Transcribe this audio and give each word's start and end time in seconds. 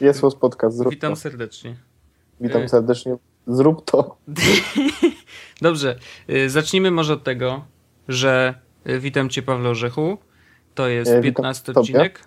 Jest 0.00 0.20
was 0.20 0.34
podcast, 0.34 0.76
zrób 0.76 0.90
Witam 0.94 1.12
to. 1.12 1.16
serdecznie. 1.16 1.76
Witam 2.40 2.62
Y- 2.62 2.68
serdecznie. 2.68 3.16
Zrób 3.46 3.84
to. 3.90 4.16
Dobrze, 5.62 5.98
y, 6.30 6.50
zacznijmy 6.50 6.90
może 6.90 7.12
od 7.12 7.24
tego, 7.24 7.64
że 8.08 8.54
y, 8.88 9.00
witam 9.00 9.28
cię 9.28 9.42
Pawle 9.42 9.68
Orzechu. 9.68 10.18
To 10.74 10.88
jest 10.88 11.10
E, 11.10 11.20
witam 11.20 11.42
15 11.44 11.64
tobie. 11.72 11.80
odcinek. 11.80 12.20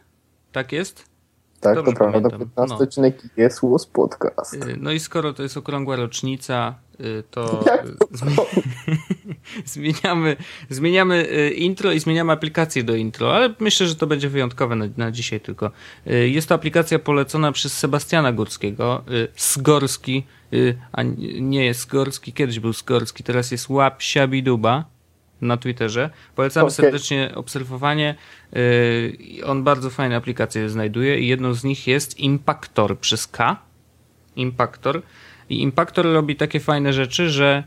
Tak 0.51 0.71
jest? 0.71 1.05
Tak, 1.59 1.75
Dobrze 1.75 1.91
to 1.91 1.97
prawda. 1.97 2.19
pamiętam. 2.19 2.39
15 2.39 2.75
No. 2.77 2.83
odcinek 2.83 3.21
jest 3.37 3.59
was 3.63 3.85
podcast. 3.85 4.57
No 4.77 4.91
i 4.91 4.99
skoro 4.99 5.33
to 5.33 5.43
jest 5.43 5.57
okrągła 5.57 5.95
rocznica, 5.95 6.75
to 6.97 7.03
y, 7.03 7.23
to? 7.31 7.63
zmi- 8.19 8.45
zmieniamy, 9.65 10.35
zmieniamy 10.69 11.27
y, 11.31 11.49
intro 11.49 11.91
i 11.91 11.99
zmieniamy 11.99 12.31
aplikację 12.33 12.83
do 12.83 12.95
intro, 12.95 13.35
ale 13.35 13.53
myślę, 13.59 13.87
że 13.87 13.95
to 13.95 14.07
będzie 14.07 14.29
wyjątkowe 14.29 14.75
na, 14.75 14.85
na 14.97 15.11
dzisiaj 15.11 15.39
tylko. 15.39 15.71
Y, 16.07 16.29
Jest 16.29 16.49
to 16.49 16.55
aplikacja 16.55 16.99
polecona 16.99 17.51
przez 17.51 17.77
Sebastiana 17.77 18.31
Górskiego. 18.31 19.03
Sgorski, 19.35 20.23
a 20.91 21.03
nie 21.41 21.65
jest 21.65 21.79
Sgorski, 21.79 22.33
kiedyś 22.33 22.59
był 22.59 22.73
Sgorski, 22.73 23.23
teraz 23.23 23.51
jest 23.51 23.69
Łap 23.69 24.01
Siabiduba 24.01 24.85
na 25.41 25.57
Twitterze. 25.57 26.09
Polecamy 26.35 26.65
Okej. 26.65 26.75
serdecznie 26.75 27.31
obserwowanie. 27.35 28.15
On 29.45 29.63
bardzo 29.63 29.89
fajne 29.89 30.15
aplikacje 30.15 30.69
znajduje 30.69 31.19
i 31.19 31.27
jedną 31.27 31.53
z 31.53 31.63
nich 31.63 31.87
jest 31.87 32.19
Impactor 32.19 32.99
przez 32.99 33.27
K. 33.27 33.59
Impactor. 34.35 35.01
I 35.53 35.61
Impactor 35.61 36.05
robi 36.05 36.35
takie 36.35 36.59
fajne 36.59 36.93
rzeczy, 36.93 37.29
że 37.29 37.63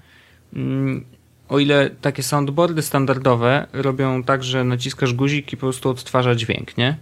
mm, 0.55 1.05
o 1.49 1.59
ile 1.59 1.91
takie 1.91 2.23
soundboardy 2.23 2.83
standardowe 2.83 3.67
robią 3.73 4.23
tak, 4.23 4.45
że 4.45 4.65
naciskasz 4.65 5.15
guzik 5.15 5.53
i 5.53 5.57
po 5.57 5.61
prostu 5.61 5.91
odtwarza 5.91 6.35
dźwięk, 6.35 6.77
nie? 6.77 6.97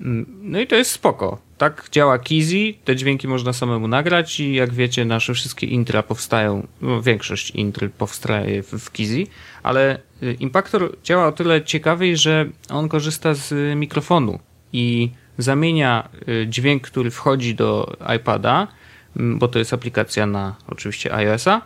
Mm, 0.00 0.26
No 0.42 0.60
i 0.60 0.66
to 0.66 0.76
jest 0.76 0.90
spoko. 0.90 1.38
Tak 1.58 1.88
działa 1.92 2.18
Kizi, 2.18 2.78
te 2.84 2.96
dźwięki 2.96 3.28
można 3.28 3.52
samemu 3.52 3.88
nagrać 3.88 4.40
i 4.40 4.54
jak 4.54 4.74
wiecie, 4.74 5.04
nasze 5.04 5.34
wszystkie 5.34 5.66
intra 5.66 6.02
powstają, 6.02 6.66
no, 6.82 7.02
większość 7.02 7.50
intr 7.50 7.90
powstaje 7.90 8.62
w, 8.62 8.92
Kizi, 8.92 9.26
ale 9.62 9.98
y, 10.22 10.36
Impactor 10.40 10.96
działa 11.04 11.26
o 11.26 11.32
tyle 11.32 11.64
ciekawiej, 11.64 12.16
że 12.16 12.46
on 12.70 12.88
korzysta 12.88 13.34
z 13.34 13.52
y, 13.52 13.74
mikrofonu 13.76 14.38
i 14.72 15.10
zamienia 15.38 16.08
y, 16.28 16.46
dźwięk, 16.48 16.82
który 16.82 17.10
wchodzi 17.10 17.54
do 17.54 17.96
iPada, 18.16 18.68
bo 19.16 19.48
to 19.48 19.58
jest 19.58 19.72
aplikacja 19.72 20.26
na 20.26 20.56
oczywiście 20.66 21.14
iOS-a, 21.14 21.62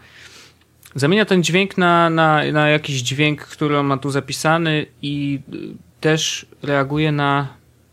zamienia 0.95 1.25
ten 1.25 1.43
dźwięk 1.43 1.79
na, 1.79 2.11
na, 2.11 2.53
na 2.53 2.69
jakiś 2.69 3.03
dźwięk, 3.03 3.41
który 3.41 3.79
on 3.79 3.87
ma 3.87 3.97
tu 3.97 4.11
zapisany 4.11 4.87
i 5.03 5.41
y, 5.55 5.59
też 6.01 6.47
reaguje 6.63 7.13
na 7.13 7.49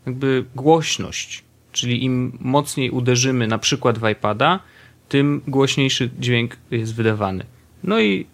jakby 0.06 0.44
głośność. 0.54 1.44
Czyli 1.72 2.04
im 2.04 2.38
mocniej 2.40 2.90
uderzymy 2.90 3.46
na 3.46 3.58
przykład 3.58 3.98
w 3.98 4.08
iPada, 4.08 4.60
tym 5.08 5.42
głośniejszy 5.48 6.10
dźwięk 6.18 6.56
jest 6.70 6.94
wydawany. 6.94 7.44
No 7.84 8.00
i 8.00 8.26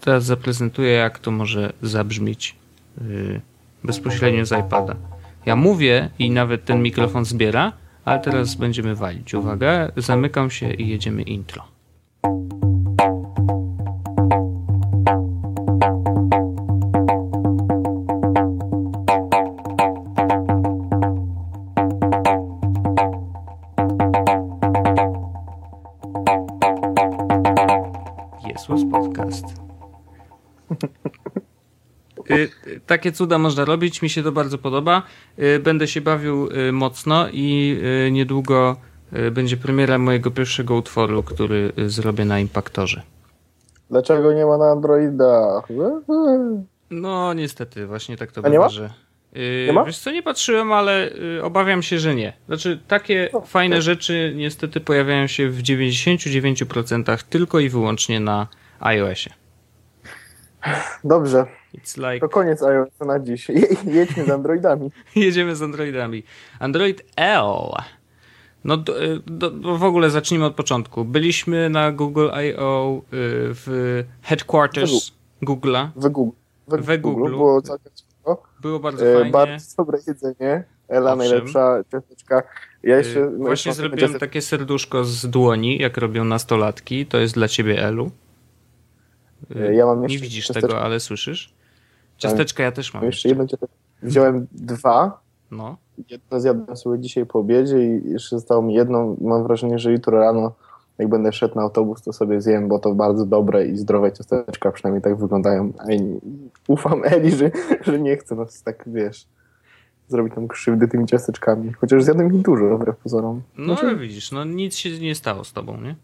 teraz 0.00 0.24
zaprezentuję, 0.24 0.90
jak 0.90 1.18
to 1.18 1.30
może 1.30 1.72
zabrzmieć 1.82 2.54
yy, 3.00 3.40
bezpośrednio 3.84 4.46
z 4.46 4.52
iPada. 4.52 4.96
Ja 5.46 5.56
mówię 5.56 6.10
i 6.18 6.30
nawet 6.30 6.64
ten 6.64 6.82
mikrofon 6.82 7.24
zbiera, 7.24 7.72
ale 8.04 8.20
teraz 8.20 8.54
będziemy 8.54 8.94
walić. 8.94 9.34
Uwaga, 9.34 9.92
zamykam 9.96 10.50
się 10.50 10.72
i 10.72 10.88
jedziemy 10.88 11.22
intro. 11.22 11.64
Jest 28.48 28.90
podcast. 28.90 29.62
Y, 32.30 32.50
y, 32.66 32.80
Takie 32.92 33.12
cuda 33.12 33.38
można 33.38 33.64
robić, 33.64 34.02
mi 34.02 34.10
się 34.10 34.22
to 34.22 34.32
bardzo 34.32 34.58
podoba. 34.58 35.02
Y, 35.38 35.58
Będę 35.58 35.88
się 35.88 36.00
bawił 36.00 36.48
y, 36.68 36.72
mocno 36.72 37.28
i 37.32 37.78
y, 38.06 38.10
niedługo 38.10 38.76
będzie 39.32 39.56
premiera 39.56 39.98
mojego 39.98 40.30
pierwszego 40.30 40.74
utworu, 40.74 41.22
który 41.22 41.72
zrobię 41.86 42.24
na 42.24 42.38
Impaktorze. 42.38 43.02
Dlaczego 43.90 44.32
nie 44.32 44.46
ma 44.46 44.58
na 44.58 44.64
Androidach? 44.70 45.68
No 46.90 47.34
niestety, 47.34 47.86
właśnie 47.86 48.16
tak 48.16 48.32
to 48.32 48.40
A 48.44 48.48
nie 48.48 48.50
bywa, 48.52 48.64
ma? 48.64 48.68
że... 48.68 48.90
y, 49.36 49.64
Nie 49.66 49.72
ma? 49.72 49.84
Wiesz 49.84 49.98
co, 49.98 50.10
nie 50.10 50.22
patrzyłem, 50.22 50.72
ale 50.72 51.10
obawiam 51.42 51.82
się, 51.82 51.98
że 51.98 52.14
nie. 52.14 52.32
Znaczy, 52.46 52.80
takie 52.88 53.30
No, 53.32 53.40
fajne 53.40 53.76
tak. 53.76 53.82
rzeczy 53.82 54.32
niestety 54.36 54.80
pojawiają 54.80 55.26
się 55.26 55.48
w 55.50 55.62
99% 55.62 57.22
tylko 57.30 57.60
i 57.60 57.68
wyłącznie 57.68 58.20
na 58.20 58.46
iOSie. 58.80 59.30
Dobrze, 61.04 61.46
It's 61.74 61.96
like... 62.12 62.20
to 62.20 62.28
koniec 62.28 62.62
iOS 62.62 62.88
na 63.06 63.18
dziś. 63.20 63.48
Je, 63.48 63.66
jedźmy 63.84 64.24
z 64.24 64.30
Androidami. 64.30 64.90
Jedziemy 65.16 65.56
z 65.56 65.62
Androidami. 65.62 66.22
Android 66.58 67.02
L. 67.16 67.44
No 68.64 68.76
do, 68.76 68.94
do, 69.26 69.50
do 69.50 69.78
w 69.78 69.84
ogóle 69.84 70.10
zacznijmy 70.10 70.44
od 70.46 70.54
początku. 70.54 71.04
Byliśmy 71.04 71.70
na 71.70 71.92
Google 71.92 72.28
I.O. 72.48 72.98
y, 72.98 73.02
w 73.54 74.04
headquarters 74.22 75.12
Google'a. 75.42 75.88
We 75.96 76.10
Google. 76.10 76.36
We, 76.68 76.78
We 76.78 76.98
Google. 76.98 77.30
Było 77.30 77.62
całkiem 77.62 77.92
spoko. 77.94 78.42
Było 78.60 78.80
bardzo 78.80 79.06
E, 79.06 79.14
fajnie. 79.14 79.30
bardzo 79.30 79.76
dobre 79.76 79.98
jedzenie. 80.06 80.64
Ela 80.88 81.12
Owszem. 81.12 81.18
najlepsza 81.28 81.78
ciasteczka. 81.92 82.42
Ja 82.82 82.94
Y, 82.94 82.98
jeszcze... 82.98 83.20
no, 83.20 83.46
Właśnie 83.46 83.72
zrobiłem 83.72 84.10
ciasteczka- 84.12 84.18
takie 84.20 84.42
serduszko 84.42 85.04
z 85.04 85.26
dłoni, 85.26 85.78
jak 85.78 85.96
robią 85.96 86.24
nastolatki. 86.24 87.06
To 87.06 87.18
jest 87.18 87.34
dla 87.34 87.48
ciebie, 87.48 87.82
Elu. 87.84 88.10
Y, 89.56 89.68
E, 89.68 89.74
ja 89.74 89.86
mam 89.86 90.06
Nie 90.06 90.18
widzisz 90.18 90.46
ciasteczko. 90.46 90.68
tego, 90.68 90.82
ale 90.82 91.00
słyszysz. 91.00 91.54
Ciasteczka 92.22 92.62
ja 92.62 92.72
też 92.72 92.94
mam 92.94 93.04
jeszcze 93.04 93.28
jeszcze. 93.28 93.44
jedno. 93.50 93.68
Wziąłem 94.02 94.46
dwa. 94.52 95.20
No. 95.50 95.76
Jedno 96.10 96.40
zjadłem 96.40 96.76
sobie 96.76 96.98
dzisiaj 96.98 97.26
po 97.26 97.38
obiedzie 97.38 97.96
i 97.96 98.10
jeszcze 98.10 98.36
zostało 98.36 98.62
mi 98.62 98.74
jedno. 98.74 99.16
Mam 99.20 99.42
wrażenie, 99.42 99.78
że 99.78 99.92
jutro 99.92 100.18
rano, 100.18 100.52
jak 100.98 101.08
będę 101.08 101.32
szedł 101.32 101.54
na 101.54 101.62
autobus, 101.62 102.02
to 102.02 102.12
sobie 102.12 102.40
zjem, 102.40 102.68
bo 102.68 102.78
to 102.78 102.94
bardzo 102.94 103.26
dobre 103.26 103.66
i 103.66 103.76
zdrowe 103.76 104.12
ciasteczka, 104.12 104.72
przynajmniej 104.72 105.02
tak 105.02 105.16
wyglądają. 105.16 105.72
Ufam 106.68 107.02
Eli, 107.04 107.30
że, 107.30 107.50
że 107.80 108.00
nie 108.00 108.16
chce 108.16 108.34
nas 108.34 108.62
tak, 108.62 108.84
wiesz, 108.86 109.26
zrobić 110.08 110.36
nam 110.36 110.48
krzywdy 110.48 110.88
tymi 110.88 111.06
ciasteczkami. 111.06 111.72
Chociaż 111.72 112.04
zjadłem 112.04 112.34
ich 112.34 112.42
dużo, 112.42 112.78
wbrew 112.78 112.96
pozorom. 112.96 113.42
No 113.56 113.64
Znaczy, 113.64 113.86
ale 113.86 113.96
widzisz, 113.96 114.32
no 114.32 114.44
nic 114.44 114.76
się 114.76 114.98
nie 114.98 115.14
stało 115.14 115.44
z 115.44 115.52
tobą, 115.52 115.80
nie? 115.80 115.96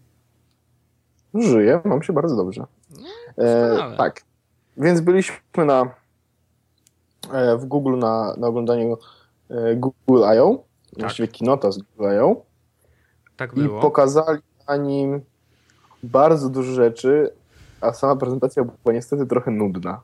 Żyję, 1.33 1.81
mam 1.85 2.03
się 2.03 2.13
bardzo 2.13 2.35
dobrze. 2.35 2.65
E, 3.37 3.69
doskonale. 3.69 3.97
tak. 3.97 4.21
Więc 4.77 5.01
byliśmy 5.01 5.65
na 5.65 5.81
e, 5.81 5.87
w 7.57 7.65
Google 7.65 7.97
na, 7.97 8.33
na 8.37 8.47
oglądaniu 8.47 8.97
e, 9.49 9.75
Google 9.75 10.23
I.O. 10.35 10.63
Właściwie 10.97 11.27
kinota 11.27 11.71
z 11.71 11.77
Google 11.77 12.13
I.O. 12.15 12.41
Tak 13.37 13.51
i 13.53 13.55
było. 13.55 13.81
pokazali 13.81 14.39
na 14.67 14.77
nim 14.77 15.21
bardzo 16.03 16.49
dużo 16.49 16.73
rzeczy, 16.73 17.29
a 17.81 17.93
sama 17.93 18.15
prezentacja 18.15 18.63
była 18.63 18.93
niestety 18.93 19.25
trochę 19.25 19.51
nudna. 19.51 20.01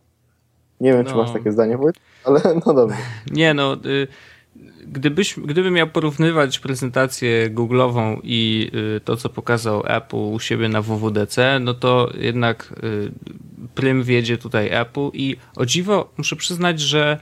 Nie 0.82 0.94
wiem, 0.94 1.06
czy 1.06 1.12
No. 1.12 1.18
masz 1.18 1.32
takie 1.32 1.52
zdanie, 1.52 1.78
Wojt, 1.78 1.96
ale 2.24 2.42
no 2.66 2.74
dobrze. 2.74 2.98
Nie 3.32 3.54
no, 3.54 3.74
y, 3.86 4.08
gdybyś, 4.88 5.40
gdybym 5.40 5.74
miał 5.74 5.88
porównywać 5.88 6.60
prezentację 6.60 7.50
Google'ową 7.50 8.20
i 8.24 8.72
y, 8.98 9.02
to, 9.02 9.18
co 9.18 9.30
pokazał 9.30 9.84
Apple 9.86 10.16
u 10.18 10.40
siebie 10.40 10.70
na 10.70 10.82
WWDC, 10.82 11.60
no 11.60 11.74
to 11.74 12.10
jednak 12.18 12.74
y, 12.84 13.12
prym 13.76 14.04
wiedzie 14.04 14.38
tutaj 14.38 14.70
Apple 14.72 15.10
i 15.14 15.38
o 15.56 15.66
dziwo 15.66 16.14
muszę 16.18 16.36
przyznać, 16.36 16.80
że 16.80 17.20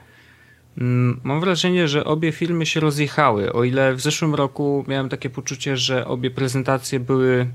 mm, 0.78 1.20
mam 1.24 1.40
wrażenie, 1.40 1.88
że 1.88 2.06
obie 2.06 2.32
filmy 2.32 2.66
się 2.66 2.80
rozjechały. 2.80 3.54
O 3.54 3.64
ile 3.64 3.94
w 3.94 4.02
zeszłym 4.02 4.36
roku 4.36 4.86
miałem 4.88 5.10
takie 5.10 5.30
poczucie, 5.30 5.78
że 5.78 6.08
obie 6.08 6.32
prezentacje 6.32 7.00
były 7.00 7.48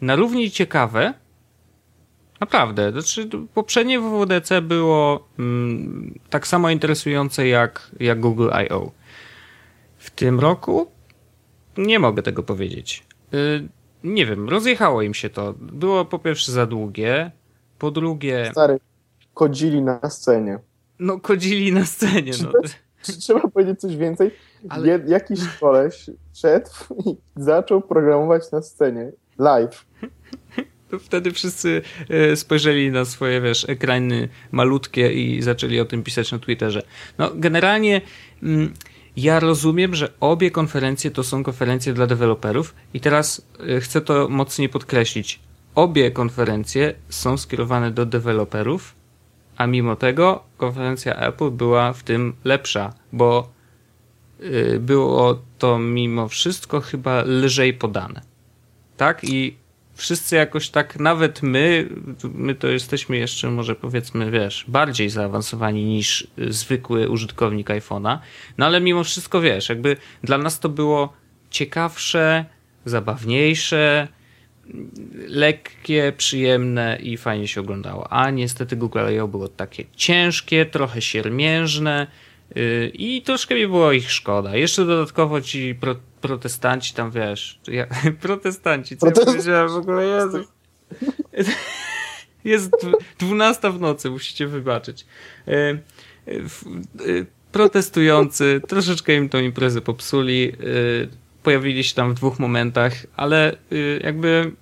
na 0.00 0.16
równi 0.16 0.50
ciekawe, 0.50 1.14
Naprawdę. 2.40 2.92
Znaczy, 2.92 3.28
poprzednie 3.54 4.00
WWDC 4.00 4.62
było 4.62 5.28
mm, 5.38 6.18
tak 6.30 6.46
samo 6.46 6.70
interesujące 6.70 7.48
jak, 7.48 7.90
jak 8.00 8.20
Google 8.20 8.48
I.O. 8.64 8.90
W 9.98 10.10
tym 10.10 10.40
roku 10.40 10.90
nie 11.76 11.98
mogę 11.98 12.22
tego 12.22 12.42
powiedzieć. 12.42 13.04
Y, 13.34 13.68
nie 14.04 14.26
wiem, 14.26 14.48
rozjechało 14.48 15.02
im 15.02 15.14
się 15.14 15.30
to. 15.30 15.54
Było 15.58 16.04
po 16.04 16.18
pierwsze 16.18 16.52
za 16.52 16.66
długie, 16.66 17.30
po 17.78 17.90
drugie, 17.90 18.48
Stary, 18.52 18.78
kodzili 19.34 19.82
na 19.82 20.10
scenie. 20.10 20.58
no 20.98 21.20
kodzili 21.20 21.72
na 21.72 21.84
scenie. 21.86 22.32
No. 22.42 22.52
Czy 23.02 23.18
trzeba 23.18 23.40
powiedzieć 23.40 23.80
coś 23.80 23.96
więcej? 23.96 24.30
Ale- 24.68 24.88
Je, 24.88 25.00
jakiś 25.06 25.40
koleś 25.60 26.10
szedł 26.34 26.70
i 27.06 27.16
zaczął 27.36 27.80
programować 27.80 28.50
na 28.52 28.62
scenie. 28.62 29.12
Live. 29.38 29.86
To 30.90 30.98
wtedy 30.98 31.32
wszyscy 31.32 31.82
e, 32.08 32.36
spojrzeli 32.36 32.90
na 32.90 33.04
swoje, 33.04 33.40
wiesz, 33.40 33.68
ekrany 33.68 34.28
malutkie 34.52 35.12
i 35.12 35.42
zaczęli 35.42 35.80
o 35.80 35.84
tym 35.84 36.02
pisać 36.02 36.32
na 36.32 36.38
Twitterze. 36.38 36.82
No, 37.18 37.30
generalnie 37.34 38.00
mm, 38.42 38.72
ja 39.16 39.40
rozumiem, 39.40 39.94
że 39.94 40.12
obie 40.20 40.50
konferencje 40.50 41.10
to 41.10 41.24
są 41.24 41.42
konferencje 41.42 41.92
dla 41.92 42.06
deweloperów 42.06 42.74
i 42.94 43.00
teraz 43.00 43.46
y, 43.76 43.80
chcę 43.80 44.00
to 44.00 44.28
mocniej 44.28 44.68
podkreślić. 44.68 45.40
Obie 45.74 46.10
konferencje 46.10 46.94
są 47.08 47.36
skierowane 47.36 47.90
do 47.90 48.06
deweloperów, 48.06 48.94
a 49.56 49.66
mimo 49.66 49.96
tego 49.96 50.42
konferencja 50.56 51.16
Apple 51.16 51.50
była 51.50 51.92
w 51.92 52.02
tym 52.02 52.34
lepsza, 52.44 52.94
bo 53.12 53.48
y, 54.40 54.78
było 54.80 55.42
to 55.58 55.78
mimo 55.78 56.28
wszystko 56.28 56.80
chyba 56.80 57.22
lżej 57.22 57.74
podane. 57.74 58.20
Tak? 58.96 59.24
I 59.24 59.56
wszyscy 59.94 60.36
jakoś 60.36 60.70
tak, 60.70 60.98
nawet 61.00 61.42
my, 61.42 61.88
my 62.34 62.54
to 62.54 62.68
jesteśmy 62.68 63.16
jeszcze 63.16 63.50
może 63.50 63.74
powiedzmy, 63.74 64.30
wiesz, 64.30 64.64
bardziej 64.68 65.10
zaawansowani 65.10 65.84
niż 65.84 66.26
zwykły 66.48 67.08
użytkownik 67.10 67.68
iPhone'a, 67.68 68.18
no 68.58 68.66
ale 68.66 68.80
mimo 68.80 69.04
wszystko, 69.04 69.40
wiesz, 69.40 69.68
jakby 69.68 69.96
dla 70.24 70.38
nas 70.38 70.60
to 70.60 70.68
było 70.68 71.12
ciekawsze, 71.50 72.44
zabawniejsze, 72.84 74.08
lekkie, 75.28 76.12
przyjemne 76.16 76.98
i 77.02 77.16
fajnie 77.16 77.48
się 77.48 77.60
oglądało. 77.60 78.12
A 78.12 78.30
niestety 78.30 78.76
Google 78.76 78.98
I.O. 79.16 79.28
było 79.28 79.48
takie 79.48 79.84
ciężkie, 79.96 80.66
trochę 80.66 81.02
siermiężne 81.02 82.06
yy, 82.54 82.90
i 82.94 83.22
troszkę 83.22 83.54
mi 83.54 83.66
było 83.66 83.92
ich 83.92 84.12
szkoda. 84.12 84.56
Jeszcze 84.56 84.84
dodatkowo 84.84 85.40
ci 85.40 85.74
pro, 85.74 85.96
protestanci 86.20 86.94
tam, 86.94 87.10
wiesz, 87.10 87.60
ja, 87.68 87.86
protestanci, 88.20 88.96
co 88.96 89.06
Protest... 89.06 89.26
ja 89.26 89.32
powiedziałem 89.32 89.68
w 89.68 89.76
ogóle, 89.76 90.04
Jezus. 90.04 90.46
Jest 92.44 92.70
dwunasta 93.18 93.70
w 93.70 93.80
nocy, 93.80 94.10
musicie 94.10 94.46
wybaczyć. 94.46 95.06
Yy, 95.46 95.80
yy, 97.06 97.26
protestujący, 97.52 98.60
troszeczkę 98.68 99.14
im 99.14 99.28
tą 99.28 99.38
imprezę 99.38 99.80
popsuli 99.80 100.52
pojawili 101.44 101.84
się 101.84 101.94
tam 101.94 102.10
w 102.10 102.14
dwóch 102.14 102.38
momentach, 102.38 102.92
ale 103.16 103.56
y, 103.72 104.00
jakby 104.04 104.52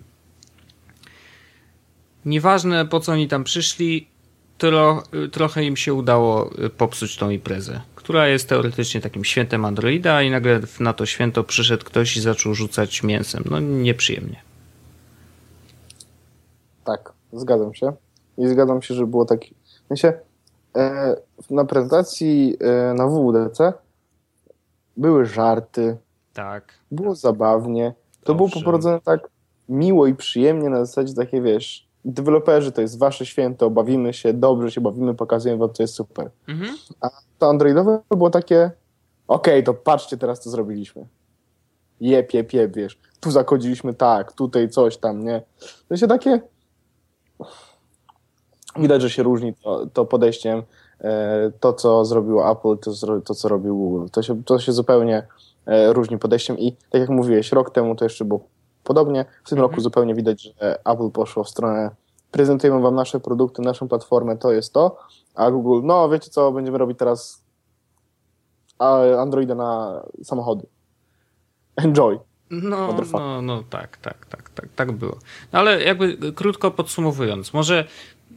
nieważne 2.24 2.86
po 2.86 3.00
co 3.00 3.12
oni 3.12 3.28
tam 3.28 3.44
przyszli, 3.44 4.08
tro, 4.58 5.02
trochę 5.32 5.64
im 5.64 5.76
się 5.76 5.94
udało 5.94 6.50
y, 6.64 6.70
popsuć 6.70 7.16
tą 7.16 7.30
imprezę, 7.30 7.80
która 7.94 8.28
jest 8.28 8.48
teoretycznie 8.48 9.00
takim 9.00 9.24
świętem 9.24 9.64
Androida 9.64 10.22
i 10.22 10.30
nagle 10.30 10.60
na 10.80 10.92
to 10.92 11.06
święto 11.06 11.44
przyszedł 11.44 11.84
ktoś 11.84 12.16
i 12.16 12.20
zaczął 12.20 12.54
rzucać 12.54 13.02
mięsem. 13.02 13.44
No 13.50 13.60
nieprzyjemnie. 13.60 14.42
Tak, 16.84 17.12
zgadzam 17.32 17.74
się. 17.74 17.92
I 18.38 18.48
zgadzam 18.48 18.82
się, 18.82 18.94
że 18.94 19.06
było 19.06 19.24
tak. 19.24 19.40
Sensie, 19.88 20.12
e, 20.76 21.16
na 21.50 21.64
prezentacji 21.64 22.56
e, 22.60 22.94
na 22.94 23.06
WWDC 23.06 23.72
były 24.96 25.26
żarty, 25.26 25.96
tak. 26.32 26.72
Było 26.90 27.14
zabawnie. 27.14 27.94
To 28.24 28.34
było 28.34 28.48
poprowadzone 28.48 29.00
tak 29.00 29.28
miło 29.68 30.06
i 30.06 30.14
przyjemnie 30.14 30.70
na 30.70 30.84
zasadzie 30.84 31.14
takie, 31.14 31.42
wiesz, 31.42 31.88
deweloperzy 32.04 32.72
to 32.72 32.80
jest 32.80 32.98
wasze 32.98 33.26
święto, 33.26 33.70
bawimy 33.70 34.12
się, 34.12 34.32
dobrze 34.32 34.70
się 34.70 34.80
bawimy, 34.80 35.14
pokazujemy 35.14 35.58
wam, 35.58 35.72
co 35.72 35.82
jest 35.82 35.94
super. 35.94 36.30
Mhm. 36.48 36.76
A 37.00 37.10
to 37.38 37.48
androidowe 37.48 38.00
było 38.10 38.30
takie, 38.30 38.70
okej, 39.28 39.54
okay, 39.54 39.62
to 39.62 39.74
patrzcie, 39.74 40.16
teraz 40.16 40.40
co 40.40 40.50
zrobiliśmy. 40.50 41.06
Jep, 42.00 42.34
jep, 42.34 42.52
jep, 42.52 42.76
wiesz. 42.76 42.98
Tu 43.20 43.30
zakodziliśmy 43.30 43.94
tak, 43.94 44.32
tutaj 44.32 44.68
coś 44.68 44.96
tam, 44.96 45.24
nie? 45.24 45.42
To 45.88 45.96
się 45.96 46.06
takie... 46.06 46.40
Widać, 48.76 49.02
że 49.02 49.10
się 49.10 49.22
różni 49.22 49.54
to, 49.54 49.86
to 49.86 50.04
podejściem. 50.04 50.62
E, 51.00 51.52
to, 51.60 51.72
co 51.72 52.04
zrobiło 52.04 52.50
Apple, 52.50 52.78
to, 52.78 53.20
to 53.20 53.34
co 53.34 53.48
robił 53.48 53.76
Google. 53.76 54.06
To 54.12 54.22
się, 54.22 54.44
to 54.44 54.58
się 54.58 54.72
zupełnie 54.72 55.26
E, 55.66 55.92
różni 55.92 56.18
podejściem 56.18 56.58
i 56.58 56.76
tak 56.90 57.00
jak 57.00 57.10
mówiłeś, 57.10 57.52
rok 57.52 57.70
temu 57.70 57.94
to 57.94 58.04
jeszcze 58.04 58.24
było 58.24 58.40
podobnie. 58.84 59.24
W 59.44 59.48
tym 59.48 59.58
mhm. 59.58 59.70
roku 59.70 59.80
zupełnie 59.80 60.14
widać, 60.14 60.42
że 60.42 60.78
Apple 60.84 61.10
poszło 61.10 61.44
w 61.44 61.48
stronę 61.48 61.90
prezentujemy 62.30 62.80
wam 62.80 62.94
nasze 62.94 63.20
produkty, 63.20 63.62
naszą 63.62 63.88
platformę, 63.88 64.36
to 64.36 64.52
jest 64.52 64.72
to, 64.72 64.98
a 65.34 65.50
Google, 65.50 65.86
no 65.86 66.08
wiecie 66.08 66.30
co, 66.30 66.52
będziemy 66.52 66.78
robić 66.78 66.98
teraz 66.98 67.44
Androida 69.18 69.54
na 69.54 70.02
samochody. 70.22 70.66
Enjoy. 71.76 72.18
No, 72.50 72.96
no, 73.12 73.42
no 73.42 73.62
tak, 73.70 73.96
tak, 73.96 74.26
tak, 74.26 74.50
tak, 74.50 74.68
tak 74.76 74.92
było. 74.92 75.16
No, 75.52 75.58
ale 75.58 75.82
jakby 75.82 76.32
krótko 76.32 76.70
podsumowując, 76.70 77.54
może 77.54 77.84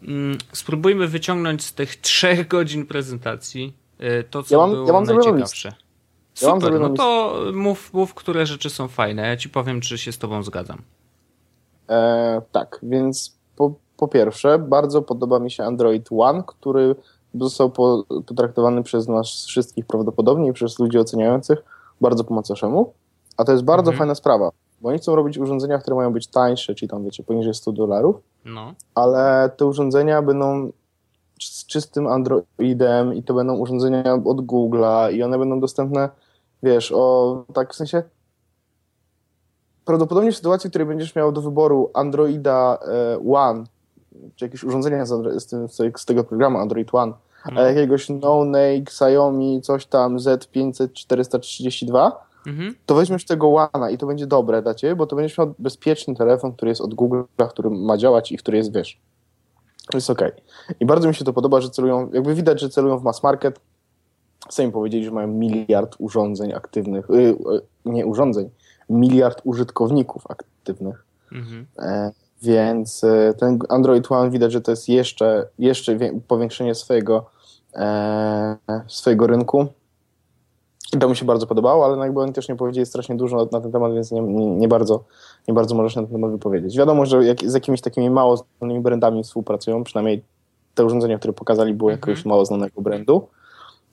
mm, 0.07 0.37
spróbujmy 0.51 1.07
wyciągnąć 1.07 1.63
z 1.63 1.73
tych 1.73 1.95
trzech 1.95 2.47
godzin 2.55 2.85
prezentacji 2.85 3.73
y, 4.01 4.23
to, 4.29 4.43
co 4.43 4.55
ja 4.55 4.61
mam, 4.61 4.71
było 4.71 4.87
ja 4.87 4.93
mam 4.93 5.03
najciekawsze. 5.03 5.73
Super, 6.35 6.73
ja 6.73 6.79
no 6.79 6.89
to 6.89 7.35
mów, 7.53 7.93
mów, 7.93 8.13
które 8.13 8.45
rzeczy 8.45 8.69
są 8.69 8.87
fajne. 8.87 9.27
Ja 9.27 9.37
ci 9.37 9.49
powiem, 9.49 9.81
czy 9.81 9.97
się 9.97 10.11
z 10.11 10.17
tobą 10.17 10.43
zgadzam. 10.43 10.81
E, 11.89 12.41
tak, 12.51 12.79
więc 12.83 13.37
po, 13.55 13.73
po, 13.97 14.07
pierwsze, 14.07 14.59
bardzo 14.59 15.01
podoba 15.01 15.39
mi 15.39 15.51
się 15.51 15.63
Android 15.63 16.09
One, 16.11 16.43
który 16.47 16.95
został 17.33 17.71
potraktowany 18.25 18.83
przez 18.83 19.07
nas 19.07 19.45
wszystkich 19.45 19.85
prawdopodobnie 19.85 20.49
i 20.49 20.53
przez 20.53 20.79
ludzi 20.79 20.97
oceniających 20.97 21.63
bardzo 22.01 22.23
po 22.23 22.33
macoszemu. 22.33 22.93
A 23.37 23.43
to 23.43 23.51
jest 23.51 23.63
bardzo 23.63 23.91
mhm. 23.91 23.97
fajna 23.97 24.15
sprawa, 24.15 24.51
bo 24.81 24.89
oni 24.89 24.97
chcą 24.97 25.15
robić 25.15 25.37
urządzenia, 25.37 25.77
które 25.77 25.95
mają 25.95 26.13
być 26.13 26.27
tańsze, 26.27 26.75
czyli 26.75 26.89
tam 26.89 27.03
wiecie, 27.03 27.23
poniżej 27.23 27.53
100 27.53 27.71
dolarów, 27.71 28.15
no. 28.45 28.73
ale 28.95 29.49
te 29.57 29.65
urządzenia 29.65 30.21
będą 30.21 30.71
z 31.41 31.65
czystym 31.65 32.07
Androidem 32.07 33.13
i 33.13 33.23
to 33.23 33.33
będą 33.33 33.57
urządzenia 33.57 34.13
od 34.13 34.37
Google'a 34.37 35.13
i 35.13 35.23
one 35.23 35.39
będą 35.39 35.59
dostępne 35.59 36.09
wiesz, 36.65 36.91
o 36.95 37.43
tak 37.53 37.73
w 37.73 37.75
sensie 37.75 38.03
prawdopodobnie 39.85 40.31
w 40.31 40.35
sytuacji, 40.35 40.67
w 40.67 40.71
której 40.71 40.87
będziesz 40.87 41.15
miał 41.15 41.31
do 41.31 41.41
wyboru 41.41 41.91
Androida 41.93 42.77
e, 42.87 43.33
One, 43.33 43.63
czy 44.35 44.45
jakieś 44.45 44.63
urządzenia 44.63 45.05
z, 45.05 45.43
z, 45.43 45.75
z 45.97 46.05
tego 46.05 46.23
programu 46.23 46.57
Android 46.57 46.95
One, 46.95 47.13
no. 47.51 47.61
jakiegoś 47.61 48.09
no-name, 48.09 48.81
Xiaomi, 48.81 49.61
coś 49.61 49.85
tam 49.85 50.17
Z500 50.17 50.93
432, 50.93 52.25
mhm. 52.47 52.75
to 52.85 52.95
weźmiesz 52.95 53.25
tego 53.25 53.47
One'a 53.47 53.91
i 53.91 53.97
to 53.97 54.07
będzie 54.07 54.27
dobre 54.27 54.61
dla 54.61 54.75
ciebie, 54.75 54.95
bo 54.95 55.07
to 55.07 55.15
będziesz 55.15 55.37
miał 55.37 55.53
bezpieczny 55.59 56.15
telefon, 56.15 56.53
który 56.53 56.69
jest 56.69 56.81
od 56.81 56.93
Google, 56.93 57.21
który 57.49 57.69
ma 57.69 57.97
działać 57.97 58.31
i 58.31 58.37
który 58.37 58.57
jest, 58.57 58.73
wiesz, 58.73 58.99
to 59.91 59.97
jest 59.97 60.09
ok. 60.09 60.21
I 60.79 60.85
bardzo 60.85 61.07
mi 61.07 61.15
się 61.15 61.25
to 61.25 61.33
podoba, 61.33 61.61
że 61.61 61.69
celują, 61.69 62.09
jakby 62.13 62.35
widać, 62.35 62.61
że 62.61 62.69
celują 62.69 62.97
w 62.97 63.03
mass 63.03 63.23
market, 63.23 63.59
Sami 64.49 64.71
powiedzieli, 64.71 65.05
że 65.05 65.11
mają 65.11 65.27
miliard 65.27 65.95
urządzeń 65.99 66.53
aktywnych, 66.53 67.07
yy, 67.09 67.61
nie 67.85 68.05
urządzeń, 68.05 68.49
miliard 68.89 69.41
użytkowników 69.43 70.23
aktywnych. 70.31 71.05
Mhm. 71.31 71.65
E, 71.79 72.11
więc 72.41 73.03
e, 73.03 73.33
ten 73.33 73.59
Android 73.69 74.11
One 74.11 74.29
widać, 74.29 74.51
że 74.51 74.61
to 74.61 74.71
jest 74.71 74.89
jeszcze, 74.89 75.47
jeszcze 75.59 75.97
powiększenie 76.27 76.75
swojego, 76.75 77.25
e, 77.75 78.57
swojego 78.87 79.27
rynku. 79.27 79.67
I 80.93 80.97
to 80.97 81.09
mi 81.09 81.15
się 81.15 81.25
bardzo 81.25 81.47
podobało, 81.47 81.85
ale 81.85 81.95
no 81.95 82.03
jakby 82.03 82.19
oni 82.19 82.33
też 82.33 82.49
nie 82.49 82.55
powiedzieli 82.55 82.85
strasznie 82.85 83.15
dużo 83.15 83.49
na 83.51 83.61
ten 83.61 83.71
temat, 83.71 83.93
więc 83.93 84.11
nie, 84.11 84.21
nie, 84.21 84.45
nie 84.45 84.67
bardzo, 84.67 85.03
nie 85.47 85.53
bardzo 85.53 85.75
możesz 85.75 85.95
na 85.95 86.01
ten 86.01 86.11
temat 86.11 86.31
wypowiedzieć. 86.31 86.77
Wiadomo, 86.77 87.05
że 87.05 87.25
jak, 87.25 87.41
z 87.41 87.53
jakimiś 87.53 87.81
takimi 87.81 88.09
mało 88.09 88.45
znanymi 88.59 88.79
brandami 88.79 89.23
współpracują, 89.23 89.83
przynajmniej 89.83 90.23
te 90.75 90.85
urządzenia, 90.85 91.17
które 91.17 91.33
pokazali, 91.33 91.73
były 91.73 91.91
mhm. 91.91 92.01
jakiegoś 92.01 92.25
mało 92.25 92.45
znanego 92.45 92.81
brandu. 92.81 93.27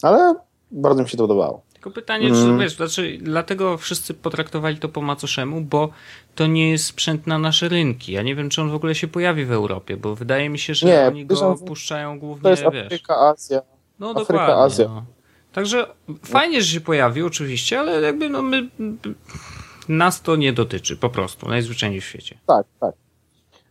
Ale 0.02 0.34
bardzo 0.70 1.02
mi 1.02 1.08
się 1.08 1.16
to 1.16 1.22
podobało. 1.22 1.62
Tylko 1.72 1.90
pytanie, 1.90 2.28
mm. 2.28 2.58
czy 2.58 2.62
wiesz, 2.62 2.76
znaczy, 2.76 3.18
dlatego 3.20 3.78
wszyscy 3.78 4.14
potraktowali 4.14 4.78
to 4.78 4.88
po 4.88 5.02
macoszemu, 5.02 5.60
bo 5.60 5.88
to 6.34 6.46
nie 6.46 6.70
jest 6.70 6.86
sprzęt 6.86 7.26
na 7.26 7.38
nasze 7.38 7.68
rynki. 7.68 8.12
Ja 8.12 8.22
nie 8.22 8.34
wiem, 8.34 8.50
czy 8.50 8.62
on 8.62 8.70
w 8.70 8.74
ogóle 8.74 8.94
się 8.94 9.08
pojawi 9.08 9.44
w 9.44 9.52
Europie, 9.52 9.96
bo 9.96 10.14
wydaje 10.14 10.48
mi 10.48 10.58
się, 10.58 10.74
że 10.74 10.86
nie, 10.86 11.06
oni 11.06 11.26
go 11.26 11.56
puszczają 11.66 12.18
głównie, 12.18 12.42
to 12.42 12.50
jest 12.50 12.62
Afryka, 12.62 12.88
wiesz. 12.90 13.02
Azja. 13.08 13.62
No 13.98 14.10
Afryka, 14.10 14.32
dokładnie. 14.32 14.54
Azja. 14.54 14.88
No. 14.88 15.04
Także 15.52 15.86
fajnie, 16.24 16.62
że 16.62 16.72
się 16.72 16.80
pojawi 16.80 17.22
oczywiście, 17.22 17.80
ale 17.80 18.00
jakby 18.00 18.28
no 18.28 18.42
my 18.42 18.68
nas 19.88 20.22
to 20.22 20.36
nie 20.36 20.52
dotyczy 20.52 20.96
po 20.96 21.10
prostu, 21.10 21.48
najzwyczajniej 21.48 22.00
w 22.00 22.04
świecie. 22.04 22.38
Tak, 22.46 22.66
tak. 22.80 22.94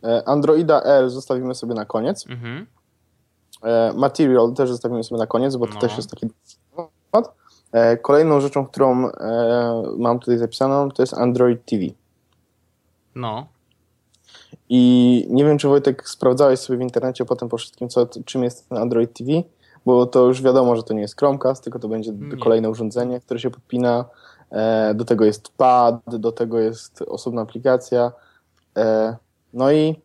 E, 0.03 0.23
Androida 0.27 0.81
L 0.81 1.09
zostawimy 1.09 1.55
sobie 1.55 1.73
na 1.73 1.85
koniec. 1.85 2.27
Mhm. 2.29 2.67
E, 3.63 3.93
Material 3.95 4.53
też 4.53 4.69
zostawimy 4.69 5.03
sobie 5.03 5.19
na 5.19 5.27
koniec, 5.27 5.55
bo 5.55 5.67
to 5.67 5.73
no. 5.73 5.79
też 5.79 5.97
jest 5.97 6.09
taki 6.09 6.27
temat. 6.75 7.33
E, 7.71 7.97
kolejną 7.97 8.41
rzeczą, 8.41 8.65
którą 8.65 9.07
e, 9.07 9.83
mam 9.97 10.19
tutaj 10.19 10.37
zapisaną, 10.37 10.91
to 10.91 11.03
jest 11.03 11.13
Android 11.13 11.65
TV. 11.65 11.83
No. 13.15 13.47
I 14.69 15.27
nie 15.29 15.45
wiem, 15.45 15.57
czy 15.57 15.67
Wojtek 15.67 16.09
sprawdzałeś 16.09 16.59
sobie 16.59 16.79
w 16.79 16.81
internecie 16.81 17.25
potem 17.25 17.49
po 17.49 17.57
wszystkim, 17.57 17.89
co, 17.89 18.07
czym 18.25 18.43
jest 18.43 18.69
ten 18.69 18.77
Android 18.77 19.13
TV, 19.13 19.31
bo 19.85 20.05
to 20.05 20.25
już 20.25 20.41
wiadomo, 20.41 20.75
że 20.75 20.83
to 20.83 20.93
nie 20.93 21.01
jest 21.01 21.17
Chromecast, 21.19 21.63
tylko 21.63 21.79
to 21.79 21.87
będzie 21.87 22.11
nie. 22.11 22.37
kolejne 22.37 22.69
urządzenie, 22.69 23.19
które 23.19 23.39
się 23.39 23.49
podpina. 23.49 24.05
Do 24.95 25.05
tego 25.05 25.25
jest 25.25 25.49
pad, 25.57 25.95
do 26.07 26.31
tego 26.31 26.59
jest 26.59 27.01
osobna 27.01 27.41
aplikacja. 27.41 28.11
No 29.53 29.71
i 29.71 30.01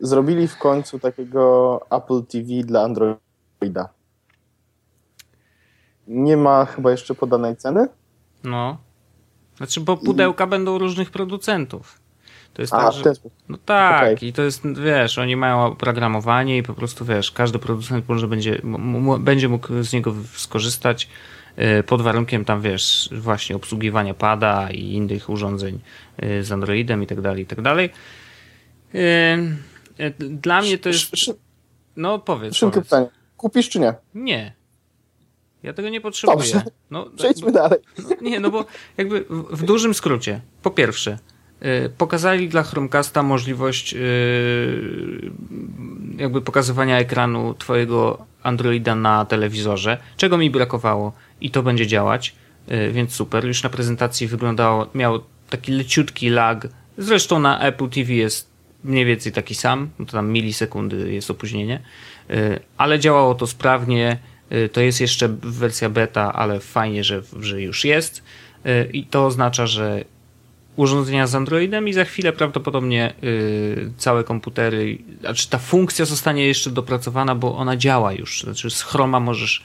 zrobili 0.00 0.48
w 0.48 0.58
końcu 0.58 0.98
takiego 0.98 1.80
Apple 1.90 2.22
TV 2.22 2.62
dla 2.64 2.82
Androida. 2.82 3.88
nie 6.08 6.36
ma 6.36 6.64
chyba 6.64 6.90
jeszcze 6.90 7.14
podanej 7.14 7.56
ceny. 7.56 7.88
No. 8.44 8.78
Znaczy, 9.56 9.80
bo 9.80 9.96
pudełka 9.96 10.44
I... 10.44 10.48
będą 10.48 10.78
różnych 10.78 11.10
producentów. 11.10 12.00
To 12.54 12.62
jest 12.62 12.74
A, 12.74 12.76
tak, 12.76 12.92
że... 12.92 13.12
No 13.48 13.58
tak, 13.64 14.02
okay. 14.02 14.28
i 14.28 14.32
to 14.32 14.42
jest, 14.42 14.62
wiesz, 14.84 15.18
oni 15.18 15.36
mają 15.36 15.64
oprogramowanie 15.64 16.58
i 16.58 16.62
po 16.62 16.74
prostu, 16.74 17.04
wiesz, 17.04 17.30
każdy 17.30 17.58
producent 17.58 18.08
może 18.08 18.28
będzie, 18.28 18.60
będzie 19.20 19.48
mógł 19.48 19.82
z 19.82 19.92
niego 19.92 20.14
skorzystać 20.34 21.08
y, 21.58 21.82
pod 21.82 22.02
warunkiem 22.02 22.44
tam, 22.44 22.60
wiesz, 22.60 23.10
właśnie 23.12 23.56
obsługiwania 23.56 24.14
pada 24.14 24.70
i 24.70 24.92
innych 24.92 25.30
urządzeń 25.30 25.80
y, 26.22 26.44
z 26.44 26.52
Androidem 26.52 27.02
i 27.02 27.06
tak 27.06 27.20
dalej, 27.20 27.42
i 27.42 27.46
tak 27.46 27.60
dalej. 27.60 27.90
Y, 30.00 30.14
dla 30.18 30.62
mnie 30.62 30.78
to 30.78 30.88
jest... 30.88 31.12
No 31.96 32.18
powiedz, 32.18 32.54
Szybkie 32.54 32.82
pytanie. 32.82 33.06
Kupisz 33.36 33.68
czy 33.68 33.80
nie? 33.80 33.94
Nie. 34.14 34.54
Ja 35.62 35.72
tego 35.72 35.88
nie 35.88 36.00
potrzebuję. 36.00 36.38
Dobrze. 36.38 36.62
No, 36.90 37.06
Przejdźmy 37.16 37.52
dalej. 37.52 37.78
No, 37.98 38.16
nie, 38.20 38.40
no 38.40 38.50
bo 38.50 38.64
jakby 38.96 39.20
w, 39.30 39.56
w 39.56 39.62
dużym 39.62 39.94
skrócie, 39.94 40.40
po 40.62 40.70
pierwsze, 40.70 41.18
yy, 41.60 41.90
pokazali 41.98 42.48
dla 42.48 42.62
Chromecasta 42.62 43.22
możliwość 43.22 43.92
yy, 43.92 45.30
jakby 46.16 46.42
pokazywania 46.42 46.98
ekranu 46.98 47.54
twojego 47.54 48.26
Androida 48.42 48.94
na 48.94 49.24
telewizorze, 49.24 49.98
czego 50.16 50.38
mi 50.38 50.50
brakowało 50.50 51.12
i 51.40 51.50
to 51.50 51.62
będzie 51.62 51.86
działać, 51.86 52.34
yy, 52.68 52.92
więc 52.92 53.12
super. 53.12 53.44
Już 53.44 53.62
na 53.62 53.70
prezentacji 53.70 54.26
wyglądało, 54.26 54.86
miał 54.94 55.20
taki 55.50 55.72
leciutki 55.72 56.28
lag, 56.28 56.68
zresztą 56.98 57.38
na 57.38 57.60
Apple 57.60 57.88
TV 57.88 58.12
jest 58.12 58.55
mniej 58.86 59.04
więcej 59.04 59.32
taki 59.32 59.54
sam, 59.54 59.90
to 59.98 60.12
tam 60.12 60.30
milisekundy 60.30 61.12
jest 61.12 61.30
opóźnienie, 61.30 61.80
ale 62.76 62.98
działało 62.98 63.34
to 63.34 63.46
sprawnie, 63.46 64.18
Y, 64.52 64.68
to 64.68 64.80
jest 64.80 65.00
jeszcze 65.00 65.28
wersja 65.42 65.88
beta, 65.88 66.32
ale 66.32 66.60
fajnie, 66.60 67.04
że, 67.04 67.22
że 67.40 67.62
już 67.62 67.84
jest. 67.84 68.22
Y, 68.66 68.90
I 68.92 69.04
to 69.04 69.26
oznacza, 69.26 69.66
że 69.66 70.04
urządzenia 70.76 71.26
z 71.26 71.34
Androidem 71.34 71.88
i 71.88 71.92
za 71.92 72.04
chwilę 72.04 72.32
prawdopodobnie 72.32 73.14
y, 73.24 73.92
całe 73.96 74.24
komputery, 74.24 74.98
znaczy 75.20 75.50
ta 75.50 75.58
funkcja 75.58 76.04
zostanie 76.04 76.46
jeszcze 76.46 76.70
dopracowana, 76.70 77.34
bo 77.34 77.56
ona 77.56 77.76
działa 77.76 78.12
już. 78.12 78.42
Znaczy 78.42 78.70
z 78.70 78.82
Chroma 78.82 79.20
możesz, 79.20 79.62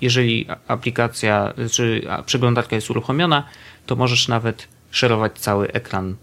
jeżeli 0.00 0.46
aplikacja, 0.68 1.54
czy 1.70 2.06
przeglądarka 2.26 2.76
jest 2.76 2.90
uruchomiona, 2.90 3.44
to 3.86 3.96
możesz 3.96 4.28
nawet 4.28 4.68
szerować 4.90 5.38
cały 5.38 5.72
ekran, 5.72 6.16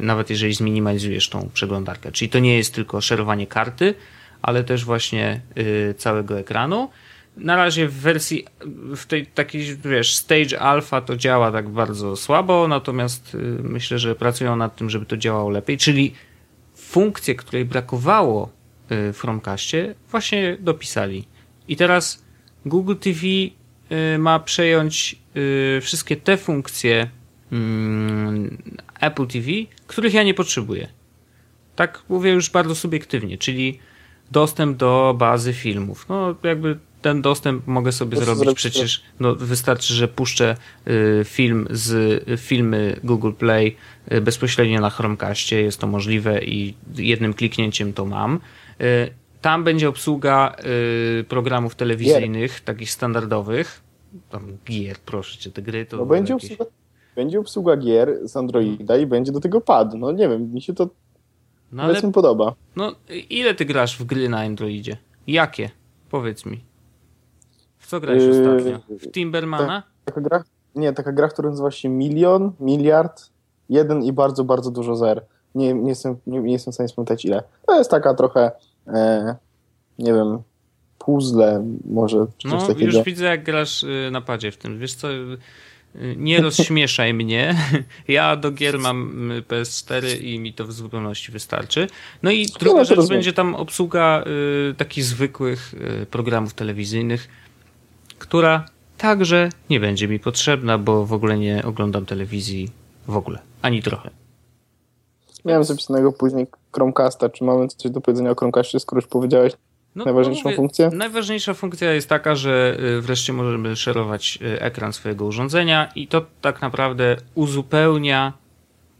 nawet 0.00 0.30
jeżeli 0.30 0.54
zminimalizujesz 0.54 1.28
tą 1.28 1.50
przeglądarkę. 1.54 2.12
Czyli 2.12 2.28
to 2.28 2.38
nie 2.38 2.56
jest 2.56 2.74
tylko 2.74 3.00
szerowanie 3.00 3.46
karty, 3.46 3.94
ale 4.42 4.64
też 4.64 4.84
właśnie 4.84 5.40
y, 5.58 5.94
całego 5.98 6.38
ekranu. 6.38 6.90
Na 7.36 7.56
razie 7.56 7.88
w 7.88 7.94
wersji, 7.94 8.44
w 8.96 9.06
tej 9.06 9.26
takiej, 9.26 9.76
wiesz, 9.76 10.14
stage 10.14 10.60
alpha 10.60 11.00
to 11.00 11.16
działa 11.16 11.52
tak 11.52 11.68
bardzo 11.68 12.16
słabo, 12.16 12.68
natomiast 12.68 13.34
y, 13.34 13.38
myślę, 13.62 13.98
że 13.98 14.14
pracują 14.14 14.56
nad 14.56 14.76
tym, 14.76 14.90
żeby 14.90 15.06
to 15.06 15.16
działało 15.16 15.50
lepiej, 15.50 15.78
czyli 15.78 16.14
funkcję, 16.74 17.34
której 17.34 17.64
brakowało 17.64 18.50
y, 19.08 19.12
w 19.12 19.18
Chromecastie, 19.20 19.94
właśnie 20.10 20.56
dopisali. 20.60 21.24
I 21.68 21.76
teraz 21.76 22.24
Google 22.66 22.96
TV 22.96 23.20
ma 24.18 24.38
przejąć 24.38 25.16
wszystkie 25.80 26.16
te 26.16 26.36
funkcje 26.36 27.08
Apple 29.00 29.26
TV, 29.26 29.46
których 29.86 30.14
ja 30.14 30.22
nie 30.22 30.34
potrzebuję. 30.34 30.88
Tak 31.76 32.02
mówię 32.08 32.30
już 32.30 32.50
bardzo 32.50 32.74
subiektywnie, 32.74 33.38
czyli 33.38 33.78
dostęp 34.30 34.76
do 34.76 35.14
bazy 35.18 35.52
filmów. 35.52 36.06
No 36.08 36.34
jakby 36.42 36.78
ten 37.02 37.22
dostęp 37.22 37.66
mogę 37.66 37.92
sobie 37.92 38.16
zrobić, 38.16 38.38
zrobić 38.38 38.56
przecież 38.56 39.02
no, 39.20 39.34
wystarczy, 39.34 39.94
że 39.94 40.08
puszczę 40.08 40.56
y, 40.88 41.24
film 41.24 41.68
z 41.70 42.40
filmy 42.40 43.00
Google 43.04 43.32
Play 43.32 43.76
y, 44.12 44.20
bezpośrednio 44.20 44.80
na 44.80 44.90
Chromecastie, 44.90 45.62
jest 45.62 45.80
to 45.80 45.86
możliwe 45.86 46.44
i 46.44 46.74
jednym 46.96 47.34
kliknięciem 47.34 47.92
to 47.92 48.04
mam. 48.04 48.40
Y, 48.80 49.10
tam 49.40 49.64
będzie 49.64 49.88
obsługa 49.88 50.56
y, 51.20 51.24
programów 51.24 51.74
telewizyjnych, 51.74 52.50
gier. 52.52 52.60
takich 52.60 52.90
standardowych. 52.90 53.82
Tam 54.30 54.58
gier, 54.64 54.98
proszę 54.98 55.38
cię, 55.38 55.50
te 55.50 55.62
gry 55.62 55.86
to. 55.86 55.96
No 55.96 56.06
będzie, 56.06 56.32
jakieś... 56.32 56.52
obsługa, 56.52 56.71
będzie 57.16 57.40
obsługa 57.40 57.76
gier 57.76 58.28
z 58.28 58.36
Androida 58.36 58.96
i 58.96 59.06
będzie 59.06 59.32
do 59.32 59.40
tego 59.40 59.60
pad. 59.60 59.94
No 59.94 60.12
nie 60.12 60.28
wiem, 60.28 60.52
mi 60.52 60.62
się 60.62 60.74
to 60.74 60.88
no 61.72 61.82
ale, 61.82 62.02
mi 62.02 62.12
podoba. 62.12 62.54
No, 62.76 62.92
ile 63.30 63.54
ty 63.54 63.64
grasz 63.64 63.98
w 63.98 64.04
gry 64.04 64.28
na 64.28 64.40
Androidzie? 64.40 64.96
Jakie? 65.26 65.70
Powiedz 66.10 66.46
mi. 66.46 66.64
W 67.78 67.86
co 67.86 68.00
grałeś 68.00 68.22
yy, 68.22 68.30
ostatnio? 68.30 68.80
W 68.88 69.10
Timbermana? 69.12 69.82
Taka 70.04 70.20
gra? 70.20 70.44
Nie, 70.74 70.92
taka 70.92 71.12
gra, 71.12 71.28
która 71.28 71.50
nazywa 71.50 71.70
się 71.70 71.88
Milion, 71.88 72.52
Miliard, 72.60 73.30
jeden 73.68 74.02
i 74.02 74.12
bardzo, 74.12 74.44
bardzo 74.44 74.70
dużo 74.70 74.96
zer. 74.96 75.24
Nie, 75.54 75.74
nie, 75.74 75.88
jestem, 75.88 76.16
nie, 76.26 76.40
nie 76.40 76.52
jestem 76.52 76.72
w 76.72 76.74
stanie 76.74 76.88
spamiętać 76.88 77.24
ile. 77.24 77.42
To 77.66 77.78
jest 77.78 77.90
taka 77.90 78.14
trochę, 78.14 78.50
e, 78.86 79.36
nie 79.98 80.14
wiem, 80.14 80.38
puzzle 80.98 81.64
może, 81.84 82.26
no, 82.44 82.68
już 82.78 83.02
widzę, 83.02 83.24
jak 83.24 83.44
grasz 83.44 83.82
y, 83.82 84.08
na 84.12 84.20
padzie 84.20 84.50
w 84.50 84.56
tym. 84.56 84.78
Wiesz 84.78 84.94
co, 84.94 85.08
nie 86.16 86.40
rozśmieszaj 86.40 87.14
mnie. 87.14 87.56
Ja 88.08 88.36
do 88.36 88.50
gier 88.50 88.78
mam 88.78 89.30
PS4 89.48 90.20
i 90.20 90.38
mi 90.38 90.52
to 90.52 90.66
w 90.66 90.72
zupełności 90.72 91.32
wystarczy. 91.32 91.86
No 92.22 92.30
i 92.30 92.46
druga 92.46 92.78
no, 92.78 92.84
rzecz 92.84 92.96
rozumiem. 92.96 93.18
będzie 93.18 93.32
tam 93.32 93.54
obsługa 93.54 94.24
y, 94.70 94.74
takich 94.74 95.04
zwykłych 95.04 95.74
y, 96.02 96.06
programów 96.06 96.54
telewizyjnych, 96.54 97.28
która 98.18 98.66
także 98.98 99.48
nie 99.70 99.80
będzie 99.80 100.08
mi 100.08 100.18
potrzebna, 100.18 100.78
bo 100.78 101.06
w 101.06 101.12
ogóle 101.12 101.38
nie 101.38 101.62
oglądam 101.64 102.06
telewizji 102.06 102.70
w 103.06 103.16
ogóle, 103.16 103.38
ani 103.62 103.82
trochę. 103.82 104.10
Miałem 105.44 105.64
zapisanego 105.64 106.12
później 106.12 106.46
Chromecasta. 106.72 107.28
Czy 107.28 107.44
mamy 107.44 107.68
coś 107.68 107.90
do 107.90 108.00
powiedzenia 108.00 108.30
o 108.30 108.34
Chromecastie, 108.34 108.80
skoro 108.80 108.98
już 108.98 109.06
powiedziałeś 109.06 109.52
no, 109.94 110.04
najważniejszą 110.04 110.42
mówię, 110.44 110.56
funkcję? 110.56 110.90
Najważniejsza 110.92 111.54
funkcja 111.54 111.92
jest 111.92 112.08
taka, 112.08 112.34
że 112.34 112.76
y, 112.98 113.00
wreszcie 113.00 113.32
możemy 113.32 113.76
szerować 113.76 114.38
y, 114.42 114.60
ekran 114.60 114.92
swojego 114.92 115.24
urządzenia 115.24 115.92
i 115.94 116.08
to 116.08 116.26
tak 116.40 116.62
naprawdę 116.62 117.16
uzupełnia 117.34 118.32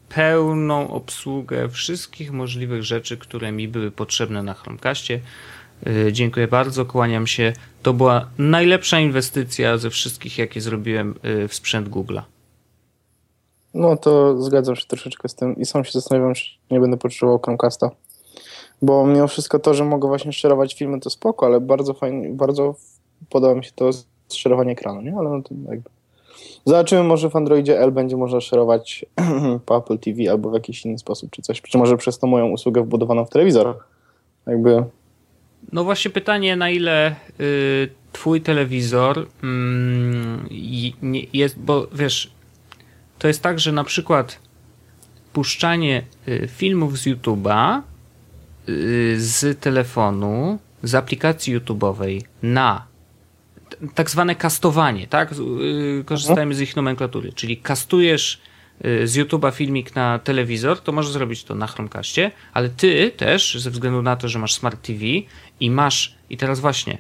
pełną 0.09 0.91
obsługę 0.91 1.69
wszystkich 1.69 2.33
możliwych 2.33 2.83
rzeczy, 2.83 3.17
które 3.17 3.53
mi 3.53 3.69
były 3.69 3.91
potrzebne 3.91 4.43
na 4.43 4.55
Chromecastie. 4.55 5.21
Y, 5.87 6.13
dziękuję 6.13 6.49
bardzo, 6.49 6.85
kłaniam 6.85 7.27
się. 7.27 7.53
To 7.83 7.93
była 7.93 8.29
najlepsza 8.39 9.01
inwestycja 9.01 9.79
ze 9.79 9.91
wszystkich, 9.91 10.39
jakie 10.39 10.61
zrobiłem 10.61 11.15
w 11.49 11.55
sprzęt 11.55 11.89
Google'a. 11.89 12.23
No 13.75 13.97
to 13.97 14.43
zgadzam 14.43 14.77
się 14.77 14.87
troszeczkę 14.87 15.29
z 15.29 15.35
tym 15.35 15.57
i 15.57 15.67
sam 15.67 15.85
się 15.85 15.93
zastanawiam, 15.93 16.35
czy 16.35 16.45
nie 16.71 16.81
będę 16.81 16.97
potrzebował 16.97 17.39
Chromecasta. 17.39 17.91
Bo 18.83 19.07
mimo 19.07 19.29
wszystko 19.29 19.59
to, 19.59 19.75
że 19.75 19.85
mogę 19.85 20.09
właśnie 20.09 20.33
szerować 20.33 20.75
filmy, 20.75 21.01
to 21.01 21.11
spoko, 21.11 21.47
ale 21.47 21.61
bardzo 21.61 21.95
fajnie, 21.95 22.29
bardzo 22.29 22.75
podoba 23.29 23.55
mi 23.55 23.65
się 23.65 23.73
to 23.75 23.91
szerowanie 24.33 24.73
ekranu, 24.73 25.01
nie? 25.01 25.15
Ale 25.19 25.31
no 25.31 25.43
to 25.43 25.55
jakby... 25.69 25.91
Zobaczymy, 26.65 27.03
może 27.03 27.31
w 27.31 27.37
Androidzie 27.37 27.81
L 27.81 27.93
będzie 27.93 28.17
można 28.17 28.41
szerować 28.41 29.07
po 29.67 29.77
Apple 29.77 29.99
TV 29.99 30.31
albo 30.31 30.51
w 30.51 30.55
jakiś 30.55 30.85
inny 30.85 30.99
sposób, 30.99 31.31
czy 31.31 31.43
coś. 31.43 31.63
Czy 31.63 31.79
może 31.79 31.97
przez 31.97 32.19
to 32.19 32.27
moją 32.27 32.49
usługę 32.49 32.83
wbudowaną 32.83 33.25
w 33.25 33.31
telewizor. 33.31 33.79
Jakby... 34.47 34.85
No 35.73 35.85
właśnie 35.85 36.11
pytanie, 36.11 36.57
na 36.57 36.71
ile 36.71 37.15
y, 37.41 37.89
twój 38.13 38.41
telewizor 38.41 39.19
y, 39.19 39.27
jest, 41.33 41.59
bo 41.59 41.87
wiesz, 41.93 42.33
to 43.19 43.29
jest 43.29 43.43
tak, 43.43 43.61
że 43.61 43.73
na 43.73 43.85
przykład 43.85 44.39
puszczanie 45.33 46.03
y, 46.29 46.49
filmów 46.49 46.99
z 46.99 47.07
YouTube'a 47.07 47.83
z 49.17 49.61
telefonu, 49.61 50.59
z 50.83 50.95
aplikacji 50.95 51.59
YouTube'owej 51.59 52.23
na 52.43 52.87
tak 53.95 54.11
zwane 54.11 54.35
kastowanie, 54.35 55.07
tak? 55.07 55.33
Y, 55.33 56.05
korzystajmy 56.05 56.55
z 56.55 56.61
ich 56.61 56.77
nomenklatury, 56.77 57.33
czyli 57.33 57.57
kastujesz 57.57 58.41
y, 58.85 59.09
z 59.09 59.17
YouTube'a 59.17 59.53
filmik 59.53 59.95
na 59.95 60.19
telewizor, 60.19 60.81
to 60.81 60.93
możesz 60.93 61.13
zrobić 61.13 61.45
to 61.45 61.55
na 61.55 61.67
Chromecastie, 61.67 62.31
ale 62.53 62.69
ty 62.69 63.11
też, 63.17 63.61
ze 63.61 63.71
względu 63.71 64.03
na 64.03 64.17
to, 64.17 64.29
że 64.29 64.39
masz 64.39 64.55
Smart 64.55 64.83
TV 64.83 65.05
i 65.61 65.71
masz, 65.71 66.17
i 66.31 66.37
teraz 66.37 66.61
właśnie, 66.61 66.99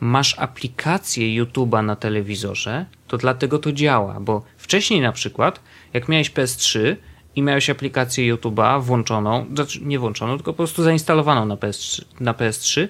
masz 0.00 0.38
aplikację 0.38 1.44
YouTube'a 1.44 1.84
na 1.84 1.96
telewizorze, 1.96 2.86
to 3.08 3.18
dlatego 3.18 3.58
to 3.58 3.72
działa, 3.72 4.20
bo 4.20 4.42
wcześniej 4.56 5.00
na 5.00 5.12
przykład, 5.12 5.60
jak 5.92 6.08
miałeś 6.08 6.30
PS3, 6.30 6.96
i 7.36 7.42
miałeś 7.42 7.70
aplikację 7.70 8.34
YouTube'a 8.34 8.82
włączoną, 8.82 9.46
znaczy 9.54 9.80
nie 9.82 9.98
włączoną, 9.98 10.36
tylko 10.36 10.52
po 10.52 10.56
prostu 10.56 10.82
zainstalowaną 10.82 11.46
na 11.46 11.56
PS3, 11.56 12.04
na 12.20 12.32
PS3, 12.32 12.88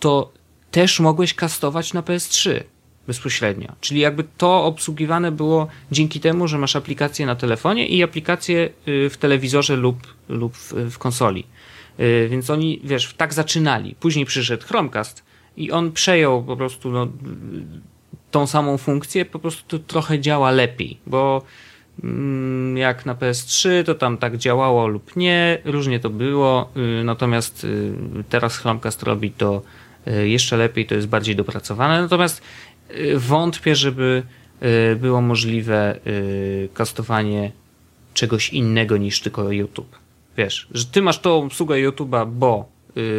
to 0.00 0.32
też 0.70 1.00
mogłeś 1.00 1.34
kastować 1.34 1.92
na 1.92 2.02
PS3 2.02 2.60
bezpośrednio. 3.06 3.72
Czyli 3.80 4.00
jakby 4.00 4.24
to 4.38 4.64
obsługiwane 4.64 5.32
było 5.32 5.68
dzięki 5.92 6.20
temu, 6.20 6.48
że 6.48 6.58
masz 6.58 6.76
aplikację 6.76 7.26
na 7.26 7.36
telefonie 7.36 7.88
i 7.88 8.02
aplikację 8.02 8.70
y, 8.88 9.10
w 9.10 9.16
telewizorze 9.16 9.76
lub, 9.76 9.96
lub 10.28 10.56
w, 10.56 10.98
konsoli. 10.98 11.44
Y, 12.00 12.28
więc 12.30 12.50
oni, 12.50 12.80
wiesz, 12.84 13.14
tak 13.16 13.34
zaczynali. 13.34 13.94
Później 14.00 14.26
przyszedł 14.26 14.66
Chromecast 14.66 15.24
i 15.56 15.70
on 15.70 15.92
przejął 15.92 16.44
po 16.44 16.56
prostu 16.56 16.90
no, 16.90 17.08
tą 18.30 18.46
samą 18.46 18.78
funkcję, 18.78 19.24
po 19.24 19.38
prostu 19.38 19.78
trochę 19.78 20.20
działa 20.20 20.50
lepiej, 20.50 20.98
bo 21.06 21.42
jak 22.74 23.06
na 23.06 23.14
PS3 23.14 23.84
to 23.84 23.94
tam 23.94 24.18
tak 24.18 24.36
działało 24.36 24.86
lub 24.86 25.16
nie, 25.16 25.58
różnie 25.64 26.00
to 26.00 26.10
było, 26.10 26.70
y, 27.00 27.04
natomiast 27.04 27.64
y, 27.64 27.92
teraz 28.28 28.56
Chromecast 28.56 29.02
robi 29.02 29.30
to 29.30 29.62
y, 30.08 30.28
jeszcze 30.28 30.56
lepiej, 30.56 30.86
to 30.86 30.94
jest 30.94 31.06
bardziej 31.06 31.36
dopracowane, 31.36 32.02
natomiast 32.02 32.42
wątpię, 33.16 33.76
żeby 33.76 34.22
było 34.96 35.20
możliwe 35.20 36.00
kastowanie 36.74 37.52
czegoś 38.14 38.52
innego 38.52 38.96
niż 38.96 39.20
tylko 39.20 39.52
YouTube. 39.52 39.98
Wiesz, 40.36 40.68
że 40.70 40.84
ty 40.84 41.02
masz 41.02 41.18
tą 41.18 41.34
obsługę 41.44 41.76
YouTube'a, 41.76 42.26
bo 42.26 42.68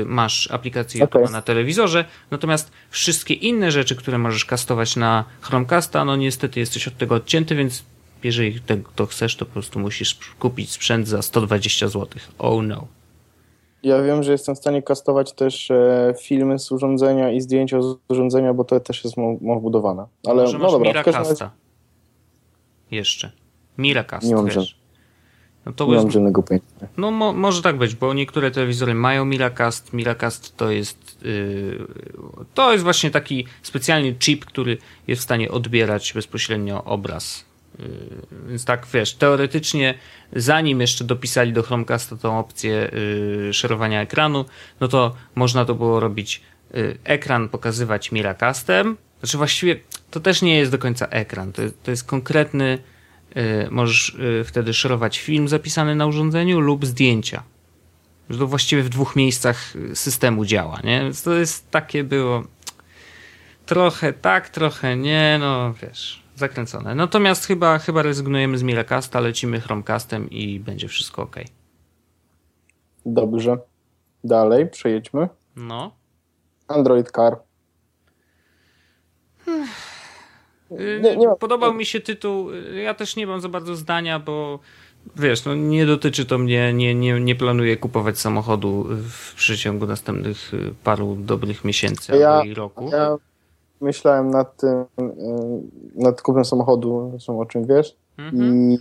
masz 0.06 0.52
aplikację 0.52 1.04
okay. 1.04 1.30
na 1.32 1.42
telewizorze, 1.42 2.06
natomiast 2.32 2.72
wszystkie 2.90 3.34
inne 3.34 3.72
rzeczy, 3.72 3.96
które 3.96 4.18
możesz 4.18 4.46
kastować 4.46 4.96
na 4.96 5.26
Chromecasta, 5.42 6.06
no 6.06 6.16
niestety 6.16 6.60
jesteś 6.60 6.88
od 6.88 6.98
tego 6.98 7.16
odcięty, 7.16 7.56
więc 7.56 7.84
jeżeli 8.24 8.60
to 8.96 9.06
chcesz, 9.06 9.36
to 9.36 9.46
po 9.46 9.52
prostu 9.52 9.80
musisz 9.80 10.20
kupić 10.40 10.72
sprzęt 10.72 11.08
za 11.08 11.22
120 11.22 11.88
zł. 11.88 12.08
Oh 12.40 12.64
no. 12.64 12.88
Ja 13.84 14.04
wiem, 14.04 14.24
że 14.24 14.32
jestem 14.32 14.56
w 14.56 14.58
stanie 14.58 14.82
kastować 14.82 15.34
też 15.34 15.72
e, 15.72 16.14
filmy 16.22 16.60
z 16.60 16.72
urządzenia 16.72 17.32
i 17.32 17.42
zdjęcia 17.42 17.82
z 17.82 17.96
urządzenia, 18.10 18.54
bo 18.54 18.64
to 18.64 18.80
też 18.80 19.04
jest 19.04 19.16
wbudowane. 19.58 20.06
Ale 20.28 20.44
Może 20.44 20.58
no 20.58 20.72
dobra, 20.72 20.90
Miracasta. 20.90 21.46
Razie... 21.46 21.56
Jeszcze. 22.92 23.32
Miracast, 23.78 24.28
Nie 24.28 24.36
mam 24.36 24.46
wiesz. 24.46 24.82
No 25.66 25.72
to 25.72 25.86
nie 25.86 25.94
jest, 25.94 26.04
mam 26.04 26.12
żadnego 26.12 26.44
pojęcia. 26.44 26.68
No 26.98 27.12
mo, 27.12 27.34
może 27.34 27.62
tak 27.62 27.78
być, 27.78 27.96
bo 27.96 28.14
niektóre 28.14 28.52
telewizory 28.52 28.94
mają 28.94 29.26
Miracast. 29.26 29.94
Miracast 29.94 30.58
to 30.58 30.72
jest 30.72 31.18
yy, 31.24 31.88
to 32.54 32.72
jest 32.72 32.84
właśnie 32.84 33.12
taki 33.12 33.46
specjalny 33.62 34.16
chip, 34.16 34.46
który 34.46 34.78
jest 35.08 35.22
w 35.22 35.24
stanie 35.24 35.52
odbierać 35.52 36.14
bezpośrednio 36.14 36.84
obraz. 36.84 37.51
Yy, 37.80 37.88
więc 38.48 38.66
tak, 38.66 38.88
wiesz, 38.94 39.14
teoretycznie 39.14 39.94
zanim 40.34 40.82
jeszcze 40.82 41.04
dopisali 41.04 41.54
do 41.54 41.64
Chromecasta 41.64 42.16
tą 42.16 42.40
opcję 42.40 42.92
yy, 43.46 43.54
szerowania 43.54 44.02
ekranu, 44.02 44.46
no 44.80 44.88
to 44.88 45.16
można 45.36 45.66
to 45.66 45.76
było 45.76 46.00
robić 46.00 46.42
yy, 46.74 46.98
ekran 47.04 47.50
pokazywać 47.50 48.12
Miracastem. 48.12 48.98
Znaczy 49.20 49.38
właściwie 49.38 49.80
to 50.12 50.20
też 50.20 50.42
nie 50.42 50.58
jest 50.58 50.72
do 50.72 50.78
końca 50.78 51.08
ekran, 51.08 51.52
to, 51.52 51.62
to 51.84 51.92
jest 51.92 52.04
konkretny 52.04 52.78
Y, 53.38 53.68
możesz 53.72 54.10
y, 54.10 54.44
wtedy 54.44 54.74
szerować 54.74 55.20
film 55.20 55.48
zapisany 55.48 55.96
na 55.96 56.06
urządzeniu 56.06 56.60
lub 56.60 56.86
zdjęcia. 56.86 57.44
Że 58.30 58.40
to 58.40 58.48
właściwie 58.48 58.84
w 58.84 58.90
dwóch 58.90 59.16
miejscach 59.16 59.74
systemu 59.94 60.46
działa, 60.46 60.80
nie? 60.84 61.00
Więc 61.00 61.24
to 61.24 61.34
jest 61.34 61.72
takie 61.72 62.04
było 62.04 62.44
trochę 63.66 64.14
tak, 64.14 64.50
trochę 64.50 64.98
nie, 64.98 65.38
no 65.40 65.74
wiesz, 65.74 66.24
zakręcone. 66.42 66.96
Natomiast 66.96 67.46
chyba, 67.46 67.78
chyba 67.78 68.02
rezygnujemy 68.02 68.58
z 68.58 68.64
Miracasta, 68.64 69.20
lecimy 69.20 69.62
Chromecastem 69.62 70.30
i 70.30 70.60
będzie 70.60 70.88
wszystko 70.88 71.22
ok. 71.22 71.36
Dobrze. 73.06 73.58
Dalej, 74.24 74.70
przejedźmy. 74.70 75.30
No. 75.56 75.92
Android 76.68 77.12
Car. 77.12 77.38
Hmm. 79.46 79.68
Nie, 81.02 81.18
nie 81.18 81.28
Podobał 81.40 81.74
mi 81.74 81.86
się 81.86 82.00
tytuł. 82.00 82.52
Ja 82.84 82.94
też 82.94 83.16
nie 83.16 83.28
mam 83.28 83.42
za 83.42 83.50
bardzo 83.50 83.76
zdania, 83.76 84.20
bo 84.20 84.60
wiesz, 85.16 85.46
no 85.46 85.56
nie 85.56 85.86
dotyczy 85.86 86.26
to 86.26 86.38
mnie, 86.38 86.74
nie, 86.74 86.96
nie, 86.96 87.20
nie 87.20 87.36
planuję 87.36 87.78
kupować 87.78 88.20
samochodu 88.20 88.88
w 89.10 89.36
przeciągu 89.36 89.86
następnych 89.86 90.54
y, 90.54 90.74
paru 90.84 91.16
dobrych 91.16 91.66
miesięcy 91.66 92.18
ja, 92.18 92.30
albo 92.30 92.46
i 92.46 92.54
roku. 92.54 92.90
Ja 92.92 93.18
myślałem 93.82 94.30
nad 94.30 94.58
tym, 94.58 94.70
y, 94.80 94.86
nad 95.96 96.22
kupnem 96.22 96.46
samochodu, 96.46 97.10
zresztą 97.12 97.40
o 97.40 97.46
czym 97.46 97.66
wiesz, 97.66 97.98
mhm. 98.18 98.44
i 98.44 98.80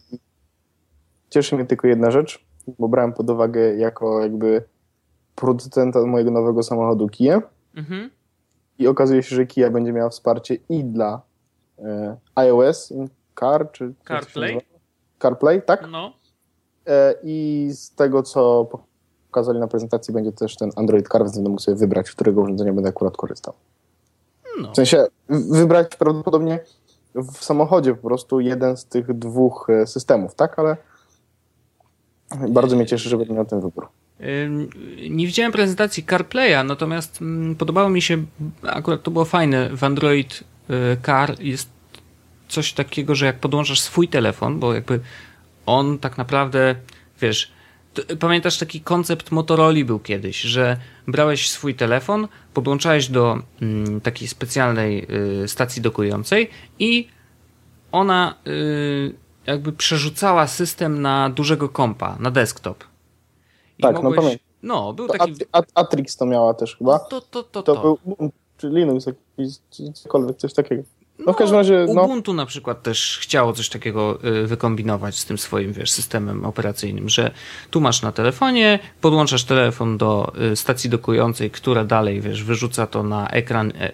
cieszy 1.30 1.56
mnie 1.56 1.64
tylko 1.64 1.88
jedna 1.88 2.10
rzecz, 2.10 2.44
bo 2.78 2.88
brałem 2.88 3.12
pod 3.12 3.30
uwagę 3.30 3.74
jako 3.76 4.22
jakby 4.22 4.62
producenta 5.34 6.06
mojego 6.06 6.30
nowego 6.30 6.62
samochodu 6.62 7.08
Kia 7.08 7.42
mhm. 7.76 8.10
i 8.78 8.86
okazuje 8.86 9.22
się, 9.22 9.36
że 9.36 9.46
Kia 9.46 9.70
będzie 9.70 9.92
miała 9.92 10.10
wsparcie 10.10 10.56
i 10.68 10.84
dla 10.84 11.22
E, 11.84 12.16
iOS 12.34 12.90
in 12.90 13.08
Car, 13.40 13.72
czy 13.72 13.94
CarPlay? 14.08 14.60
CarPlay, 15.18 15.62
tak? 15.62 15.88
No. 15.90 16.12
E, 16.86 17.14
I 17.22 17.68
z 17.72 17.94
tego, 17.94 18.22
co 18.22 18.68
pokazali 19.30 19.58
na 19.58 19.66
prezentacji, 19.66 20.14
będzie 20.14 20.32
też 20.32 20.56
ten 20.56 20.70
Android 20.76 21.08
Car, 21.08 21.22
więc 21.22 21.34
będę 21.34 21.50
mógł 21.50 21.62
sobie 21.62 21.76
wybrać, 21.76 22.08
z 22.08 22.14
którego 22.14 22.40
urządzenia 22.40 22.72
będę 22.72 22.88
akurat 22.88 23.16
korzystał. 23.16 23.54
No. 24.60 24.72
W 24.72 24.76
sensie 24.76 25.06
wybrać 25.28 25.96
prawdopodobnie 25.96 26.60
w 27.14 27.44
samochodzie 27.44 27.94
po 27.94 28.08
prostu 28.08 28.40
jeden 28.40 28.76
z 28.76 28.84
tych 28.84 29.18
dwóch 29.18 29.70
e, 29.70 29.86
systemów, 29.86 30.34
tak? 30.34 30.58
Ale 30.58 30.76
bardzo 32.48 32.76
mnie 32.76 32.86
cieszy, 32.86 33.08
że 33.08 33.16
będę 33.16 33.34
miał 33.34 33.44
ten 33.44 33.60
wybór. 33.60 33.88
Nie 35.10 35.26
widziałem 35.26 35.52
prezentacji 35.52 36.04
CarPlaya, 36.04 36.64
natomiast 36.64 37.22
mm, 37.22 37.56
podobało 37.56 37.88
mi 37.88 38.02
się, 38.02 38.24
akurat 38.62 39.02
to 39.02 39.10
było 39.10 39.24
fajne, 39.24 39.76
w 39.76 39.84
Android 39.84 40.44
Y, 40.70 40.96
Car 41.06 41.40
jest 41.40 41.68
coś 42.48 42.72
takiego, 42.72 43.14
że 43.14 43.26
jak 43.26 43.38
podłączasz 43.38 43.80
swój 43.80 44.08
telefon, 44.08 44.60
bo 44.60 44.74
jakby 44.74 45.00
on 45.66 45.98
tak 45.98 46.18
naprawdę, 46.18 46.74
wiesz, 47.20 47.52
pamiętasz 48.20 48.58
taki 48.58 48.80
koncept 48.80 49.30
Motorola 49.30 49.84
był 49.84 49.98
kiedyś, 49.98 50.40
że 50.40 50.76
brałeś 51.06 51.50
swój 51.50 51.74
telefon, 51.74 52.28
podłączałeś 52.54 53.08
do 53.08 53.38
mm, 53.62 54.00
takiej 54.00 54.28
specjalnej 54.28 55.06
y, 55.42 55.48
stacji 55.48 55.82
dokującej 55.82 56.50
i 56.78 57.08
ona 57.92 58.34
y, 58.46 59.14
jakby 59.46 59.72
przerzucała 59.72 60.46
system 60.46 61.02
na 61.02 61.30
dużego 61.30 61.68
kompa, 61.68 62.16
na 62.20 62.30
desktop. 62.30 62.84
I 63.78 63.82
tak, 63.82 63.94
no 63.94 64.02
mogłeś, 64.02 64.16
no 64.16 64.22
pamiętam. 64.22 64.46
No, 64.62 64.92
był 64.92 65.08
taki... 65.08 65.34
Atrix 65.74 66.16
to 66.16 66.26
miała 66.26 66.54
też 66.54 66.76
chyba. 66.76 66.98
To, 66.98 67.20
to, 67.20 67.42
to, 67.42 67.62
to. 67.62 67.74
to 67.74 67.82
był 67.82 67.98
czy 68.56 68.68
Linux, 68.68 69.06
jakiś, 69.06 69.56
cokolwiek, 69.94 70.36
coś 70.36 70.54
takiego. 70.54 70.82
No, 71.26 71.32
w 71.32 71.36
każdym 71.36 71.58
razie. 71.58 71.86
No. 71.94 72.02
Ubuntu 72.02 72.32
na 72.32 72.46
przykład 72.46 72.82
też 72.82 73.18
chciało 73.22 73.52
coś 73.52 73.68
takiego 73.68 74.18
y, 74.24 74.46
wykombinować 74.46 75.18
z 75.18 75.24
tym 75.24 75.38
swoim 75.38 75.72
wiesz, 75.72 75.90
systemem 75.90 76.44
operacyjnym, 76.44 77.08
że 77.08 77.30
tu 77.70 77.80
masz 77.80 78.02
na 78.02 78.12
telefonie, 78.12 78.78
podłączasz 79.00 79.44
telefon 79.44 79.98
do 79.98 80.32
y, 80.52 80.56
stacji 80.56 80.90
dokującej, 80.90 81.50
która 81.50 81.84
dalej 81.84 82.20
wiesz, 82.20 82.44
wyrzuca 82.44 82.86
to 82.86 83.02
na 83.02 83.28
ekran 83.28 83.72
e, 83.80 83.92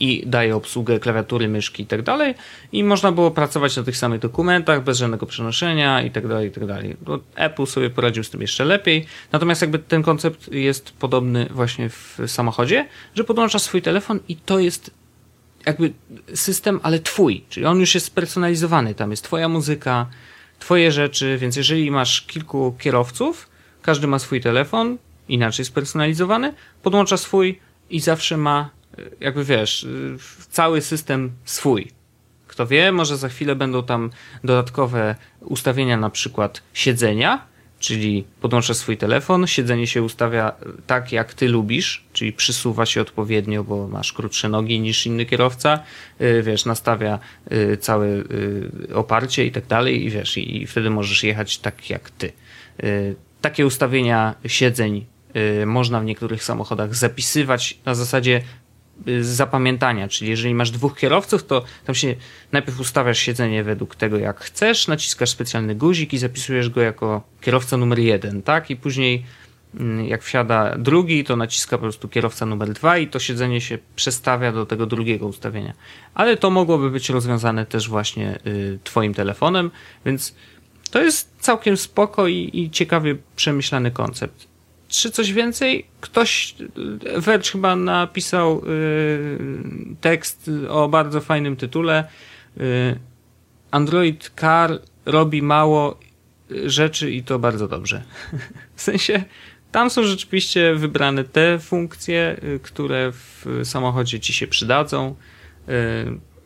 i 0.00 0.22
daje 0.26 0.56
obsługę 0.56 1.00
klawiatury, 1.00 1.48
myszki 1.48 1.82
i 1.82 1.86
tak 1.86 2.02
dalej. 2.02 2.34
I 2.72 2.84
można 2.84 3.12
było 3.12 3.30
pracować 3.30 3.76
na 3.76 3.82
tych 3.82 3.96
samych 3.96 4.20
dokumentach 4.20 4.84
bez 4.84 4.98
żadnego 4.98 5.26
przenoszenia 5.26 6.02
i 6.02 6.10
tak 6.10 6.28
dalej, 6.28 6.48
i 6.48 6.50
tak 6.50 6.66
dalej. 6.66 6.96
Apple 7.34 7.66
sobie 7.66 7.90
poradził 7.90 8.24
z 8.24 8.30
tym 8.30 8.40
jeszcze 8.40 8.64
lepiej. 8.64 9.06
Natomiast 9.32 9.60
jakby 9.60 9.78
ten 9.78 10.02
koncept 10.02 10.52
jest 10.52 10.90
podobny 10.90 11.48
właśnie 11.50 11.88
w 11.88 12.18
samochodzie, 12.26 12.88
że 13.14 13.24
podłączasz 13.24 13.62
swój 13.62 13.82
telefon 13.82 14.20
i 14.28 14.36
to 14.36 14.58
jest 14.58 14.90
jakby 15.66 15.92
system, 16.34 16.80
ale 16.82 16.98
twój. 16.98 17.44
Czyli 17.48 17.66
on 17.66 17.80
już 17.80 17.94
jest 17.94 18.06
spersonalizowany. 18.06 18.94
Tam 18.94 19.10
jest 19.10 19.24
twoja 19.24 19.48
muzyka, 19.48 20.06
twoje 20.58 20.92
rzeczy, 20.92 21.38
więc 21.38 21.56
jeżeli 21.56 21.90
masz 21.90 22.22
kilku 22.22 22.76
kierowców, 22.78 23.48
każdy 23.82 24.06
ma 24.06 24.18
swój 24.18 24.40
telefon, 24.40 24.98
inaczej 25.28 25.64
spersonalizowany, 25.64 26.54
podłącza 26.82 27.16
swój 27.16 27.60
i 27.90 28.00
zawsze 28.00 28.36
ma 28.36 28.70
jakby 29.20 29.44
wiesz, 29.44 29.86
cały 30.50 30.80
system 30.80 31.32
swój. 31.44 31.90
Kto 32.46 32.66
wie, 32.66 32.92
może 32.92 33.16
za 33.16 33.28
chwilę 33.28 33.56
będą 33.56 33.82
tam 33.82 34.10
dodatkowe 34.44 35.14
ustawienia, 35.40 35.96
na 35.96 36.10
przykład 36.10 36.62
siedzenia, 36.74 37.46
czyli 37.78 38.24
podłącza 38.40 38.74
swój 38.74 38.96
telefon, 38.96 39.46
siedzenie 39.46 39.86
się 39.86 40.02
ustawia 40.02 40.52
tak, 40.86 41.12
jak 41.12 41.34
ty 41.34 41.48
lubisz, 41.48 42.04
czyli 42.12 42.32
przysuwa 42.32 42.86
się 42.86 43.00
odpowiednio, 43.00 43.64
bo 43.64 43.88
masz 43.88 44.12
krótsze 44.12 44.48
nogi 44.48 44.80
niż 44.80 45.06
inny 45.06 45.26
kierowca, 45.26 45.82
y, 46.20 46.42
wiesz, 46.42 46.64
nastawia 46.64 47.18
y, 47.52 47.76
całe 47.76 48.06
y, 48.06 48.70
oparcie 48.94 49.46
i 49.46 49.52
tak 49.52 49.66
dalej, 49.66 50.04
i 50.04 50.10
wiesz, 50.10 50.38
i 50.38 50.66
wtedy 50.66 50.90
możesz 50.90 51.24
jechać 51.24 51.58
tak 51.58 51.90
jak 51.90 52.10
ty. 52.10 52.32
Takie 53.40 53.66
ustawienia 53.66 54.34
siedzeń 54.46 55.06
można 55.66 56.00
w 56.00 56.04
niektórych 56.04 56.44
samochodach 56.44 56.94
zapisywać 56.94 57.78
na 57.84 57.94
zasadzie 57.94 58.42
zapamiętania, 59.20 60.08
czyli 60.08 60.30
jeżeli 60.30 60.54
masz 60.54 60.70
dwóch 60.70 60.98
kierowców, 60.98 61.44
to 61.44 61.64
tam 61.84 61.94
się 61.94 62.14
najpierw 62.52 62.80
ustawiasz 62.80 63.18
siedzenie 63.18 63.64
według 63.64 63.96
tego, 63.96 64.18
jak 64.18 64.40
chcesz, 64.40 64.88
naciskasz 64.88 65.30
specjalny 65.30 65.74
guzik 65.74 66.12
i 66.12 66.18
zapisujesz 66.18 66.70
go 66.70 66.80
jako 66.80 67.22
kierowca 67.40 67.76
numer 67.76 67.98
jeden, 67.98 68.42
tak? 68.42 68.70
I 68.70 68.76
później 68.76 69.24
mm, 69.74 70.06
jak 70.06 70.22
wsiada 70.22 70.78
drugi, 70.78 71.24
to 71.24 71.36
naciska 71.36 71.78
po 71.78 71.82
prostu 71.82 72.08
kierowca 72.08 72.46
numer 72.46 72.72
dwa 72.72 72.98
i 72.98 73.08
to 73.08 73.18
siedzenie 73.18 73.60
się 73.60 73.78
przestawia 73.96 74.52
do 74.52 74.66
tego 74.66 74.86
drugiego 74.86 75.26
ustawienia. 75.26 75.74
Ale 76.14 76.36
to 76.36 76.50
mogłoby 76.50 76.90
być 76.90 77.10
rozwiązane 77.10 77.66
też 77.66 77.88
właśnie 77.88 78.38
y, 78.46 78.78
twoim 78.84 79.14
telefonem, 79.14 79.70
więc 80.04 80.34
to 80.90 81.02
jest 81.02 81.34
całkiem 81.38 81.76
spoko 81.76 82.28
i, 82.28 82.50
i 82.52 82.70
ciekawie 82.70 83.16
przemyślany 83.36 83.90
koncept. 83.90 84.55
Czy 84.88 85.10
coś 85.10 85.32
więcej? 85.32 85.86
Ktoś, 86.00 86.54
Verge 87.16 87.50
chyba 87.50 87.76
napisał 87.76 88.62
tekst 90.00 90.50
o 90.68 90.88
bardzo 90.88 91.20
fajnym 91.20 91.56
tytule. 91.56 92.08
Android 93.70 94.32
Car 94.40 94.80
robi 95.06 95.42
mało 95.42 95.98
rzeczy 96.66 97.10
i 97.10 97.22
to 97.22 97.38
bardzo 97.38 97.68
dobrze. 97.68 98.02
W 98.76 98.82
sensie 98.82 99.24
tam 99.72 99.90
są 99.90 100.02
rzeczywiście 100.02 100.74
wybrane 100.74 101.24
te 101.24 101.58
funkcje, 101.58 102.36
y, 102.44 102.60
które 102.60 103.12
w 103.12 103.46
samochodzie 103.64 104.20
ci 104.20 104.32
się 104.32 104.46
przydadzą. 104.46 105.14
Y, 105.68 105.72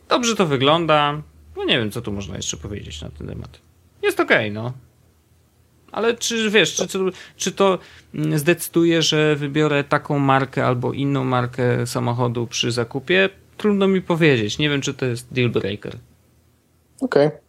dobrze 0.09 0.35
to 0.35 0.45
wygląda. 0.45 1.21
No 1.57 1.63
nie 1.63 1.77
wiem, 1.77 1.91
co 1.91 2.01
tu 2.01 2.11
można 2.11 2.35
jeszcze 2.35 2.57
powiedzieć 2.57 3.01
na 3.01 3.09
ten 3.09 3.27
temat. 3.27 3.59
Jest 4.01 4.19
okej, 4.19 4.37
okay, 4.37 4.51
no. 4.51 4.73
Ale 5.91 6.13
czy 6.13 6.49
wiesz, 6.49 6.75
czy, 6.75 6.87
czy, 7.35 7.51
to 7.51 7.79
mm, 8.15 8.39
zdecyduje, 8.39 9.01
że 9.01 9.35
wybiorę 9.35 9.83
taką 9.83 10.19
markę 10.19 10.65
albo 10.65 10.93
inną 10.93 11.23
markę 11.23 11.87
samochodu 11.87 12.47
przy 12.47 12.71
zakupie? 12.71 13.29
Trudno 13.57 13.87
mi 13.87 14.01
powiedzieć. 14.01 14.57
Nie 14.57 14.69
wiem, 14.69 14.81
czy 14.81 14.93
to 14.93 15.05
jest 15.05 15.33
deal 15.33 15.49
breaker. 15.49 15.97
Okej. 17.01 17.27
Okay. 17.27 17.39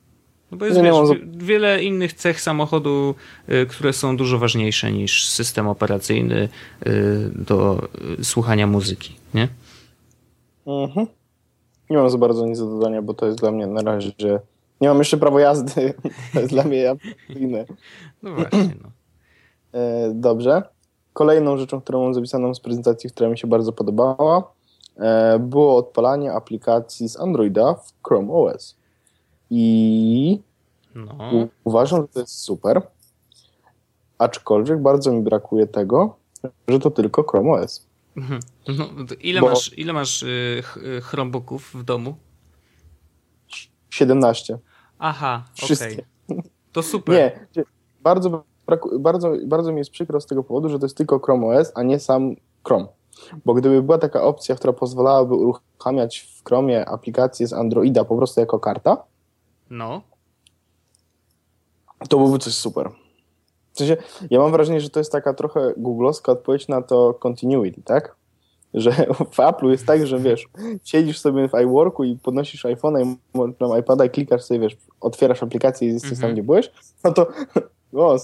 No 0.53 0.59
bo 0.59 0.67
jest 0.67 0.81
wiesz, 0.83 1.21
wiele 1.37 1.83
innych 1.83 2.13
cech 2.13 2.41
samochodu, 2.41 3.15
y, 3.49 3.67
które 3.67 3.93
są 3.93 4.17
dużo 4.17 4.39
ważniejsze 4.39 4.93
niż 4.93 5.29
system 5.29 5.69
operacyjny 5.69 6.49
y, 6.87 6.91
do 7.35 7.89
y, 8.21 8.25
słuchania 8.25 8.67
muzyki, 8.67 9.17
nie? 9.35 9.49
Mhm. 10.67 11.07
Nie 11.91 11.97
mam 11.97 12.11
za 12.11 12.19
bardzo 12.19 12.47
nic 12.47 12.59
do 12.59 12.67
dodania, 12.67 13.03
bo 13.03 13.15
to 13.15 13.27
jest 13.27 13.39
dla 13.39 13.51
mnie 13.51 13.67
na 13.67 13.83
razie, 13.83 14.11
że 14.19 14.41
nie 14.83 14.89
mam 14.89 14.99
jeszcze 14.99 15.17
prawo 15.17 15.39
jazdy. 15.39 15.95
To 16.33 16.41
jest 16.41 16.53
dla 16.53 16.65
mnie 16.65 16.97
inne. 17.29 17.65
No 18.23 18.35
właśnie, 18.35 18.75
no. 18.83 18.91
E, 19.81 20.11
dobrze. 20.15 20.63
Kolejną 21.13 21.57
rzeczą, 21.57 21.81
którą 21.81 22.03
mam 22.05 22.15
zapisaną 22.15 22.55
z 22.55 22.61
prezentacji, 22.61 23.11
która 23.11 23.31
mi 23.31 23.39
się 23.39 23.47
bardzo 23.47 23.73
podobała, 23.73 24.53
e, 24.97 25.39
było 25.39 25.77
odpalanie 25.77 26.33
aplikacji 26.33 27.09
z 27.09 27.21
Androida 27.21 27.75
w 27.75 27.93
Chrome 28.09 28.33
OS. 28.33 28.77
I 29.51 30.41
no. 30.95 31.19
uważam, 31.65 32.03
że 32.03 32.09
to 32.09 32.21
jest 32.21 32.41
super. 32.41 32.83
Aczkolwiek 34.19 34.83
bardzo 34.83 35.13
mi 35.13 35.23
brakuje 35.23 35.67
tego, 35.67 36.17
że 36.69 36.79
to 36.79 36.91
tylko 36.91 37.23
Chrome 37.23 37.51
OS. 37.51 37.87
Mhm. 38.17 38.41
No, 38.79 38.89
ile, 39.21 39.41
Bo... 39.41 39.49
masz, 39.49 39.79
ile 39.79 39.93
masz 39.93 40.23
y, 40.23 40.63
Chromebooków 41.03 41.71
w 41.75 41.83
domu? 41.83 42.15
17. 43.91 44.59
Aha, 45.05 45.45
okej. 45.65 45.93
Okay. 45.93 46.43
To 46.73 46.83
super. 46.83 47.15
Nie, 47.15 47.47
bardzo, 48.03 48.45
bardzo, 48.99 49.33
bardzo 49.47 49.73
mi 49.73 49.79
jest 49.79 49.91
przykro 49.91 50.21
z 50.21 50.27
tego 50.27 50.45
powodu, 50.45 50.69
że 50.69 50.79
to 50.79 50.87
jest 50.87 50.97
tylko 50.97 51.19
Chrome 51.19 51.47
OS, 51.47 51.73
a 51.75 51.83
nie 51.83 51.99
sam 51.99 52.35
Chrome. 52.65 52.87
Bo 53.45 53.55
gdyby 53.55 53.83
była 53.83 53.99
taka 53.99 54.23
opcja, 54.23 54.55
która 54.55 54.73
pozwalałaby 54.73 55.35
uruchamiać 55.35 56.19
w 56.19 56.49
Chromie 56.49 56.89
aplikacje 56.89 57.47
z 57.47 57.53
Androida 57.53 58.05
po 58.05 58.17
prostu 58.17 58.41
jako 58.41 58.61
karta, 58.61 59.05
no. 59.71 60.03
To 62.09 62.17
byłoby 62.17 62.39
coś 62.39 62.55
super. 62.55 62.91
W 63.73 63.79
sensie, 63.79 63.97
ja 64.31 64.39
mam 64.39 64.53
wrażenie, 64.53 64.81
że 64.81 64.91
to 64.91 65.01
jest 65.01 65.13
taka 65.13 65.35
trochę 65.35 65.75
googlowska 65.77 66.33
odpowiedź 66.33 66.69
na 66.69 66.83
to 66.83 67.15
continuity, 67.15 67.83
tak? 67.83 68.17
Że 68.75 68.91
w 69.31 69.37
Apple'u 69.37 69.71
jest 69.71 69.87
tak, 69.87 70.07
że 70.07 70.19
wiesz, 70.19 70.49
siedzisz 70.85 71.19
sobie 71.19 71.49
w 71.49 71.61
iWorku 71.63 72.05
i 72.05 72.17
podnosisz 72.17 72.65
iPhone'a 72.65 73.07
i 73.07 73.17
tam 73.55 73.79
iPada 73.81 74.05
i 74.05 74.11
klikasz 74.11 74.43
sobie, 74.43 74.61
wiesz, 74.61 74.77
otwierasz 75.01 75.43
aplikację 75.43 75.89
i 75.89 75.93
jesteś 75.93 76.13
mm 76.13 76.19
-hmm. 76.19 76.21
tam, 76.21 76.31
mhm. 76.31 76.35
gdzie 76.35 76.43
byłeś, 76.43 76.73
no 77.05 77.13
to 77.13 77.27
o, 77.93 78.17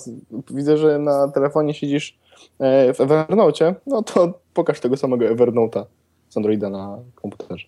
widzę, 0.50 0.78
że 0.78 0.98
na 0.98 1.28
telefonie 1.28 1.74
siedzisz 1.74 2.18
e, 2.58 2.94
w 2.94 3.00
Evernote, 3.00 3.74
no 3.86 4.02
to 4.02 4.38
pokaż 4.54 4.80
tego 4.80 4.96
samego 4.96 5.24
Evernote'a 5.24 5.84
z 6.28 6.36
Androida 6.36 6.70
na 6.70 6.98
komputerze. 7.14 7.66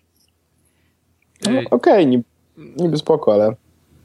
No, 1.45 1.51
Okej, 1.51 1.67
okay, 1.71 2.05
niby, 2.05 2.23
niby 2.57 2.97
spoko, 2.97 3.33
ale 3.33 3.55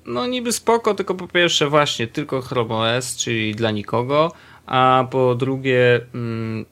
no 0.06 0.26
niby 0.26 0.52
spoko, 0.52 0.94
tylko 0.94 1.14
po 1.14 1.28
pierwsze 1.28 1.68
właśnie 1.68 2.06
tylko 2.06 2.40
Chrome 2.40 2.74
OS, 2.74 3.16
czyli 3.16 3.54
dla 3.54 3.70
nikogo, 3.70 4.32
a 4.66 5.06
po 5.10 5.34
drugie 5.34 6.00
mm, 6.14 6.64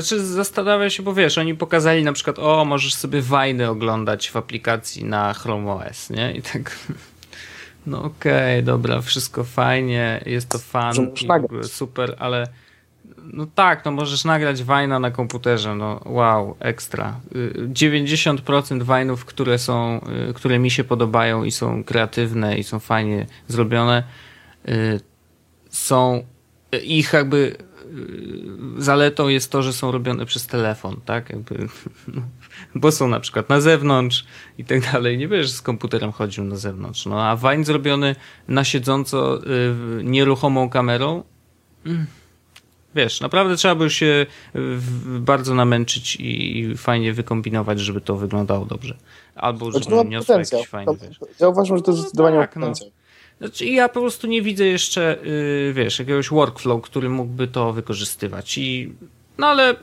znaczy 0.00 0.24
zastanawiam 0.24 0.90
się, 0.90 1.02
bo 1.02 1.14
wiesz, 1.14 1.38
oni 1.38 1.54
pokazali 1.54 2.04
na 2.04 2.12
przykład, 2.12 2.38
o, 2.38 2.64
możesz 2.64 2.94
sobie 2.94 3.22
wajny 3.22 3.68
oglądać 3.68 4.30
w 4.30 4.36
aplikacji 4.36 5.04
na 5.04 5.34
Chrome 5.34 5.72
OS, 5.72 6.10
nie? 6.10 6.32
I 6.32 6.42
tak 6.42 6.76
no 7.86 7.98
okej, 7.98 8.54
okay, 8.54 8.62
dobra, 8.62 9.00
wszystko 9.00 9.44
fajnie, 9.44 10.20
jest 10.26 10.48
to 10.48 10.58
fan, 10.58 10.94
super, 11.62 12.16
ale 12.18 12.48
no 13.32 13.46
tak, 13.54 13.84
no 13.84 13.90
możesz 13.90 14.24
nagrać 14.24 14.62
wajna 14.62 14.98
na 14.98 15.10
komputerze, 15.10 15.74
no 15.74 16.00
wow, 16.04 16.56
ekstra. 16.60 17.20
90% 17.68 18.82
wajnów, 18.82 19.24
które 19.24 19.58
są, 19.58 20.00
y, 20.30 20.34
które 20.34 20.58
mi 20.58 20.70
się 20.70 20.84
podobają 20.84 21.44
i 21.44 21.50
są 21.50 21.84
kreatywne 21.84 22.58
i 22.58 22.64
są 22.64 22.78
fajnie 22.78 23.26
zrobione, 23.48 24.02
y, 24.68 25.00
są 25.68 26.24
ich 26.82 27.12
jakby 27.12 27.36
y, 27.36 27.73
zaletą 28.78 29.28
jest 29.28 29.50
to, 29.50 29.62
że 29.62 29.72
są 29.72 29.92
robione 29.92 30.26
przez 30.26 30.46
telefon, 30.46 31.00
tak? 31.04 31.30
Jakby, 31.30 31.68
bo 32.74 32.92
są 32.92 33.08
na 33.08 33.20
przykład 33.20 33.48
na 33.48 33.60
zewnątrz 33.60 34.24
i 34.58 34.64
tak 34.64 34.92
dalej. 34.92 35.18
Nie 35.18 35.28
wiesz, 35.28 35.50
z 35.50 35.62
komputerem 35.62 36.12
chodził 36.12 36.44
na 36.44 36.56
zewnątrz. 36.56 37.06
No 37.06 37.22
a 37.22 37.36
wajn 37.36 37.64
zrobiony 37.64 38.16
na 38.48 38.64
siedząco 38.64 39.40
nieruchomą 40.02 40.70
kamerą. 40.70 41.22
Mm 41.86 42.06
wiesz, 42.94 43.20
naprawdę 43.20 43.56
trzeba 43.56 43.74
by 43.74 43.90
się 43.90 44.26
bardzo 45.04 45.54
namęczyć 45.54 46.16
i 46.20 46.74
fajnie 46.76 47.12
wykombinować, 47.12 47.80
żeby 47.80 48.00
to 48.00 48.16
wyglądało 48.16 48.66
dobrze. 48.66 48.96
Albo 49.34 49.70
żeby 49.70 49.84
znaczy, 49.84 50.08
niosło 50.08 50.38
jakiś 50.38 50.66
fajny, 50.66 50.92
wiesz. 51.02 51.20
Ja 51.40 51.48
uważam, 51.48 51.76
że 51.76 51.82
to 51.82 51.90
no 51.90 51.96
zdecydowanie 51.96 52.38
tak, 52.38 52.56
no. 52.56 52.72
Znaczy, 53.38 53.66
ja 53.66 53.88
po 53.88 54.00
prostu 54.00 54.26
nie 54.26 54.42
widzę 54.42 54.64
jeszcze, 54.64 55.18
yy, 55.24 55.72
wiesz, 55.72 55.98
jakiegoś 55.98 56.28
workflow, 56.28 56.82
który 56.82 57.08
mógłby 57.08 57.48
to 57.48 57.72
wykorzystywać. 57.72 58.58
I, 58.58 58.92
no 59.38 59.46
ale 59.46 59.74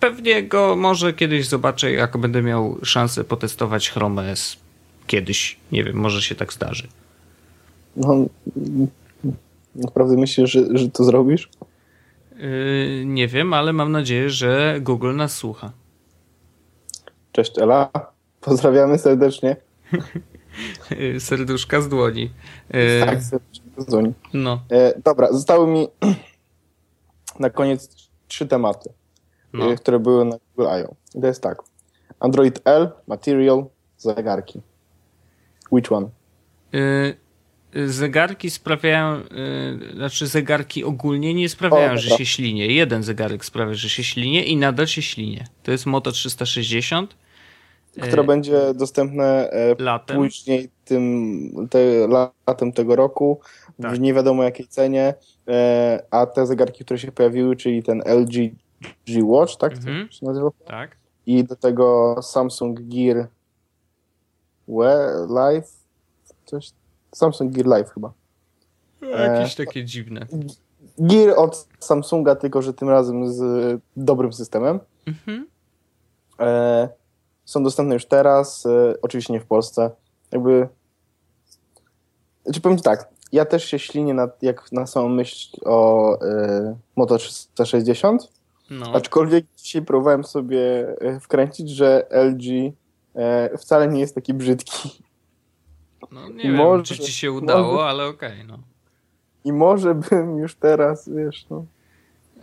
pewnie 0.00 0.42
go 0.42 0.76
może 0.76 1.12
kiedyś 1.12 1.48
zobaczę, 1.48 1.92
jak 1.92 2.16
będę 2.16 2.42
miał 2.42 2.78
szansę 2.82 3.24
potestować 3.24 3.90
Chrome 3.90 4.32
OS. 4.32 4.56
Kiedyś, 5.06 5.56
nie 5.72 5.84
wiem, 5.84 5.96
może 5.96 6.22
się 6.22 6.34
tak 6.34 6.52
zdarzy. 6.52 6.88
No, 7.96 8.26
naprawdę 9.74 10.16
myślisz, 10.16 10.50
że, 10.50 10.78
że 10.78 10.90
to 10.90 11.04
zrobisz? 11.04 11.48
Yy, 12.36 13.04
nie 13.06 13.28
wiem, 13.28 13.52
ale 13.52 13.72
mam 13.72 13.92
nadzieję, 13.92 14.30
że 14.30 14.78
Google 14.80 15.16
nas 15.16 15.36
słucha. 15.36 15.72
Cześć 17.32 17.58
Ela, 17.58 17.90
pozdrawiamy 18.40 18.98
serdecznie. 18.98 19.56
Serduszka 21.18 21.80
z 21.80 21.88
dłoni. 21.88 22.30
Yy, 22.70 23.06
tak, 23.06 23.22
serduszka 23.22 23.64
z 23.82 23.86
dłoni. 23.86 24.12
No. 24.34 24.62
Yy, 24.70 25.02
dobra, 25.04 25.32
zostały 25.32 25.66
mi 25.66 25.88
na 27.40 27.50
koniec 27.50 28.08
trzy 28.28 28.46
tematy, 28.46 28.90
no. 29.52 29.68
Yy, 29.68 29.76
które 29.76 29.98
były 29.98 30.24
na 30.24 30.36
Google 30.56 30.70
I.O. 30.80 30.94
I 31.14 31.20
to 31.20 31.26
jest 31.26 31.42
tak. 31.42 31.62
Android 32.20 32.60
L, 32.64 32.90
Material, 33.06 33.64
zegarki. 33.98 34.60
Which 35.72 35.92
one? 35.92 36.08
Zegarki 37.86 38.50
sprawiają, 38.50 39.22
znaczy 39.94 40.26
zegarki 40.26 40.84
ogólnie 40.84 41.34
nie 41.34 41.48
sprawiają, 41.48 41.92
o, 41.92 41.96
że 41.96 42.10
się 42.10 42.26
ślinie. 42.26 42.66
Jeden 42.66 43.02
zegarek 43.02 43.44
sprawia, 43.44 43.74
że 43.74 43.88
się 43.88 44.04
ślinie 44.04 44.44
i 44.44 44.56
nadal 44.56 44.86
się 44.86 45.02
ślinie. 45.02 45.46
To 45.62 45.70
jest 45.72 45.86
Moto 45.86 46.12
360. 46.12 47.16
Które 48.00 48.22
y, 48.22 48.26
będzie 48.26 48.74
dostępne 48.74 49.50
e, 49.50 49.74
latem. 49.78 50.16
później 50.16 50.70
tym, 50.84 51.68
te, 51.70 51.78
latem 52.46 52.72
tego 52.72 52.96
roku 52.96 53.40
tak. 53.82 53.94
w 53.94 54.00
nie 54.00 54.14
wiadomo 54.14 54.42
jakiej 54.42 54.66
cenie, 54.66 55.14
e, 55.48 56.02
a 56.10 56.26
te 56.26 56.46
zegarki, 56.46 56.84
które 56.84 56.98
się 56.98 57.12
pojawiły, 57.12 57.56
czyli 57.56 57.82
ten 57.82 58.02
LG 58.06 58.50
G 59.08 59.24
Watch, 59.24 59.56
tak? 59.56 59.72
Mhm. 59.72 60.08
To 60.08 60.14
się 60.14 60.26
nazywa? 60.26 60.50
Tak. 60.66 60.96
I 61.26 61.44
do 61.44 61.56
tego 61.56 62.16
Samsung 62.22 62.80
Gear 62.80 63.28
Live, 65.28 65.72
coś 66.44 66.70
Samsung 67.14 67.52
Gear 67.52 67.66
Live 67.66 67.90
chyba. 67.90 68.12
No, 69.00 69.08
jakieś 69.08 69.60
e, 69.60 69.66
takie 69.66 69.84
dziwne. 69.84 70.26
Gear 70.98 71.38
od 71.38 71.68
Samsunga, 71.78 72.36
tylko 72.36 72.62
że 72.62 72.74
tym 72.74 72.88
razem 72.88 73.32
z 73.32 73.80
dobrym 73.96 74.32
systemem. 74.32 74.80
Mhm. 75.06 75.46
E, 76.40 76.88
są 77.52 77.62
dostępne 77.62 77.94
już 77.94 78.06
teraz, 78.06 78.66
e, 78.66 78.94
oczywiście 79.02 79.32
nie 79.32 79.40
w 79.40 79.46
Polsce. 79.46 79.90
Jakby. 80.32 80.68
Znaczy 82.44 82.60
powiem 82.60 82.78
tak, 82.78 83.08
ja 83.32 83.44
też 83.44 83.64
się 83.64 83.78
ślinię 83.78 84.14
na, 84.14 84.28
jak 84.42 84.72
na 84.72 84.86
samą 84.86 85.08
myśl 85.08 85.56
o 85.64 86.18
e, 86.20 86.76
Moto 86.96 87.18
360. 87.18 88.28
No. 88.70 88.92
Aczkolwiek 88.94 89.46
dzisiaj 89.56 89.82
próbowałem 89.82 90.24
sobie 90.24 90.60
e, 91.00 91.20
wkręcić, 91.20 91.70
że 91.70 92.06
LG 92.10 92.74
e, 93.14 93.58
wcale 93.58 93.88
nie 93.88 94.00
jest 94.00 94.14
taki 94.14 94.34
brzydki. 94.34 95.02
No 96.12 96.28
nie 96.28 96.42
wiem, 96.42 96.54
może, 96.54 96.84
czy 96.84 96.98
ci 96.98 97.12
się 97.12 97.32
udało, 97.32 97.72
może, 97.72 97.84
ale 97.84 98.06
okej, 98.06 98.32
okay, 98.32 98.44
no. 98.44 98.58
I 99.44 99.52
może 99.52 99.94
bym 99.94 100.38
już 100.38 100.54
teraz, 100.54 101.08
wiesz, 101.08 101.46
no. 101.50 101.64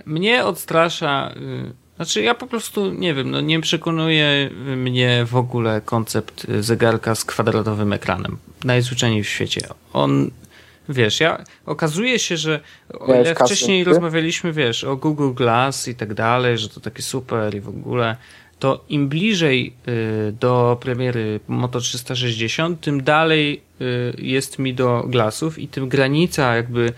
Mnie 0.06 0.46
odstrasza. 0.46 1.34
y, 1.38 1.89
Znaczy, 2.00 2.22
ja 2.22 2.36
po 2.36 2.48
prostu 2.48 2.94
nie 2.94 3.14
wiem, 3.14 3.32
no 3.32 3.42
nie 3.42 3.62
przekonuje 3.62 4.50
mnie 4.76 5.26
w 5.26 5.36
ogóle 5.36 5.82
koncept 5.82 6.48
zegarka 6.60 7.16
z 7.16 7.26
kwadratowym 7.26 7.94
ekranem. 7.94 8.38
Najzwyczajniej 8.64 9.24
w 9.24 9.30
świecie. 9.30 9.62
On, 9.94 10.32
wiesz, 10.90 11.20
ja 11.20 11.44
okazuje 11.66 12.20
się, 12.20 12.38
że 12.38 12.60
o 13.00 13.14
ile 13.14 13.36
wcześniej 13.36 13.84
rozmawialiśmy, 13.84 14.54
wiesz, 14.54 14.84
o 14.84 14.96
Google 14.96 15.34
Glass 15.34 15.88
i 15.88 15.96
tak 15.96 16.14
dalej, 16.14 16.58
że 16.58 16.70
to 16.70 16.80
takie 16.80 17.02
super 17.02 17.56
i 17.56 17.62
w 17.62 17.70
ogóle, 17.70 18.16
to 18.60 18.86
im 18.90 19.10
bliżej 19.10 19.74
y, 19.88 20.34
do 20.40 20.78
premiery 20.82 21.40
Moto 21.48 21.80
360, 21.80 22.82
tym 22.82 23.04
dalej 23.04 23.62
y, 23.82 24.14
jest 24.18 24.60
mi 24.60 24.74
do 24.74 25.04
Glassów 25.08 25.60
i 25.60 25.68
tym 25.68 25.90
granica 25.90 26.56
jakby 26.56 26.94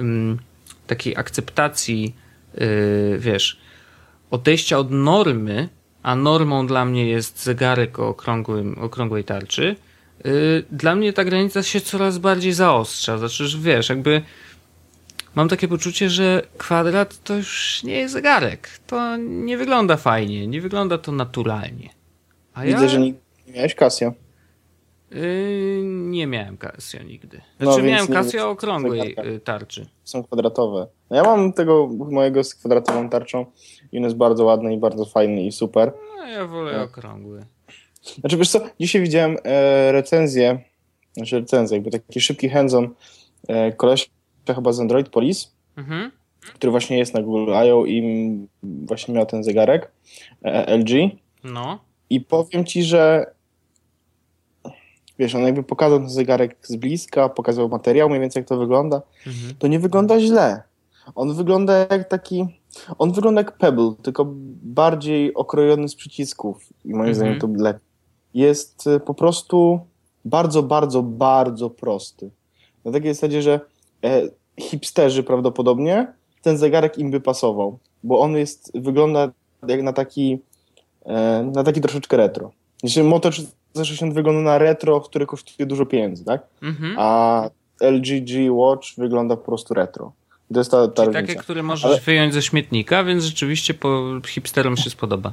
ym, 0.00 0.38
takiej 0.86 1.16
akceptacji, 1.16 2.14
y, 2.60 3.16
wiesz, 3.18 3.65
odejścia 4.30 4.78
od 4.78 4.90
normy, 4.90 5.68
a 6.02 6.16
normą 6.16 6.66
dla 6.66 6.84
mnie 6.84 7.06
jest 7.06 7.42
zegarek 7.42 7.98
o 7.98 8.08
okrągłym, 8.08 8.78
okrągłej 8.78 9.24
tarczy, 9.24 9.76
y, 10.26 10.64
dla 10.70 10.94
mnie 10.94 11.12
ta 11.12 11.24
granica 11.24 11.62
się 11.62 11.80
coraz 11.80 12.18
bardziej 12.18 12.52
zaostrza. 12.52 13.18
Znaczy, 13.18 13.46
że 13.46 13.58
wiesz, 13.58 13.88
jakby 13.88 14.22
mam 15.34 15.48
takie 15.48 15.68
poczucie, 15.68 16.10
że 16.10 16.42
kwadrat 16.58 17.22
to 17.24 17.34
już 17.34 17.82
nie 17.82 17.94
jest 17.98 18.12
zegarek. 18.12 18.68
To 18.86 19.16
nie 19.16 19.56
wygląda 19.58 19.96
fajnie, 19.96 20.46
nie 20.46 20.60
wygląda 20.60 20.98
to 20.98 21.12
naturalnie. 21.12 21.90
A 22.54 22.62
Widzę, 22.64 22.82
ja 22.82 22.88
że 22.88 23.00
nie, 23.00 23.14
miałeś 23.48 23.74
Casio. 23.74 24.12
y, 25.12 25.80
nie 25.84 26.26
miałem 26.26 26.56
Casio 26.56 27.02
nigdy. 27.02 27.40
No, 27.60 27.66
Znaczy 27.66 27.82
więc 27.82 28.08
miałem 28.08 28.24
Casio 28.24 28.50
okrągłej 28.50 29.16
y, 29.36 29.40
tarczy. 29.40 29.86
Są 30.04 30.24
kwadratowe. 30.24 30.86
No 31.10 31.16
ja 31.16 31.22
mam 31.22 31.52
tego 31.52 31.88
mojego 32.10 32.44
z 32.44 32.54
kwadratową 32.54 33.08
tarczą 33.08 33.46
i 33.92 33.98
on 33.98 34.04
jest 34.04 34.16
bardzo 34.16 34.44
ładny 34.44 34.74
i 34.74 34.78
bardzo 34.78 35.04
fajny 35.04 35.42
i 35.42 35.52
super. 35.52 35.92
No 36.18 36.26
ja 36.26 36.46
wolę 36.46 36.72
No. 36.76 36.82
okrągły. 36.84 37.44
Znaczy 38.20 38.36
wiesz 38.36 38.50
co, 38.50 38.60
dzisiaj 38.80 39.02
widziałem 39.02 39.36
e, 39.44 39.92
recenzję, 39.92 40.58
znaczy 41.12 41.40
recenzję, 41.40 41.76
jakby 41.76 41.90
taki 41.90 42.20
szybki 42.20 42.48
hands-on 42.48 42.88
e, 43.48 43.72
kolesia 43.72 44.06
chyba 44.54 44.72
z 44.72 44.80
Android 44.80 45.08
Police, 45.08 45.48
Mhm. 45.76 46.10
który 46.54 46.70
właśnie 46.70 46.98
jest 46.98 47.14
na 47.14 47.22
Google 47.22 47.52
I.O. 47.66 47.84
i 47.86 48.02
właśnie 48.62 49.14
miał 49.14 49.26
ten 49.26 49.44
zegarek 49.44 49.92
e, 50.44 50.76
LG 50.76 50.90
No. 51.44 51.78
i 52.10 52.20
powiem 52.20 52.64
ci, 52.64 52.82
że 52.82 53.26
wiesz, 55.18 55.34
on 55.34 55.42
jakby 55.42 55.62
pokazał 55.62 55.98
ten 55.98 56.08
zegarek 56.10 56.56
z 56.62 56.76
bliska, 56.76 57.28
pokazał 57.28 57.68
materiał, 57.68 58.08
mniej 58.08 58.20
więcej 58.20 58.40
jak 58.40 58.48
to 58.48 58.56
wygląda, 58.56 59.02
Mhm. 59.26 59.54
to 59.58 59.66
nie 59.66 59.78
wygląda 59.78 60.20
źle. 60.20 60.62
On 61.14 61.34
wygląda 61.34 61.86
jak 61.90 62.08
taki, 62.08 62.46
on 62.98 63.12
wygląda 63.12 63.40
jak 63.40 63.58
Pebble, 63.58 63.92
tylko 64.02 64.24
bardziej 64.62 65.34
okrojony 65.34 65.88
z 65.88 65.94
przycisków 65.94 66.66
i 66.84 66.88
moim 66.88 67.00
Mhm. 67.10 67.14
zdaniem 67.14 67.40
to 67.40 67.48
lepiej. 67.62 67.86
Jest 68.34 68.86
y, 68.86 69.00
po 69.00 69.14
prostu 69.14 69.80
bardzo, 70.24 70.62
bardzo, 70.62 71.02
bardzo 71.02 71.70
prosty. 71.70 72.30
Na 72.84 72.92
takiej 72.92 73.14
zasadzie, 73.14 73.42
że 73.42 73.60
e, 74.04 74.22
hipsterzy 74.60 75.22
prawdopodobnie 75.22 76.12
ten 76.42 76.58
zegarek 76.58 76.98
im 76.98 77.10
by 77.10 77.20
pasował, 77.20 77.78
bo 78.02 78.20
on 78.20 78.36
jest, 78.36 78.72
wygląda 78.74 79.30
jak 79.68 79.82
na 79.82 79.92
taki, 79.92 80.38
e, 81.04 81.50
na 81.54 81.64
taki 81.64 81.80
troszeczkę 81.80 82.16
retro. 82.16 82.50
Znaczy 82.80 83.04
Moto 83.04 83.30
360 83.30 84.14
wygląda 84.14 84.40
na 84.40 84.58
retro, 84.58 85.00
które 85.00 85.26
kosztuje 85.26 85.66
dużo 85.66 85.86
pieniędzy, 85.86 86.24
tak? 86.24 86.46
Mhm. 86.62 86.94
A 86.98 87.50
LG 87.80 88.20
G 88.20 88.52
Watch 88.52 88.88
wygląda 88.98 89.36
po 89.36 89.44
prostu 89.44 89.74
retro. 89.74 90.12
To 90.54 90.60
jest 90.60 90.70
ta, 90.70 90.88
ta 90.88 90.92
Czyli 90.94 91.06
różnica. 91.06 91.26
takie, 91.26 91.40
które 91.44 91.62
możesz 91.62 91.84
Ale- 91.84 92.00
wyjąć 92.00 92.34
ze 92.34 92.42
śmietnika, 92.42 93.04
więc 93.04 93.24
rzeczywiście 93.24 93.74
po 93.74 94.20
hipsterom 94.26 94.76
się 94.76 94.90
spodoba. 94.90 95.32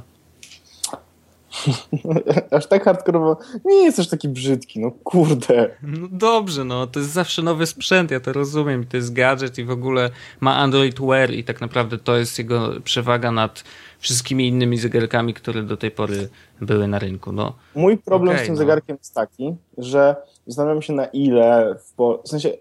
Aż 2.50 2.66
tak 2.66 2.84
hardkorowo 2.84 3.36
nie 3.64 3.84
jest 3.84 3.96
też 3.96 4.08
taki 4.08 4.28
brzydki, 4.28 4.80
no 4.80 4.90
kurde. 5.04 5.70
No 5.82 6.08
dobrze, 6.10 6.64
no 6.64 6.86
to 6.86 7.00
jest 7.00 7.12
zawsze 7.12 7.42
nowy 7.42 7.66
sprzęt, 7.66 8.10
ja 8.10 8.20
to 8.20 8.32
rozumiem. 8.32 8.86
To 8.86 8.96
jest 8.96 9.12
gadżet 9.12 9.58
i 9.58 9.64
w 9.64 9.70
ogóle 9.70 10.10
ma 10.40 10.56
Android 10.56 11.00
Wear 11.00 11.30
i 11.30 11.44
tak 11.44 11.60
naprawdę 11.60 11.98
to 11.98 12.16
jest 12.16 12.38
jego 12.38 12.72
przewaga 12.84 13.32
nad 13.32 13.64
wszystkimi 13.98 14.48
innymi 14.48 14.78
zegarkami, 14.78 15.34
które 15.34 15.62
do 15.62 15.76
tej 15.76 15.90
pory 15.90 16.28
były 16.60 16.88
na 16.88 16.98
rynku. 16.98 17.32
No, 17.32 17.52
Mój 17.74 17.98
problem 17.98 18.30
Okej, 18.34 18.44
z 18.44 18.46
tym 18.46 18.54
no. 18.54 18.58
zegarkiem 18.58 18.96
jest 18.96 19.14
taki, 19.14 19.54
że 19.78 20.16
zastanawiam 20.46 20.82
się 20.82 20.92
na 20.92 21.06
ile 21.06 21.74
w, 21.86 21.92
po... 21.92 22.22
w 22.24 22.28
sensie 22.28 22.52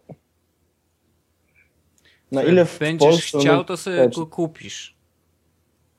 na 2.33 2.43
ile 2.43 2.65
w 2.65 2.79
będziesz 2.79 3.09
Polsce 3.09 3.39
chciał, 3.39 3.63
to 3.63 3.77
sobie 3.77 4.09
go 4.09 4.25
kupisz. 4.25 4.93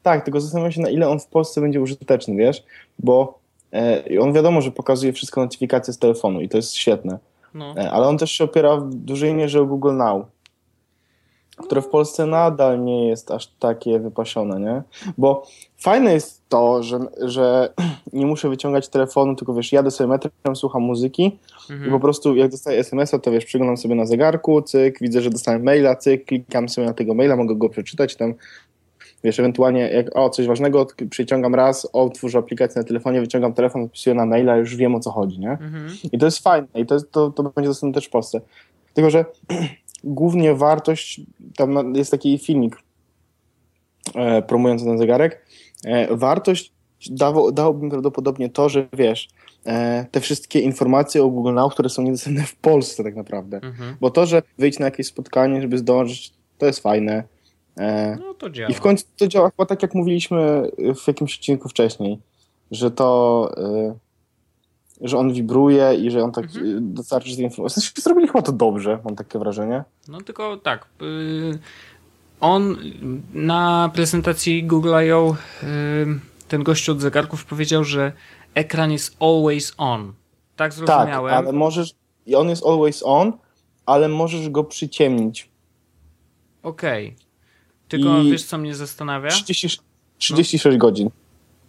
Tak, 0.03 0.25
tylko 0.25 0.41
zastanawiam 0.41 0.73
się 0.73 0.81
na 0.81 0.91
ile 0.91 1.09
on 1.09 1.21
w 1.21 1.27
Polsce 1.27 1.61
będzie 1.61 1.81
użyteczny, 1.81 2.37
wiesz? 2.37 2.63
Bo 2.99 3.39
e, 3.73 4.21
on 4.21 4.33
wiadomo, 4.33 4.61
że 4.61 4.71
pokazuje 4.71 5.13
wszystko 5.13 5.41
notyfikacje 5.41 5.95
z 5.95 5.99
telefonu 5.99 6.41
i 6.41 6.49
to 6.49 6.57
jest 6.57 6.75
świetne. 6.75 7.19
No. 7.55 7.75
E, 7.77 7.91
Ale 7.91 8.07
on 8.07 8.19
też 8.19 8.33
się 8.33 8.45
opiera 8.45 8.77
w 8.77 8.95
dużej 8.95 9.35
mierze 9.35 9.61
o 9.61 9.67
Google 9.67 9.97
Now, 9.97 10.27
które 11.57 11.83
w 11.83 11.89
Polsce 11.89 12.27
nadal 12.27 12.85
nie 12.85 13.09
jest 13.09 13.31
aż 13.31 13.47
takie 13.47 13.99
wypasione, 13.99 14.61
nie? 14.61 14.83
Bo 15.19 15.47
fajne 15.79 16.13
jest 16.13 16.49
to, 16.49 16.83
że, 16.83 16.99
że 17.21 17.73
nie 18.13 18.27
muszę 18.27 18.49
wyciągać 18.49 18.89
telefonu, 18.89 19.37
tylko 19.37 19.55
wiesz, 19.55 19.73
jadę 19.73 19.91
sobie 19.91 20.09
metrem, 20.09 20.33
słucham 20.57 20.83
muzyki 20.83 21.25
i 21.25 21.39
po 21.69 21.75
Mhm. 21.75 22.01
prostu 22.01 22.37
jak 22.37 22.51
dostaję 22.51 22.79
SMS-a, 22.79 23.19
to 23.19 23.31
wiesz, 23.31 23.45
przeglądam 23.45 23.77
sobie 23.77 23.95
na 23.95 24.07
zegarku, 24.07 24.63
cyk, 24.63 24.99
widzę, 25.01 25.21
że 25.21 25.31
dostałem 25.31 25.63
maila, 25.63 25.97
cyk, 25.97 26.25
klikam 26.25 26.69
sobie 26.69 26.87
na 26.87 26.93
tego 26.95 27.15
maila, 27.15 27.37
mogę 27.37 27.55
go 27.55 27.69
przeczytać 27.69 28.17
tam, 28.17 28.35
wiesz, 29.25 29.39
ewentualnie 29.41 29.81
jak, 29.81 30.17
o, 30.17 30.31
coś 30.31 30.47
ważnego, 30.47 30.87
przyciągam 31.11 31.55
raz, 31.55 31.89
otwórzę 31.93 32.39
aplikację 32.39 32.83
na 32.83 32.89
telefonie, 32.89 33.21
wyciągam 33.21 33.55
telefon, 33.55 33.83
odpisuję 33.83 34.15
na 34.15 34.27
maila, 34.27 34.57
już 34.57 34.77
wiem 34.77 34.95
o 34.95 35.01
co 35.01 35.11
chodzi, 35.11 35.39
nie? 35.41 35.51
Mhm. 35.51 35.89
I 36.13 36.19
to 36.19 36.27
jest 36.27 36.39
fajne 36.39 36.69
i 36.75 36.87
to, 36.87 36.95
jest, 36.95 37.11
to, 37.13 37.31
to 37.31 37.43
będzie 37.43 37.69
dostępne 37.69 37.95
też 37.95 38.07
w 38.07 38.11
Polsce. 38.11 38.41
Tylko, 38.95 39.11
że 39.11 39.25
głównie 40.05 40.55
wartość, 40.55 41.21
tam 41.57 41.95
jest 41.95 42.11
taki 42.11 42.39
filmik 42.39 42.77
e, 44.15 44.43
promujący 44.43 44.85
ten 44.85 44.99
zegarek, 44.99 45.47
e, 45.85 46.17
wartość 46.17 46.73
dało, 47.11 47.53
dałbym 47.53 47.91
prawdopodobnie 47.91 48.49
to, 48.49 48.69
że 48.69 48.87
wiesz, 48.93 49.29
e, 49.67 50.07
te 50.11 50.21
wszystkie 50.21 50.61
informacje 50.61 51.23
o 51.23 51.29
Google 51.29 51.55
Now, 51.55 51.73
które 51.73 51.89
są 51.89 52.03
niedostępne 52.03 52.43
w 52.43 52.57
Polsce 52.57 53.05
tak 53.05 53.17
naprawdę. 53.17 53.57
Mhm. 53.57 53.97
Bo 54.01 54.11
to, 54.11 54.27
że 54.27 54.43
wyjść 54.59 54.79
na 54.79 54.85
jakieś 54.85 55.07
spotkanie, 55.07 55.63
żeby 55.63 55.79
zdążyć, 55.79 56.33
to 56.59 56.67
jest 56.67 56.81
fajne. 56.81 57.25
No 58.21 58.35
to 58.35 58.51
działa. 58.51 58.71
I 58.71 58.75
w 58.75 58.81
końcu 58.81 59.05
to 59.17 59.29
działa 59.29 59.51
chyba 59.51 59.67
tak, 59.67 59.83
jak 59.83 59.95
mówiliśmy 59.95 60.71
w 61.05 61.09
jakimś 61.09 61.39
odcinku 61.39 61.69
wcześniej, 61.69 62.19
że 62.71 62.91
to, 62.91 63.51
że 65.01 65.19
on 65.19 65.33
wibruje 65.33 65.95
i 65.95 66.11
że 66.11 66.23
on 66.25 66.33
tak 66.33 66.45
Mhm. 66.45 66.67
y, 66.67 66.81
dostarczy 66.81 67.37
tej 67.37 67.45
informacji. 67.45 67.81
W 67.81 67.85
sensie 67.85 68.03
zrobili 68.03 68.27
chyba 68.29 68.43
to 68.43 68.53
dobrze, 68.53 68.99
mam 69.05 69.17
takie 69.17 69.39
wrażenie. 69.39 69.85
No 70.09 70.21
tylko 70.21 70.57
tak. 70.57 70.87
y, 71.03 71.59
On 72.41 72.77
na 73.35 73.91
prezentacji 73.95 74.65
Google 74.65 74.95
I.O. 75.09 75.37
y, 75.63 75.67
ten 76.49 76.63
gościu 76.63 76.93
od 76.93 77.01
zegarków 77.01 77.45
powiedział, 77.45 77.85
że 77.85 78.13
ekran 78.55 78.93
jest 78.93 79.17
always 79.23 79.75
on. 79.79 80.07
Tak 80.07 80.15
Tak, 80.57 80.73
zrozumiałem. 80.73 81.35
ale 81.35 81.53
możesz, 81.53 81.95
i 82.27 82.35
on 82.35 82.49
jest 82.49 82.67
always 82.67 83.03
on, 83.07 83.33
ale 83.87 84.09
możesz 84.09 84.49
go 84.51 84.65
przyciemnić. 84.65 85.49
Okej. 86.63 87.17
Tylko 87.89 88.19
I- 88.23 88.31
wiesz, 88.31 88.45
co 88.45 88.59
mnie 88.59 88.75
zastanawia? 88.75 89.31
30, 89.31 89.79
36 90.19 90.79
godzin. 90.79 91.11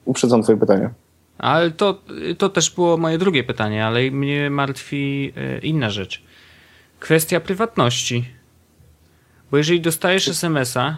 Uprzedzam 0.06 0.44
twoje 0.44 0.58
pytanie. 0.58 0.90
Ale 1.38 1.72
to, 1.72 2.02
to 2.38 2.50
też 2.50 2.70
było 2.70 2.98
moje 2.98 3.18
drugie 3.18 3.44
pytanie, 3.44 3.86
ale 3.86 4.12
mnie 4.12 4.50
martwi 4.50 5.34
e, 5.36 5.58
inna 5.60 5.90
rzecz. 5.90 6.24
Kwestia 7.00 7.40
prywatności. 7.40 8.26
Bo 9.52 9.58
jeżeli 9.58 9.82
dostajesz 9.82 10.28
SMS-a, 10.28 10.98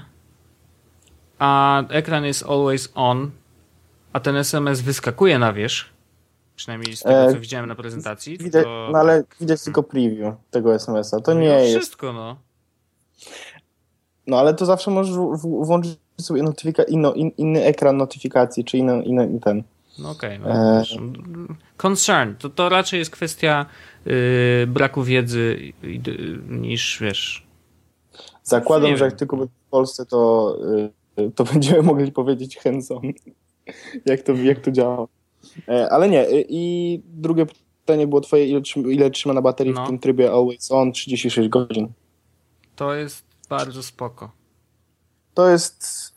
a 1.40 1.84
ekran 1.90 2.26
jest 2.26 2.44
always 2.44 2.92
on, 2.96 3.32
a 4.14 4.20
ten 4.20 4.36
SMS 4.36 4.82
wyskakuje 4.82 5.40
na 5.40 5.54
wierzch, 5.54 5.86
przynajmniej 6.56 6.96
z 6.96 7.02
tego, 7.04 7.16
E, 7.16 7.34
co 7.34 7.40
widziałem 7.40 7.70
na 7.70 7.76
prezentacji, 7.76 8.38
Widać, 8.38 8.64
to 8.64 8.90
no 8.92 9.00
ale 9.00 9.24
widać 9.40 9.64
tylko 9.64 9.84
preview 9.84 10.36
tego 10.52 10.76
SMS-a. 10.76 11.20
To 11.20 11.34
no 11.34 11.40
nie 11.40 11.48
jest. 11.48 11.78
wszystko, 11.78 12.14
no. 12.14 12.38
No 14.28 14.40
ale 14.40 14.54
to 14.54 14.66
zawsze 14.66 14.92
możesz 14.92 15.16
włączyć 15.44 16.00
sobie 16.22 16.44
notyfika, 16.44 16.84
inno, 16.84 17.14
in, 17.14 17.32
inny 17.38 17.64
ekran 17.64 17.98
notyfikacji, 17.98 18.66
czy 18.66 18.78
inny, 18.78 19.04
inny 19.04 19.40
ten. 19.40 19.64
No 20.00 20.10
okej, 20.10 20.40
no, 20.40 20.50
E. 20.50 20.84
concern, 21.78 22.36
to, 22.36 22.50
to 22.50 22.70
raczej 22.70 23.00
jest 23.00 23.12
kwestia 23.12 23.66
y, 24.08 24.68
braku 24.68 25.04
wiedzy 25.04 25.74
i- 25.84 26.02
niż, 26.50 26.98
wiesz, 27.02 27.48
Zakładam, 28.44 28.92
Nie 28.92 28.98
że 28.98 29.06
jak 29.06 29.14
tylko 29.16 29.38
będzie 29.38 29.54
w 29.68 29.70
Polsce, 29.70 30.06
to, 30.06 30.56
y, 31.20 31.32
to 31.32 31.44
będziemy 31.54 31.82
mogli 31.82 32.12
powiedzieć 32.12 32.58
hands-on, 32.58 33.02
jak 34.06 34.22
to, 34.22 34.34
jak 34.34 34.60
to 34.60 34.72
działa. 34.72 35.08
E, 35.68 35.90
Ale 35.92 36.10
nie, 36.10 36.28
y, 36.30 36.46
i 36.50 37.02
drugie 37.06 37.46
pytanie 37.86 38.08
było 38.08 38.22
twoje, 38.22 38.46
ile, 38.48 38.60
trzyma- 38.62 38.92
ile 38.92 39.12
trzyma 39.12 39.34
na 39.34 39.42
baterii 39.42 39.74
No. 39.74 39.84
w 39.86 39.88
tym 39.88 40.00
trybie 40.00 40.32
always 40.32 40.72
on, 40.72 40.92
36 40.92 41.50
godzin. 41.50 41.88
To 42.76 42.94
jest 42.96 43.26
bardzo 43.50 43.84
spoko. 43.84 44.32
to 45.34 45.50
jest 45.50 45.84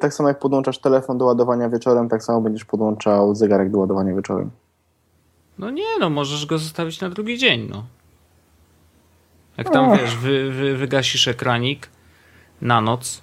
tak 0.00 0.14
samo 0.14 0.28
jak 0.28 0.38
podłączasz 0.38 0.78
telefon 0.78 1.18
do 1.18 1.24
ładowania 1.24 1.68
wieczorem, 1.68 2.08
tak 2.08 2.24
samo 2.24 2.40
będziesz 2.40 2.64
podłączał 2.64 3.34
zegarek 3.34 3.70
do 3.70 3.78
ładowania 3.78 4.14
wieczorem. 4.14 4.50
No 5.58 5.70
nie, 5.70 5.98
no 6.00 6.10
możesz 6.10 6.46
go 6.46 6.58
zostawić 6.58 7.00
na 7.00 7.10
drugi 7.10 7.38
dzień, 7.38 7.68
no. 7.70 7.84
Jak 9.56 9.70
tam 9.70 9.98
wiesz, 9.98 10.16
wy, 10.16 10.50
wy, 10.50 10.76
wygasisz 10.76 11.28
ekranik 11.28 11.88
na 12.60 12.80
noc. 12.80 13.22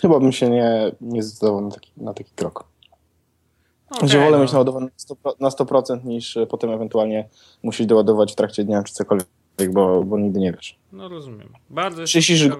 Chyba 0.00 0.20
bym 0.20 0.32
się 0.32 0.50
nie, 0.50 0.92
nie 1.00 1.22
zdecydował 1.22 1.60
na 1.60 1.70
taki, 1.70 1.92
na 1.96 2.14
taki 2.14 2.30
krok. 2.36 2.64
Okay, 3.90 4.08
że 4.08 4.18
wolę 4.18 4.36
no. 4.36 4.42
mieć 4.42 4.52
naładowane 4.52 4.86
na 5.40 5.48
100%, 5.48 6.04
niż 6.04 6.38
potem 6.48 6.70
ewentualnie 6.70 7.28
musisz 7.62 7.86
doładować 7.86 8.32
w 8.32 8.36
trakcie 8.36 8.64
dnia 8.64 8.82
czy 8.82 8.94
cokolwiek, 8.94 9.26
bo, 9.72 10.04
bo 10.04 10.18
nigdy 10.18 10.40
nie 10.40 10.52
wiesz. 10.52 10.78
No 10.92 11.08
rozumiem. 11.08 11.48
Bardzo 11.70 12.04
36, 12.04 12.56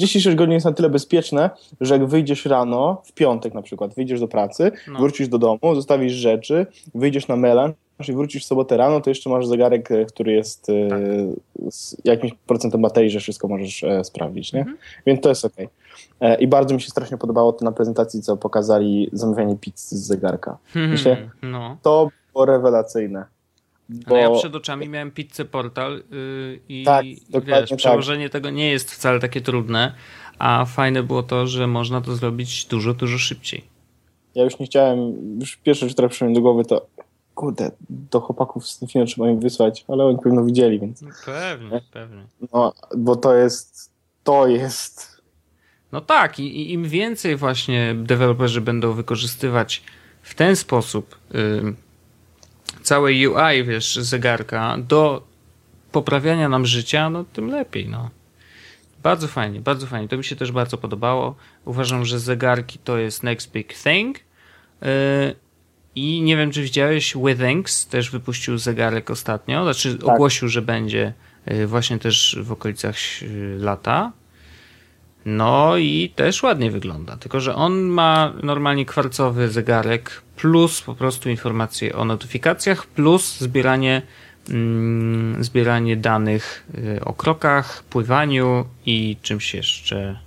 36 0.00 0.36
godzin 0.36 0.52
jest 0.52 0.66
na 0.66 0.72
tyle 0.72 0.90
bezpieczne, 0.90 1.50
że 1.80 1.94
jak 1.94 2.06
wyjdziesz 2.06 2.46
rano, 2.46 3.02
w 3.04 3.12
piątek 3.12 3.54
na 3.54 3.62
przykład, 3.62 3.94
wyjdziesz 3.94 4.20
do 4.20 4.28
pracy, 4.28 4.72
no. 4.88 4.98
wrócisz 4.98 5.28
do 5.28 5.38
domu, 5.38 5.74
zostawisz 5.74 6.12
rzeczy, 6.12 6.66
wyjdziesz 6.94 7.28
na 7.28 7.36
melanż 7.36 7.74
i 8.08 8.12
wrócisz 8.12 8.44
w 8.44 8.46
sobotę 8.46 8.76
rano, 8.76 9.00
to 9.00 9.10
jeszcze 9.10 9.30
masz 9.30 9.46
zegarek, 9.46 9.90
e, 9.90 10.04
który 10.04 10.32
jest 10.32 10.70
e, 10.70 10.88
tak. 10.88 11.00
z 11.70 11.96
jakimś 12.04 12.32
procentem 12.46 12.82
baterii, 12.82 13.10
że 13.10 13.20
wszystko 13.20 13.48
możesz 13.48 13.84
e, 13.84 14.04
sprawdzić, 14.04 14.52
nie? 14.52 14.60
Mhm. 14.60 14.78
Więc 15.06 15.20
to 15.20 15.28
jest 15.28 15.44
ok. 15.44 15.56
I 16.38 16.46
bardzo 16.46 16.74
mi 16.74 16.80
się 16.80 16.90
strasznie 16.90 17.18
podobało 17.18 17.52
to 17.52 17.64
na 17.64 17.72
prezentacji, 17.72 18.22
co 18.22 18.36
pokazali 18.36 19.10
zamawianie 19.12 19.56
pizzy 19.56 19.96
z 19.96 20.06
zegarka. 20.06 20.58
Hmm, 20.66 20.90
Myślę, 20.90 21.30
no. 21.42 21.76
To 21.82 22.08
było 22.32 22.46
rewelacyjne. 22.46 23.24
Bo... 23.92 24.14
Ale 24.14 24.20
ja 24.20 24.30
przed 24.30 24.54
oczami 24.54 24.88
miałem 24.88 25.10
pizzę 25.10 25.44
portal 25.44 26.02
yy, 26.10 26.60
i 26.68 26.84
tak, 26.84 27.04
wiesz, 27.44 27.68
tak. 27.68 27.78
przełożenie 27.78 28.24
tak. 28.24 28.32
tego 28.32 28.50
nie 28.50 28.70
jest 28.70 28.90
wcale 28.90 29.20
takie 29.20 29.40
trudne, 29.40 29.94
a 30.38 30.64
fajne 30.64 31.02
było 31.02 31.22
to, 31.22 31.46
że 31.46 31.66
można 31.66 32.00
to 32.00 32.16
zrobić 32.16 32.64
dużo, 32.64 32.94
dużo 32.94 33.18
szybciej. 33.18 33.64
Ja 34.34 34.44
już 34.44 34.58
nie 34.58 34.66
chciałem, 34.66 35.14
już 35.40 35.56
pierwsze, 35.56 35.88
co 35.88 35.94
trafiło 35.94 36.28
mi 36.28 36.34
do 36.34 36.40
głowy, 36.40 36.64
to 36.64 36.86
kurde, 37.34 37.70
do 37.90 38.20
chłopaków 38.20 38.68
z 38.68 38.74
Snifina 38.74 39.04
trzeba 39.04 39.28
im 39.28 39.40
wysłać, 39.40 39.84
ale 39.88 40.04
oni 40.04 40.18
pewno 40.18 40.44
widzieli, 40.44 40.80
więc... 40.80 41.02
No 41.02 41.08
pewnie, 41.24 41.80
pewnie. 41.92 42.26
No, 42.52 42.72
bo 42.96 43.16
to 43.16 43.34
jest, 43.34 43.92
to 44.24 44.46
jest... 44.46 45.22
No 45.92 46.00
tak 46.00 46.38
i, 46.38 46.42
i 46.42 46.72
im 46.72 46.84
więcej 46.84 47.36
właśnie 47.36 47.94
deweloperzy 47.94 48.60
będą 48.60 48.92
wykorzystywać 48.92 49.82
w 50.22 50.34
ten 50.34 50.56
sposób 50.56 51.18
yy, 51.34 51.74
całe 52.92 53.10
UI, 53.10 53.64
wiesz, 53.64 53.96
zegarka 53.96 54.76
do 54.78 55.26
poprawiania 55.92 56.48
nam 56.48 56.66
życia, 56.66 57.10
no 57.10 57.24
tym 57.24 57.48
lepiej, 57.48 57.88
no. 57.88 58.10
Bardzo 59.02 59.28
fajnie, 59.28 59.60
bardzo 59.60 59.86
fajnie. 59.86 60.08
To 60.08 60.16
mi 60.16 60.24
się 60.24 60.36
też 60.36 60.52
bardzo 60.52 60.78
podobało. 60.78 61.34
Uważam, 61.64 62.04
że 62.04 62.18
zegarki 62.18 62.78
to 62.78 62.98
jest 62.98 63.22
next 63.22 63.52
big 63.52 63.74
thing. 63.74 64.18
Yy, 64.18 64.88
I 65.94 66.22
nie 66.22 66.36
wiem, 66.36 66.50
czy 66.50 66.62
widziałeś, 66.62 67.14
Withings 67.16 67.86
też 67.86 68.10
wypuścił 68.10 68.58
zegarek 68.58 69.10
ostatnio, 69.10 69.64
znaczy 69.64 69.98
tak. 69.98 70.08
ogłosił, 70.08 70.48
że 70.48 70.62
będzie 70.62 71.12
yy, 71.46 71.66
właśnie 71.66 71.98
też 71.98 72.38
w 72.42 72.52
okolicach 72.52 73.22
yy, 73.22 73.56
lata. 73.58 74.12
No 75.24 75.76
i 75.76 76.12
też 76.16 76.42
ładnie 76.42 76.70
wygląda, 76.70 77.16
tylko 77.16 77.40
że 77.40 77.54
on 77.54 77.82
ma 77.82 78.32
normalnie 78.42 78.86
kwarcowy 78.86 79.48
zegarek 79.48 80.22
plus 80.36 80.80
po 80.82 80.94
prostu 80.94 81.30
informacje 81.30 81.96
o 81.96 82.04
notyfikacjach 82.04 82.86
plus 82.86 83.38
zbieranie, 83.38 84.02
mm, 84.50 85.44
zbieranie 85.44 85.96
danych 85.96 86.66
y, 86.96 87.04
o 87.04 87.12
krokach, 87.12 87.82
pływaniu 87.82 88.64
i 88.86 89.16
czymś 89.22 89.54
jeszcze. 89.54 90.18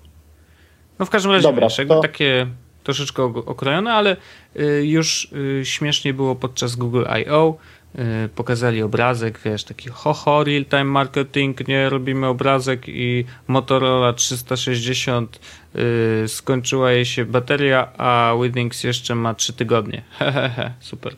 No 0.99 1.05
w 1.05 1.09
każdym 1.09 1.31
razie 1.31 1.43
Dobra, 1.43 1.67
wiesz, 1.67 1.87
to... 1.87 1.99
takie 1.99 2.47
troszeczkę 2.83 3.23
okrojone, 3.23 3.93
ale 3.93 4.17
y, 4.59 4.85
już 4.85 5.31
y, 5.61 5.65
śmiesznie 5.65 6.13
było 6.13 6.35
podczas 6.35 6.75
Google 6.75 7.03
I.O. 7.21 7.57
Y, 7.99 8.29
pokazali 8.29 8.81
obrazek, 8.81 9.39
wiesz, 9.45 9.63
taki 9.63 9.89
ho-ho, 9.89 10.43
real-time 10.43 10.83
marketing, 10.83 11.67
nie, 11.67 11.89
robimy 11.89 12.27
obrazek 12.27 12.83
i 12.87 13.25
Motorola 13.47 14.13
360 14.13 15.39
yy, 15.73 16.27
skończyła 16.27 16.91
jej 16.91 17.05
się 17.05 17.25
bateria, 17.25 17.91
a 17.97 18.33
Withings 18.41 18.83
jeszcze 18.83 19.15
ma 19.15 19.33
3 19.33 19.53
tygodnie. 19.53 20.01
Hehehe, 20.19 20.73
super. 20.79 21.15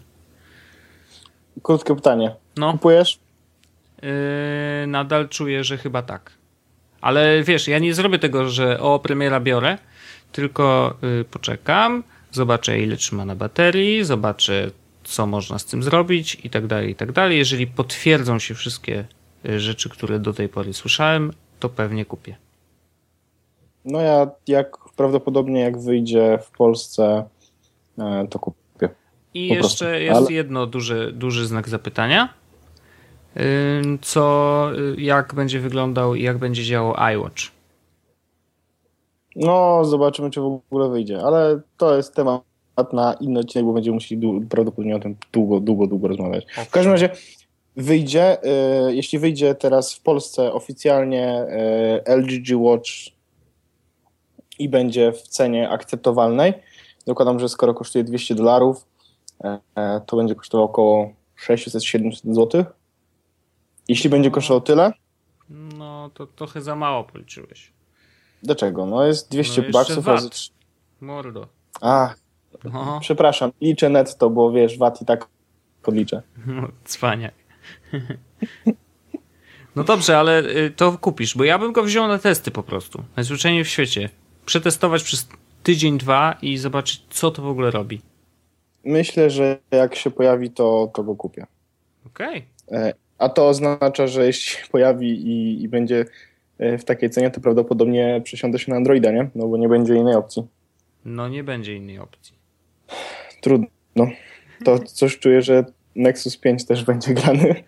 Krótkie 1.63 1.95
pytanie. 1.95 2.35
No. 2.57 2.71
Kupujesz? 2.71 3.19
Yy, 4.01 4.09
nadal 4.87 5.29
czuję, 5.29 5.63
że 5.63 5.77
chyba 5.77 6.01
tak. 6.01 6.31
Ale 7.01 7.43
wiesz, 7.43 7.67
ja 7.67 7.79
nie 7.79 7.93
zrobię 7.93 8.19
tego, 8.19 8.49
że 8.49 8.79
o, 8.79 8.99
premiera 8.99 9.39
biorę, 9.39 9.77
tylko 10.31 10.95
yy, 11.01 11.25
poczekam, 11.31 12.03
zobaczę 12.31 12.79
ile 12.79 12.97
trzyma 12.97 13.25
na 13.25 13.35
baterii, 13.35 14.03
zobaczę 14.03 14.71
co 15.07 15.27
można 15.27 15.59
z 15.59 15.65
tym 15.65 15.83
zrobić 15.83 16.37
i 16.43 16.49
tak 16.49 16.67
dalej, 16.67 16.89
i 16.89 16.95
tak 16.95 17.11
dalej. 17.11 17.37
Jeżeli 17.37 17.67
potwierdzą 17.67 18.39
się 18.39 18.55
wszystkie 18.55 19.05
y, 19.45 19.59
rzeczy, 19.59 19.89
które 19.89 20.19
do 20.19 20.33
tej 20.33 20.49
pory 20.49 20.73
słyszałem, 20.73 21.33
to 21.59 21.69
pewnie 21.69 22.05
kupię. 22.05 22.35
No 23.85 24.01
ja 24.01 24.27
jak 24.47 24.77
prawdopodobnie 24.95 25.61
jak 25.61 25.77
wyjdzie 25.77 26.39
w 26.43 26.51
Polsce, 26.51 27.25
e, 27.99 28.27
to 28.29 28.39
kupię. 28.39 28.89
I 29.33 29.47
jeszcze 29.47 29.85
prostu. 29.85 30.03
jest 30.03 30.17
Ale... 30.17 30.31
jedno 30.31 30.65
duży, 30.65 31.11
duży 31.11 31.47
znak 31.47 31.69
zapytania. 31.69 32.33
Co, 34.01 34.69
y, 34.97 35.01
jak 35.01 35.33
będzie 35.33 35.59
wyglądał 35.59 36.15
i 36.15 36.23
jak 36.23 36.37
będzie 36.37 36.63
działał 36.63 36.95
iWatch? 37.15 37.41
No, 39.35 39.85
zobaczymy, 39.85 40.31
czy 40.31 40.41
w 40.41 40.45
ogóle 40.45 40.89
wyjdzie, 40.89 41.23
ale 41.23 41.61
to 41.77 41.97
jest 41.97 42.15
temat 42.15 42.46
na 42.93 43.13
inny 43.13 43.39
odcinek, 43.39 43.65
bo 43.65 43.73
będziemy 43.73 43.93
musieli 43.93 44.45
prawdopodobnie 44.49 44.95
o 44.95 44.99
tym 44.99 45.15
długo, 45.33 45.59
długo, 45.59 45.87
długo 45.87 46.07
rozmawiać. 46.07 46.45
W 46.67 46.69
każdym 46.69 46.91
razie 46.91 47.09
wyjdzie, 47.75 48.37
y, 48.89 48.95
jeśli 48.95 49.19
wyjdzie 49.19 49.55
teraz 49.55 49.93
w 49.93 50.01
Polsce 50.01 50.53
oficjalnie 50.53 51.45
y, 52.07 52.15
LG 52.15 52.57
Watch 52.57 52.89
i 54.59 54.69
będzie 54.69 55.11
w 55.11 55.21
cenie 55.21 55.69
akceptowalnej, 55.69 56.53
dokładam, 57.05 57.39
że 57.39 57.49
skoro 57.49 57.73
kosztuje 57.73 58.03
200 58.03 58.35
dolarów, 58.35 58.85
y, 59.45 59.47
to 60.05 60.17
będzie 60.17 60.35
kosztowało 60.35 60.69
około 60.69 61.13
600-700 61.47 62.33
zł. 62.33 62.65
Jeśli 63.87 64.09
będzie 64.09 64.31
kosztowało 64.31 64.61
tyle? 64.61 64.91
No, 65.49 66.09
to 66.13 66.27
trochę 66.27 66.61
za 66.61 66.75
mało 66.75 67.03
policzyłeś. 67.03 67.71
Dlaczego? 68.43 68.85
No 68.85 69.05
jest 69.05 69.31
200 69.31 69.61
no 69.61 69.71
baksów 69.71 70.07
razy 70.07 70.29
3. 70.29 70.51
Mordo. 71.01 71.47
A, 71.81 72.13
no. 72.63 72.99
Przepraszam, 73.01 73.51
liczę 73.61 73.89
netto, 73.89 74.29
bo 74.29 74.51
wiesz, 74.51 74.77
VAT 74.77 75.01
i 75.01 75.05
tak 75.05 75.27
podliczę. 75.83 76.21
No, 76.47 76.67
cwaniak. 76.85 77.33
No 79.75 79.83
dobrze, 79.83 80.17
ale 80.17 80.39
y, 80.39 80.71
to 80.75 80.97
kupisz, 80.97 81.37
bo 81.37 81.43
ja 81.43 81.59
bym 81.59 81.71
go 81.71 81.83
wziął 81.83 82.07
na 82.07 82.17
testy 82.17 82.51
po 82.51 82.63
prostu. 82.63 83.03
Najzwyczajniej 83.15 83.63
w 83.63 83.67
świecie. 83.67 84.09
Przetestować 84.45 85.03
przez 85.03 85.27
tydzień, 85.63 85.97
dwa 85.97 86.37
i 86.41 86.57
zobaczyć, 86.57 87.05
co 87.09 87.31
to 87.31 87.41
w 87.41 87.47
ogóle 87.47 87.71
robi. 87.71 88.01
Myślę, 88.83 89.29
że 89.29 89.57
jak 89.71 89.95
się 89.95 90.11
pojawi, 90.11 90.49
to, 90.49 90.91
to 90.95 91.03
go 91.03 91.15
kupię. 91.15 91.45
Okej. 92.05 92.45
Okay. 92.67 92.79
E, 92.79 92.93
a 93.17 93.29
to 93.29 93.47
oznacza, 93.47 94.07
że 94.07 94.25
jeśli 94.25 94.51
się 94.51 94.67
pojawi 94.67 95.09
i, 95.09 95.63
i 95.63 95.69
będzie 95.69 96.05
e, 96.57 96.77
w 96.77 96.85
takiej 96.85 97.09
cenie, 97.09 97.31
to 97.31 97.41
prawdopodobnie 97.41 98.21
przesiądę 98.23 98.59
się 98.59 98.71
na 98.71 98.77
Androida, 98.77 99.11
nie? 99.11 99.29
No 99.35 99.47
bo 99.47 99.57
nie 99.57 99.69
będzie 99.69 99.95
innej 99.95 100.15
opcji. 100.15 100.47
No 101.05 101.29
nie 101.29 101.43
będzie 101.43 101.75
innej 101.75 101.99
opcji. 101.99 102.36
Trudno. 103.41 103.67
To 104.65 104.79
coś 104.79 105.19
czuję, 105.19 105.41
że 105.41 105.65
Nexus 105.95 106.37
5 106.37 106.65
też 106.65 106.83
będzie 106.83 107.13
grany. 107.13 107.55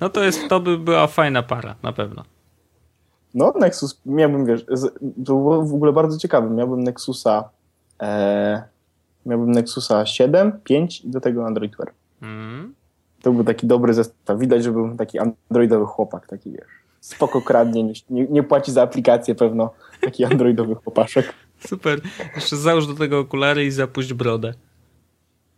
No 0.00 0.08
to 0.08 0.24
jest, 0.24 0.48
to 0.48 0.60
by 0.60 0.78
była 0.78 1.06
fajna 1.06 1.42
para, 1.42 1.74
na 1.82 1.92
pewno. 1.92 2.24
No, 3.34 3.52
Nexus, 3.60 4.00
miałbym, 4.06 4.46
wiesz, 4.46 4.66
to 5.00 5.34
było 5.34 5.62
w 5.62 5.74
ogóle 5.74 5.92
bardzo 5.92 6.18
ciekawe. 6.18 6.50
Miałbym 6.50 6.84
Nexusa 6.84 7.50
e, 8.02 8.62
miałbym 9.26 9.50
Nexusa 9.50 10.06
7, 10.06 10.60
5 10.64 11.00
i 11.00 11.10
do 11.10 11.20
tego 11.20 11.46
Android 11.46 11.76
Wear. 11.76 11.92
Mm. 12.22 12.74
To 13.22 13.32
był 13.32 13.44
taki 13.44 13.66
dobry 13.66 13.94
zestaw. 13.94 14.38
Widać, 14.38 14.64
że 14.64 14.72
był 14.72 14.96
taki 14.96 15.18
androidowy 15.18 15.86
chłopak, 15.86 16.26
taki 16.26 16.50
wiesz. 16.50 16.68
Spoko 17.00 17.42
kradnie, 17.42 17.84
nie, 17.84 18.26
nie 18.26 18.42
płaci 18.42 18.72
za 18.72 18.82
aplikację 18.82 19.34
pewno. 19.34 19.70
Taki 20.00 20.24
androidowy 20.24 20.74
chłopaszek. 20.74 21.34
Super. 21.58 22.00
Jeszcze 22.34 22.56
załóż 22.56 22.86
do 22.86 22.94
tego 22.94 23.18
okulary 23.18 23.64
i 23.64 23.70
zapuść 23.70 24.12
brodę. 24.12 24.54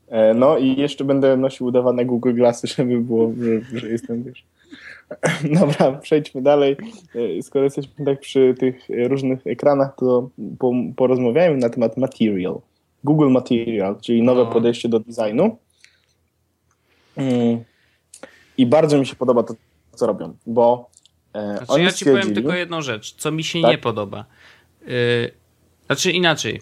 E, 0.09 0.35
no 0.35 0.59
i 0.59 0.77
jeszcze 0.77 1.05
będę 1.05 1.37
nosił 1.37 1.67
udawane 1.67 2.05
Google 2.05 2.35
Glassy, 2.35 2.67
żeby 2.67 3.01
było, 3.01 3.33
że, 3.41 3.79
że 3.81 3.89
jestem, 3.89 4.23
wiesz. 4.23 4.45
Dobra, 5.61 5.93
przejdźmy 5.93 6.43
dalej. 6.43 6.77
E, 7.39 7.43
skoro 7.43 7.65
jesteśmy 7.65 8.05
tak 8.05 8.21
przy 8.21 8.55
tych 8.59 8.89
różnych 9.09 9.47
ekranach, 9.47 9.97
to 9.97 10.31
porozmawiajmy 10.97 11.57
na 11.57 11.71
temat 11.71 11.97
Material. 11.97 12.61
Google 13.05 13.31
Material, 13.31 13.97
czyli 14.01 14.23
nowe 14.23 14.45
no. 14.45 14.51
podejście 14.51 14.89
do 14.89 15.01
designu. 15.01 15.57
Mm. 17.17 17.65
I 18.59 18.67
bardzo 18.67 18.99
mi 18.99 19.07
się 19.07 19.17
podoba 19.17 19.43
to, 19.43 19.55
co 19.95 20.07
robią, 20.07 20.37
bo 20.47 20.91
E, 21.35 21.67
znaczy, 21.67 21.83
ja 21.83 21.93
ci 21.93 22.05
powiem 22.05 22.35
tylko 22.35 22.55
jedną 22.55 22.83
rzecz, 22.83 23.15
co 23.15 23.33
mi 23.33 23.45
się 23.45 23.63
tak? 23.63 23.71
nie 23.71 23.79
podoba. 23.79 24.25
Yy, 24.87 25.31
znaczy 25.91 26.11
inaczej. 26.11 26.61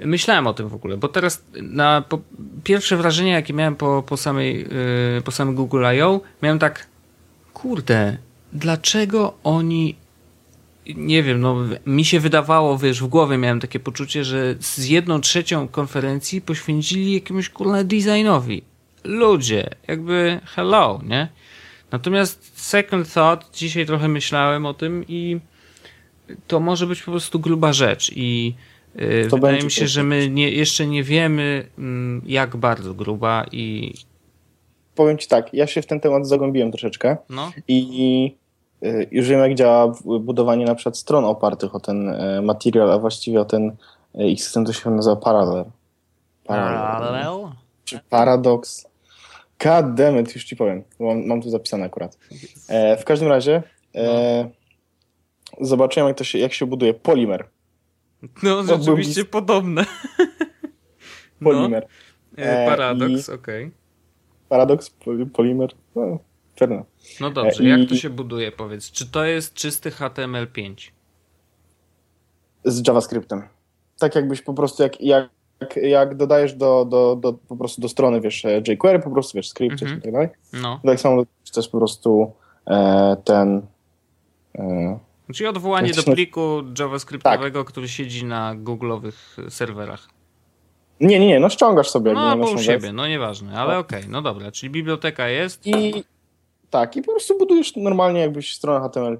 Myślałem 0.00 0.46
o 0.46 0.54
tym 0.54 0.68
w 0.68 0.74
ogóle, 0.74 0.96
bo 0.96 1.08
teraz 1.08 1.44
na 1.62 2.02
po, 2.02 2.18
pierwsze 2.64 2.96
wrażenie, 2.96 3.30
jakie 3.30 3.52
miałem 3.52 3.76
po, 3.76 4.02
po, 4.02 4.16
samej, 4.16 4.58
yy, 5.14 5.22
po 5.24 5.30
samym 5.30 5.54
Google 5.54 5.84
I.O., 5.96 6.20
miałem 6.42 6.58
tak, 6.58 6.86
kurde, 7.52 8.16
dlaczego 8.52 9.34
oni 9.44 9.96
nie 10.86 11.22
wiem, 11.22 11.40
no 11.40 11.56
mi 11.86 12.04
się 12.04 12.20
wydawało, 12.20 12.78
wiesz, 12.78 13.02
w 13.02 13.06
głowie 13.06 13.38
miałem 13.38 13.60
takie 13.60 13.80
poczucie, 13.80 14.24
że 14.24 14.54
z 14.60 14.86
jedną 14.86 15.20
trzecią 15.20 15.68
konferencji 15.68 16.40
poświęcili 16.40 17.14
jakiemuś 17.14 17.48
kurna 17.48 17.84
designowi. 17.84 18.62
Ludzie, 19.04 19.70
jakby 19.88 20.40
hello, 20.44 21.00
nie? 21.06 21.28
Natomiast 21.90 22.60
second 22.60 23.12
thought, 23.12 23.56
dzisiaj 23.56 23.86
trochę 23.86 24.08
myślałem 24.08 24.66
o 24.66 24.74
tym 24.74 25.04
i 25.08 25.40
to 26.46 26.60
może 26.60 26.86
być 26.86 27.02
po 27.02 27.10
prostu 27.10 27.40
gruba 27.40 27.72
rzecz 27.72 28.12
i 28.16 28.54
yy, 28.94 29.28
wydaje 29.28 29.62
mi 29.62 29.70
się, 29.70 29.86
że 29.86 30.02
my 30.02 30.30
nie, 30.30 30.50
jeszcze 30.50 30.86
nie 30.86 31.02
wiemy 31.02 31.68
mm, 31.78 32.22
jak 32.26 32.56
bardzo 32.56 32.94
gruba 32.94 33.46
i 33.52 33.94
powiem 34.94 35.18
ci 35.18 35.28
tak, 35.28 35.54
ja 35.54 35.66
się 35.66 35.82
w 35.82 35.86
ten 35.86 36.00
temat 36.00 36.26
zagłębiłem 36.26 36.72
troszeczkę 36.72 37.16
no. 37.30 37.52
i 37.68 38.36
y, 38.84 39.08
już 39.10 39.28
wiem 39.28 39.40
jak 39.40 39.54
działa 39.54 39.92
budowanie 40.20 40.64
na 40.64 40.74
przykład 40.74 40.98
stron 40.98 41.24
opartych 41.24 41.74
o 41.74 41.80
ten 41.80 42.08
y, 42.08 42.42
material, 42.42 42.92
a 42.92 42.98
właściwie 42.98 43.40
o 43.40 43.44
ten 43.44 43.72
y, 44.20 44.28
ich 44.28 44.44
system, 44.44 44.64
to 44.64 44.72
się 44.72 44.90
nazywa 44.90 45.16
Parallel. 45.16 45.64
Parallel? 46.44 47.50
Czy 47.84 48.00
Paradox? 48.10 48.86
God 49.64 49.94
damn 49.94 50.20
it, 50.20 50.34
już 50.34 50.44
ci 50.44 50.56
powiem. 50.56 50.82
Mam, 51.00 51.26
mam 51.26 51.42
tu 51.42 51.50
zapisane 51.50 51.84
akurat. 51.84 52.18
E, 52.68 52.96
w 52.96 53.04
każdym 53.04 53.28
razie 53.28 53.62
e, 53.94 54.44
no. 54.44 54.50
Zobaczyłem, 55.60 56.08
jak, 56.08 56.16
to 56.16 56.24
się, 56.24 56.38
jak 56.38 56.52
się 56.52 56.66
buduje 56.66 56.94
polimer. 56.94 57.48
No, 58.42 58.64
rzeczywiście 58.64 59.22
był... 59.22 59.30
podobne. 59.30 59.84
Polimer. 61.44 61.86
No. 62.36 62.44
E, 62.44 62.66
paradoks, 62.66 63.28
okej. 63.28 63.64
Okay. 63.64 63.76
Paradoks, 64.48 64.90
polimer, 65.32 65.70
no. 65.94 66.18
No 67.20 67.30
dobrze, 67.30 67.64
e, 67.64 67.66
jak 67.66 67.88
to 67.88 67.96
się 67.96 68.10
buduje, 68.10 68.52
powiedz? 68.52 68.90
Czy 68.90 69.10
to 69.10 69.24
jest 69.24 69.54
czysty 69.54 69.90
HTML5? 69.90 70.90
Z 72.64 72.86
JavaScriptem. 72.88 73.42
Tak 73.98 74.14
jakbyś 74.14 74.42
po 74.42 74.54
prostu, 74.54 74.82
jak, 74.82 75.00
jak 75.00 75.28
jak, 75.76 76.16
dodajesz 76.16 76.54
do, 76.54 76.84
do, 76.84 77.16
do, 77.16 77.32
po 77.32 77.56
prostu 77.56 77.80
do 77.80 77.88
strony, 77.88 78.20
wiesz, 78.20 78.44
e, 78.44 78.62
jQuery, 78.68 78.98
po 78.98 79.10
prostu, 79.10 79.38
wiesz, 79.38 79.48
skrypt 79.48 79.82
mm 79.82 79.94
-hmm. 79.94 79.98
i 79.98 80.02
tak 80.02 80.12
dalej. 80.12 80.28
No. 80.52 80.80
Tak 80.84 81.00
samo 81.00 81.22
jest 81.56 81.70
po 81.70 81.78
prostu 81.78 82.32
e, 82.66 83.16
ten... 83.24 83.62
E, 84.58 84.98
Czyli 85.32 85.46
odwołanie 85.46 85.92
do 85.92 86.02
pliku 86.02 86.62
JavaScriptowego, 86.78 87.60
tak. 87.60 87.72
który 87.72 87.88
siedzi 87.88 88.24
na 88.24 88.54
google'owych 88.56 89.50
serwerach. 89.50 90.08
Nie, 91.00 91.20
nie, 91.20 91.26
nie, 91.26 91.40
no 91.40 91.48
ściągasz 91.48 91.90
sobie. 91.90 92.12
No, 92.12 92.36
po 92.36 92.50
u 92.50 92.58
siebie, 92.58 92.92
no 92.92 93.06
nieważne, 93.06 93.60
ale 93.60 93.78
okej, 93.78 93.98
okay, 93.98 94.10
no 94.10 94.22
dobra, 94.22 94.52
czyli 94.52 94.70
biblioteka 94.70 95.28
jest. 95.28 95.66
I 95.66 96.04
tak, 96.70 96.96
i 96.96 97.02
po 97.02 97.12
prostu 97.12 97.38
budujesz 97.38 97.76
normalnie 97.76 98.20
jakbyś 98.20 98.54
stronę 98.54 98.88
HTML 98.88 99.18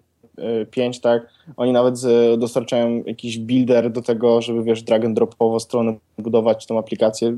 5, 0.71 1.01
tak? 1.01 1.29
Oni 1.57 1.73
nawet 1.73 1.95
dostarczają 2.39 3.03
jakiś 3.07 3.39
builder 3.39 3.93
do 3.93 4.03
tego, 4.03 4.43
żeby 4.43 4.65
wiesz, 4.65 4.83
drag 4.83 5.05
and 5.05 5.17
dropowo 5.17 5.61
stronę 5.61 5.95
budować 6.19 6.67
tą 6.67 6.79
aplikację. 6.79 7.37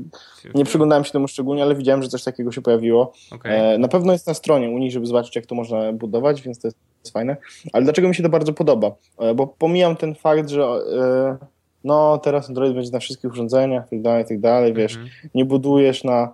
Nie 0.55 0.65
przyglądałem 0.65 1.03
się 1.03 1.11
temu 1.11 1.27
szczególnie, 1.27 1.63
ale 1.63 1.75
widziałem, 1.75 2.03
że 2.03 2.09
coś 2.09 2.23
takiego 2.23 2.51
się 2.51 2.61
pojawiło. 2.61 3.13
Okay. 3.31 3.51
E, 3.51 3.77
na 3.77 3.87
pewno 3.87 4.13
jest 4.13 4.27
na 4.27 4.33
stronie 4.33 4.69
u 4.69 4.77
nich, 4.77 4.91
żeby 4.91 5.05
zobaczyć, 5.05 5.35
jak 5.35 5.45
to 5.45 5.55
można 5.55 5.93
budować, 5.93 6.41
więc 6.41 6.59
to 6.59 6.67
jest 6.67 6.77
fajne. 7.13 7.37
Ale 7.73 7.83
dlaczego 7.83 8.07
mi 8.07 8.15
się 8.15 8.23
to 8.23 8.29
bardzo 8.29 8.53
podoba? 8.53 8.91
E, 9.19 9.33
bo 9.33 9.47
pomijam 9.47 9.95
ten 9.95 10.15
fakt, 10.15 10.49
że 10.49 10.63
e, 10.63 11.37
no 11.83 12.17
teraz 12.17 12.49
Android 12.49 12.73
będzie 12.73 12.91
na 12.91 12.99
wszystkich 12.99 13.31
urządzeniach, 13.31 13.89
tak 13.89 14.01
dalej, 14.01 14.25
tak 14.25 14.39
dalej, 14.39 14.73
wiesz, 14.73 14.95
mm 14.95 15.07
-hmm. 15.07 15.29
nie 15.35 15.45
budujesz 15.45 16.03
na 16.03 16.33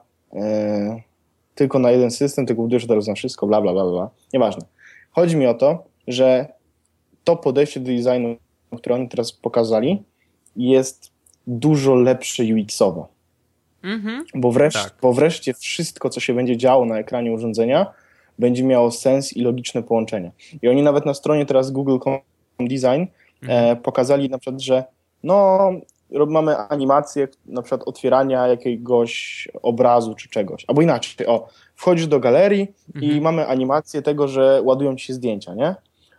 tylko 1.55 1.79
na 1.79 1.91
jeden 1.91 2.11
system, 2.11 2.45
tylko 2.45 2.61
budujesz 2.61 2.87
teraz 2.87 3.07
na 3.07 3.13
wszystko, 3.13 3.47
bla, 3.47 3.61
bla, 3.61 3.73
bla, 3.73 3.85
bla. 3.85 4.09
Nieważne. 4.33 4.65
Chodzi 5.11 5.37
mi 5.37 5.47
o 5.47 5.53
to, 5.53 5.83
że 6.07 6.53
to 7.23 7.35
podejście 7.35 7.79
do 7.79 7.85
designu, 7.85 8.35
które 8.77 8.95
oni 8.95 9.09
teraz 9.09 9.31
pokazali, 9.31 10.03
jest 10.55 11.11
dużo 11.47 11.95
lepsze 11.95 12.43
UX-owo. 12.43 13.07
Mhm. 13.83 14.25
Bo, 14.35 14.51
wreszcie, 14.51 14.83
tak. 14.83 14.97
bo 15.01 15.13
wreszcie 15.13 15.53
wszystko, 15.53 16.09
co 16.09 16.19
się 16.19 16.33
będzie 16.33 16.57
działo 16.57 16.85
na 16.85 16.99
ekranie 16.99 17.31
urządzenia, 17.31 17.93
będzie 18.39 18.63
miało 18.63 18.91
sens 18.91 19.33
i 19.33 19.41
logiczne 19.41 19.83
połączenie. 19.83 20.31
I 20.61 20.67
oni 20.67 20.81
nawet 20.81 21.05
na 21.05 21.13
stronie 21.13 21.45
teraz 21.45 21.71
Google.com 21.71 22.19
Design 22.59 22.85
e, 22.87 23.07
mhm. 23.41 23.71
e, 23.71 23.75
pokazali 23.75 24.29
na 24.29 24.37
przykład, 24.37 24.61
że 24.61 24.83
no, 25.23 25.69
mamy 26.27 26.57
animację 26.57 27.27
na 27.45 27.61
przykład 27.61 27.87
otwierania 27.87 28.47
jakiegoś 28.47 29.47
obrazu 29.63 30.15
czy 30.15 30.29
czegoś. 30.29 30.65
Albo 30.67 30.81
inaczej, 30.81 31.27
o, 31.27 31.47
wchodzisz 31.75 32.07
do 32.07 32.19
galerii 32.19 32.67
mhm. 32.95 33.13
i 33.13 33.21
mamy 33.21 33.47
animację 33.47 34.01
tego, 34.01 34.27
że 34.27 34.61
ładują 34.63 34.95
ci 34.95 35.05
się 35.05 35.13
zdjęcia, 35.13 35.53
nie? 35.53 35.75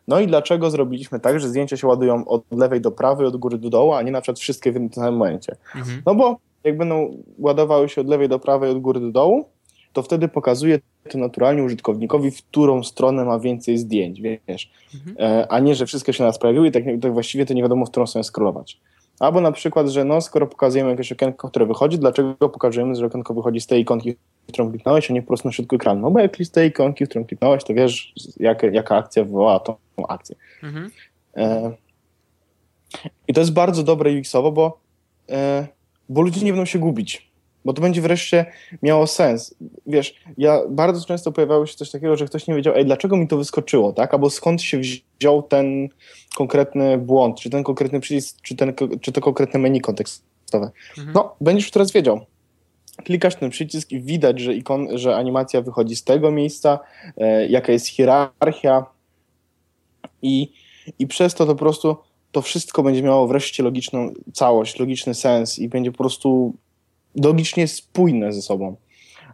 No 0.09 0.21
i 0.21 0.27
dlaczego 0.27 0.71
zrobiliśmy 0.71 1.21
tak, 1.21 1.41
że 1.41 1.49
zdjęcia 1.49 1.77
się 1.77 1.87
ładują 1.87 2.25
od 2.29 2.43
lewej 2.51 2.81
do 2.81 2.91
prawej, 2.91 3.27
od 3.27 3.37
góry 3.37 3.59
do 3.59 3.71
dołu, 3.71 3.93
a 3.93 4.03
nie 4.03 4.13
na 4.13 4.21
przykład 4.21 4.39
wszystkie 4.39 4.71
w 4.73 4.75
tym 4.75 4.93
samym 4.93 5.15
momencie? 5.15 5.57
Mhm. 5.77 6.03
No 6.07 6.15
bo 6.15 6.39
jak 6.65 6.79
będą 6.79 7.17
ładowały 7.39 7.89
się 7.89 8.01
od 8.01 8.09
lewej 8.09 8.29
do 8.29 8.39
prawej, 8.39 8.71
od 8.71 8.79
góry 8.81 9.01
do 9.01 9.11
dołu, 9.11 9.49
to 9.93 10.03
wtedy 10.03 10.29
pokazuje 10.29 10.79
to 11.11 11.19
naturalnie 11.19 11.63
użytkownikowi, 11.63 12.31
w 12.31 12.43
którą 12.43 12.83
stronę 12.83 13.25
ma 13.25 13.39
więcej 13.39 13.79
zdjęć, 13.79 14.21
wiesz, 14.21 14.71
mhm. 14.95 15.17
E, 15.19 15.53
a 15.53 15.61
nie, 15.61 15.75
że 15.75 15.87
wszystkie 15.87 16.13
się 16.13 16.25
nas 16.25 16.39
pojawiły 16.39 16.69
i 16.69 16.73
tak, 16.73 16.85
tak 17.03 17.13
właściwie 17.13 17.47
to 17.47 17.55
nie 17.55 17.63
wiadomo, 17.63 17.87
w 17.87 17.91
którą 17.91 18.07
stronę 18.07 18.25
scrollować. 18.25 18.81
Albo 19.21 19.41
na 19.41 19.53
przykład, 19.53 19.89
że 19.89 20.05
no, 20.05 20.21
skoro 20.21 20.47
pokazujemy 20.47 20.91
jakieś 20.91 21.13
okienko, 21.13 21.49
które 21.49 21.67
wychodzi, 21.67 21.99
dlaczego 21.99 22.49
pokazujemy, 22.49 22.95
że 22.95 23.07
okienko 23.07 23.35
wychodzi 23.35 23.61
z 23.61 23.67
tej 23.67 23.83
ikonki, 23.83 24.17
którą 24.49 24.71
kliknąłeś, 24.71 25.11
a 25.11 25.15
nie 25.15 25.23
po 25.23 25.29
prostu 25.29 25.49
na 25.49 25.53
środku 25.53 25.77
ekranu? 25.77 26.01
No 26.01 26.11
bo 26.11 26.21
jak 26.21 26.37
z 26.37 26.51
tej 26.51 26.69
ikonki, 26.69 27.05
którą 27.05 27.25
kliknąłeś, 27.25 27.65
to 27.65 27.75
wiesz, 27.75 28.15
jak, 28.37 28.63
jaka 28.63 28.97
akcja 28.97 29.25
wywołała 29.25 29.61
tą 29.61 29.77
akcję. 30.09 30.37
Mhm. 30.63 30.91
E, 31.37 31.73
I 33.29 33.35
to 33.35 33.41
jest 33.41 33.53
bardzo 33.53 33.83
dobre 33.83 34.11
UX-owo, 34.11 34.53
bo, 34.53 34.81
e, 35.31 35.67
bo 36.09 36.23
ludzie 36.23 36.45
nie 36.45 36.53
będą 36.53 36.65
się 36.65 36.79
gubić 36.79 37.35
bo 37.65 37.73
to 37.73 37.83
będzie 37.83 38.03
wreszcie 38.03 38.47
miało 38.83 39.07
sens. 39.07 39.55
Wiesz, 39.87 40.15
ja 40.39 40.61
bardzo 40.69 41.07
często 41.07 41.33
pojawiało 41.33 41.67
się 41.67 41.77
coś 41.77 41.91
takiego, 41.91 42.17
że 42.17 42.27
ktoś 42.27 42.47
nie 42.47 42.55
wiedział, 42.55 42.75
ej, 42.75 42.85
dlaczego 42.85 43.17
mi 43.17 43.29
to 43.29 43.37
wyskoczyło, 43.37 43.93
tak? 43.93 44.15
Albo 44.15 44.31
skąd 44.31 44.63
się 44.63 44.81
wziął 45.21 45.43
ten 45.43 45.89
konkretny 46.37 46.99
błąd, 46.99 47.41
czy 47.41 47.51
ten 47.51 47.65
konkretny 47.65 48.01
przycisk, 48.01 48.41
czy, 48.43 48.57
ten, 48.57 48.73
czy 49.01 49.13
to 49.13 49.21
konkretne 49.21 49.61
menu 49.61 49.81
kontekstowe. 49.81 50.71
Mhm. 50.99 51.13
No, 51.15 51.37
będziesz 51.41 51.65
już 51.65 51.71
teraz 51.73 51.93
wiedział. 51.93 52.21
Klikasz 52.97 53.35
ten 53.35 53.51
przycisk 53.51 53.93
i 53.93 54.01
widać, 54.01 54.41
że, 54.41 54.55
ikon, 54.55 54.99
że 54.99 55.17
animacja 55.17 55.63
wychodzi 55.63 55.97
z 55.97 56.05
tego 56.05 56.31
miejsca, 56.31 56.79
e, 57.17 57.47
jaka 57.47 57.73
jest 57.73 57.87
hierarchia 57.87 58.87
i, 60.23 60.53
i 60.99 61.07
przez 61.07 61.35
to 61.35 61.47
to 61.47 61.53
po 61.53 61.59
prostu 61.59 61.97
to 62.33 62.43
wszystko 62.43 62.83
będzie 62.83 63.03
miało 63.03 63.29
wreszcie 63.29 63.63
logiczną 63.63 64.13
całość, 64.33 64.79
logiczny 64.79 65.15
sens 65.15 65.59
i 65.59 65.69
będzie 65.69 65.93
po 65.93 65.99
prostu 65.99 66.55
logicznie 67.25 67.69
spójne 67.69 68.33
ze 68.33 68.43
sobą. 68.43 68.77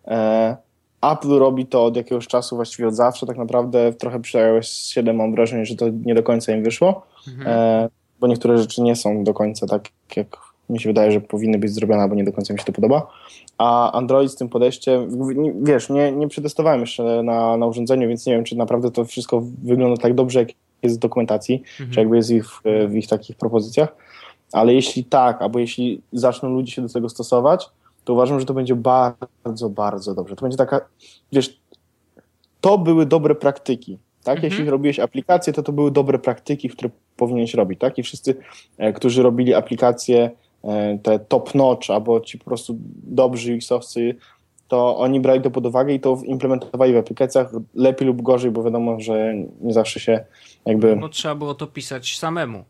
E, 0.06 0.56
Apple 1.02 1.38
robi 1.38 1.66
to 1.66 1.84
od 1.84 1.96
jakiegoś 1.96 2.26
czasu, 2.26 2.56
właściwie 2.56 2.88
od 2.88 2.94
zawsze, 2.94 3.26
tak 3.26 3.36
naprawdę 3.36 3.92
trochę 3.92 4.20
przy 4.20 4.38
iOS 4.38 4.88
7 4.88 5.16
mam 5.16 5.34
wrażenie, 5.34 5.66
że 5.66 5.76
to 5.76 5.88
nie 6.04 6.14
do 6.14 6.22
końca 6.22 6.52
im 6.52 6.64
wyszło, 6.64 7.06
mhm. 7.28 7.48
e, 7.48 7.88
bo 8.20 8.26
niektóre 8.26 8.58
rzeczy 8.58 8.82
nie 8.82 8.96
są 8.96 9.24
do 9.24 9.34
końca 9.34 9.66
tak, 9.66 9.88
jak 10.16 10.49
mi 10.70 10.80
się 10.80 10.88
wydaje, 10.88 11.12
że 11.12 11.20
powinny 11.20 11.58
być 11.58 11.74
zrobione, 11.74 12.08
bo 12.08 12.14
nie 12.14 12.24
do 12.24 12.32
końca 12.32 12.52
mi 12.52 12.58
się 12.58 12.64
to 12.64 12.72
podoba. 12.72 13.06
A 13.58 13.92
Android 13.92 14.30
z 14.30 14.36
tym 14.36 14.48
podejściem, 14.48 15.08
wiesz, 15.62 15.90
nie, 15.90 16.12
nie 16.12 16.28
przetestowałem 16.28 16.80
jeszcze 16.80 17.22
na, 17.22 17.56
na 17.56 17.66
urządzeniu, 17.66 18.08
więc 18.08 18.26
nie 18.26 18.34
wiem, 18.34 18.44
czy 18.44 18.56
naprawdę 18.56 18.90
to 18.90 19.04
wszystko 19.04 19.42
wygląda 19.62 20.02
tak 20.02 20.14
dobrze, 20.14 20.38
jak 20.38 20.48
jest 20.82 20.96
w 20.96 20.98
dokumentacji, 20.98 21.62
mhm. 21.70 21.90
czy 21.90 22.00
jakby 22.00 22.16
jest 22.16 22.30
ich 22.30 22.46
w, 22.88 22.94
ich 22.94 23.08
takich 23.08 23.36
propozycjach 23.36 23.94
ale 24.52 24.74
jeśli 24.74 25.04
tak, 25.04 25.42
albo 25.42 25.58
jeśli 25.58 26.02
zaczną 26.12 26.48
ludzie 26.48 26.72
się 26.72 26.82
do 26.82 26.88
tego 26.88 27.08
stosować, 27.08 27.70
to 28.04 28.12
uważam, 28.12 28.40
że 28.40 28.46
to 28.46 28.54
będzie 28.54 28.74
bardzo, 28.74 29.70
bardzo 29.70 30.14
dobrze. 30.14 30.36
To 30.36 30.42
będzie 30.42 30.56
taka, 30.56 30.80
wiesz, 31.32 31.60
to 32.60 32.78
były 32.78 33.06
dobre 33.06 33.34
praktyki. 33.34 33.98
Tak? 34.24 34.36
Mhm. 34.36 34.52
Jeśli 34.52 34.70
robiłeś 34.70 35.00
aplikacje, 35.00 35.52
to 35.52 35.62
to 35.62 35.72
były 35.72 35.90
dobre 35.90 36.18
praktyki, 36.18 36.68
które 36.68 36.90
powinieneś 37.16 37.54
robić. 37.54 37.80
Tak? 37.80 37.98
I 37.98 38.02
wszyscy, 38.02 38.34
e, 38.78 38.92
którzy 38.92 39.22
robili 39.22 39.54
aplikacje 39.54 40.30
te 41.02 41.18
top 41.18 41.54
notch, 41.54 41.90
albo 41.90 42.20
ci 42.20 42.38
po 42.38 42.44
prostu 42.44 42.76
dobrzy 43.02 43.56
UX-owcy, 43.56 44.14
to 44.68 44.98
oni 44.98 45.20
brali 45.20 45.40
to 45.40 45.50
pod 45.50 45.66
uwagę 45.66 45.94
i 45.94 46.00
to 46.00 46.18
implementowali 46.24 46.92
w 46.92 46.96
aplikacjach 46.96 47.50
lepiej 47.74 48.08
lub 48.08 48.22
gorzej, 48.22 48.50
bo 48.50 48.62
wiadomo, 48.62 49.00
że 49.00 49.34
nie 49.60 49.72
zawsze 49.72 50.00
się 50.00 50.24
jakby... 50.66 50.96
No 50.96 51.08
trzeba 51.08 51.34
było 51.34 51.54
to 51.54 51.66
pisać 51.66 52.18
samemu. 52.18 52.64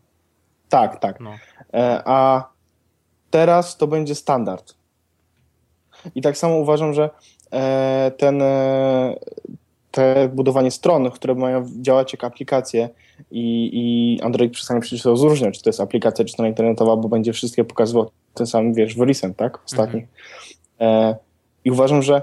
Tak, 0.69 0.99
tak. 0.99 1.19
No. 1.19 1.31
E, 1.73 2.01
a 2.05 2.49
teraz 3.29 3.77
to 3.77 3.87
będzie 3.87 4.15
standard. 4.15 4.75
I 6.15 6.21
tak 6.21 6.37
samo 6.37 6.55
uważam, 6.55 6.93
że 6.93 7.09
e, 7.51 8.11
ten, 8.17 8.41
e, 8.41 9.15
te 9.91 10.29
budowanie 10.33 10.71
stron, 10.71 11.11
które 11.11 11.35
mają 11.35 11.65
działać 11.81 12.13
jak 12.13 12.23
aplikacje 12.23 12.89
i, 13.31 13.69
i 13.73 14.21
Android 14.21 14.53
przestanie 14.53 14.81
przecież 14.81 15.05
rozróżniać, 15.05 15.57
czy 15.57 15.63
to 15.63 15.69
jest 15.69 15.81
aplikacja, 15.81 16.25
czy 16.25 16.33
strona 16.33 16.49
internetowa, 16.49 16.95
bo 16.95 17.09
będzie 17.09 17.33
wszystkie 17.33 17.63
pokazywał 17.63 18.11
ten 18.33 18.47
sam, 18.47 18.73
wiesz, 18.73 18.97
recent, 18.97 19.37
tak? 19.37 19.59
Ostatni. 19.65 19.99
Mhm. 19.99 20.09
E, 21.11 21.15
I 21.65 21.71
uważam, 21.71 22.01
że 22.01 22.21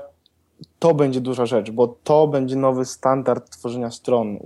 to 0.78 0.94
będzie 0.94 1.20
duża 1.20 1.46
rzecz, 1.46 1.70
bo 1.70 1.96
to 2.04 2.28
będzie 2.28 2.56
nowy 2.56 2.84
standard 2.84 3.50
tworzenia 3.50 3.90
stron 3.90 4.38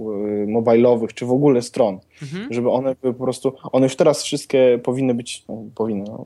mobilowych, 0.46 1.14
czy 1.14 1.26
w 1.26 1.32
ogóle 1.32 1.62
stron, 1.62 1.98
mhm. 2.22 2.48
żeby 2.50 2.70
one 2.70 2.94
były 3.02 3.14
po 3.14 3.24
prostu, 3.24 3.52
one 3.72 3.86
już 3.86 3.96
teraz 3.96 4.22
wszystkie 4.22 4.80
powinny 4.82 5.14
być, 5.14 5.44
no, 5.48 5.62
powinny, 5.74 6.04
no, 6.04 6.24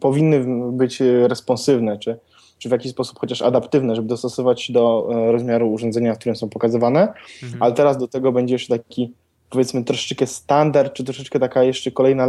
powinny 0.00 0.44
być 0.72 1.02
responsywne, 1.26 1.98
czy, 1.98 2.18
czy 2.58 2.68
w 2.68 2.72
jakiś 2.72 2.92
sposób 2.92 3.18
chociaż 3.18 3.42
adaptywne, 3.42 3.96
żeby 3.96 4.08
dostosować 4.08 4.62
się 4.62 4.72
do 4.72 5.08
e, 5.12 5.32
rozmiaru 5.32 5.72
urządzenia, 5.72 6.14
w 6.14 6.18
którym 6.18 6.36
są 6.36 6.48
pokazywane, 6.48 7.12
mhm. 7.42 7.62
ale 7.62 7.74
teraz 7.74 7.98
do 7.98 8.08
tego 8.08 8.32
będzie 8.32 8.54
jeszcze 8.54 8.78
taki 8.78 9.12
powiedzmy 9.50 9.84
troszeczkę 9.84 10.26
standard, 10.26 10.92
czy 10.92 11.04
troszeczkę 11.04 11.40
taka 11.40 11.62
jeszcze 11.62 11.90
kolejna 11.90 12.28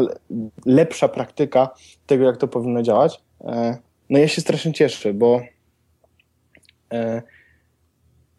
lepsza 0.65 1.07
praktyka 1.07 1.69
tego, 2.07 2.25
jak 2.25 2.37
to 2.37 2.47
powinno 2.47 2.81
działać. 2.81 3.21
E, 3.41 3.77
no 4.09 4.19
ja 4.19 4.27
się 4.27 4.41
strasznie 4.41 4.73
cieszę, 4.73 5.13
bo 5.13 5.41
E, 6.93 7.21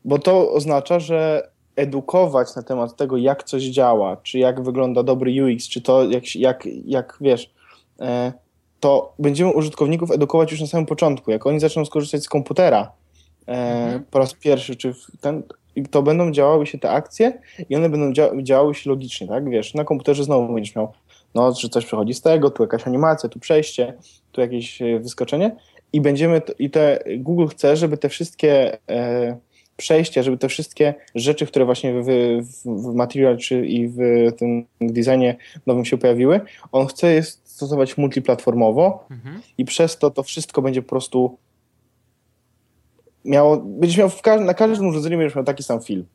bo 0.04 0.18
to 0.18 0.52
oznacza, 0.52 1.00
że 1.00 1.50
edukować 1.76 2.56
na 2.56 2.62
temat 2.62 2.96
tego, 2.96 3.16
jak 3.16 3.44
coś 3.44 3.62
działa, 3.62 4.16
czy 4.16 4.38
jak 4.38 4.62
wygląda 4.62 5.02
dobry 5.02 5.44
UX, 5.44 5.68
czy 5.68 5.82
to 5.82 6.04
jak, 6.04 6.36
jak, 6.36 6.68
jak 6.84 7.18
wiesz, 7.20 7.54
to 8.86 9.14
będziemy 9.18 9.52
użytkowników 9.52 10.10
edukować 10.10 10.50
już 10.50 10.60
na 10.60 10.66
samym 10.66 10.86
początku. 10.86 11.30
Jak 11.30 11.46
oni 11.46 11.60
zaczną 11.60 11.84
skorzystać 11.84 12.24
z 12.24 12.28
komputera 12.28 12.92
e, 13.48 13.52
mhm. 13.52 14.04
po 14.10 14.18
raz 14.18 14.34
pierwszy, 14.34 14.76
czy 14.76 14.94
ten, 15.20 15.42
to 15.90 16.02
będą 16.02 16.30
działały 16.30 16.66
się 16.66 16.78
te 16.78 16.90
akcje 16.90 17.40
i 17.68 17.76
one 17.76 17.88
będą 17.88 18.12
dzia 18.12 18.30
działały 18.42 18.74
się 18.74 18.90
logicznie, 18.90 19.28
tak? 19.28 19.50
Wiesz, 19.50 19.74
na 19.74 19.84
komputerze 19.84 20.24
znowu 20.24 20.54
będziesz 20.54 20.76
miał, 20.76 20.92
no, 21.34 21.52
że 21.52 21.68
coś 21.68 21.86
przechodzi 21.86 22.14
z 22.14 22.20
tego, 22.20 22.50
tu 22.50 22.62
jakaś 22.62 22.86
animacja, 22.86 23.28
tu 23.28 23.38
przejście, 23.38 23.94
tu 24.32 24.40
jakieś 24.40 24.78
wyskoczenie 25.00 25.56
i 25.92 26.00
będziemy, 26.00 26.42
i 26.58 26.70
te 26.70 27.04
Google 27.18 27.46
chce, 27.46 27.76
żeby 27.76 27.96
te 27.96 28.08
wszystkie 28.08 28.78
e, 28.90 29.36
przejścia, 29.76 30.22
żeby 30.22 30.38
te 30.38 30.48
wszystkie 30.48 30.94
rzeczy, 31.14 31.46
które 31.46 31.64
właśnie 31.64 32.02
w, 32.02 32.06
w, 32.42 32.90
w 32.90 32.94
Material 32.94 33.38
czy 33.38 33.66
i 33.66 33.88
w 33.88 33.98
tym 34.38 34.66
designie 34.80 35.36
nowym 35.66 35.84
się 35.84 35.98
pojawiły, 35.98 36.40
on 36.72 36.86
chce 36.86 37.12
je 37.12 37.22
stosować 37.56 37.98
multiplatformowo 37.98 39.06
mhm. 39.10 39.40
i 39.58 39.64
przez 39.64 39.98
to 39.98 40.10
to 40.10 40.22
wszystko 40.22 40.62
będzie 40.62 40.82
po 40.82 40.88
prostu 40.88 41.38
miało, 43.24 43.56
będziesz 43.56 43.98
miał 43.98 44.10
ka 44.22 44.40
na 44.40 44.54
każdym 44.54 44.88
urządzeniu 44.88 45.18
będziesz 45.18 45.36
miał 45.36 45.44
taki 45.44 45.62
sam 45.62 45.80
film 45.80 46.06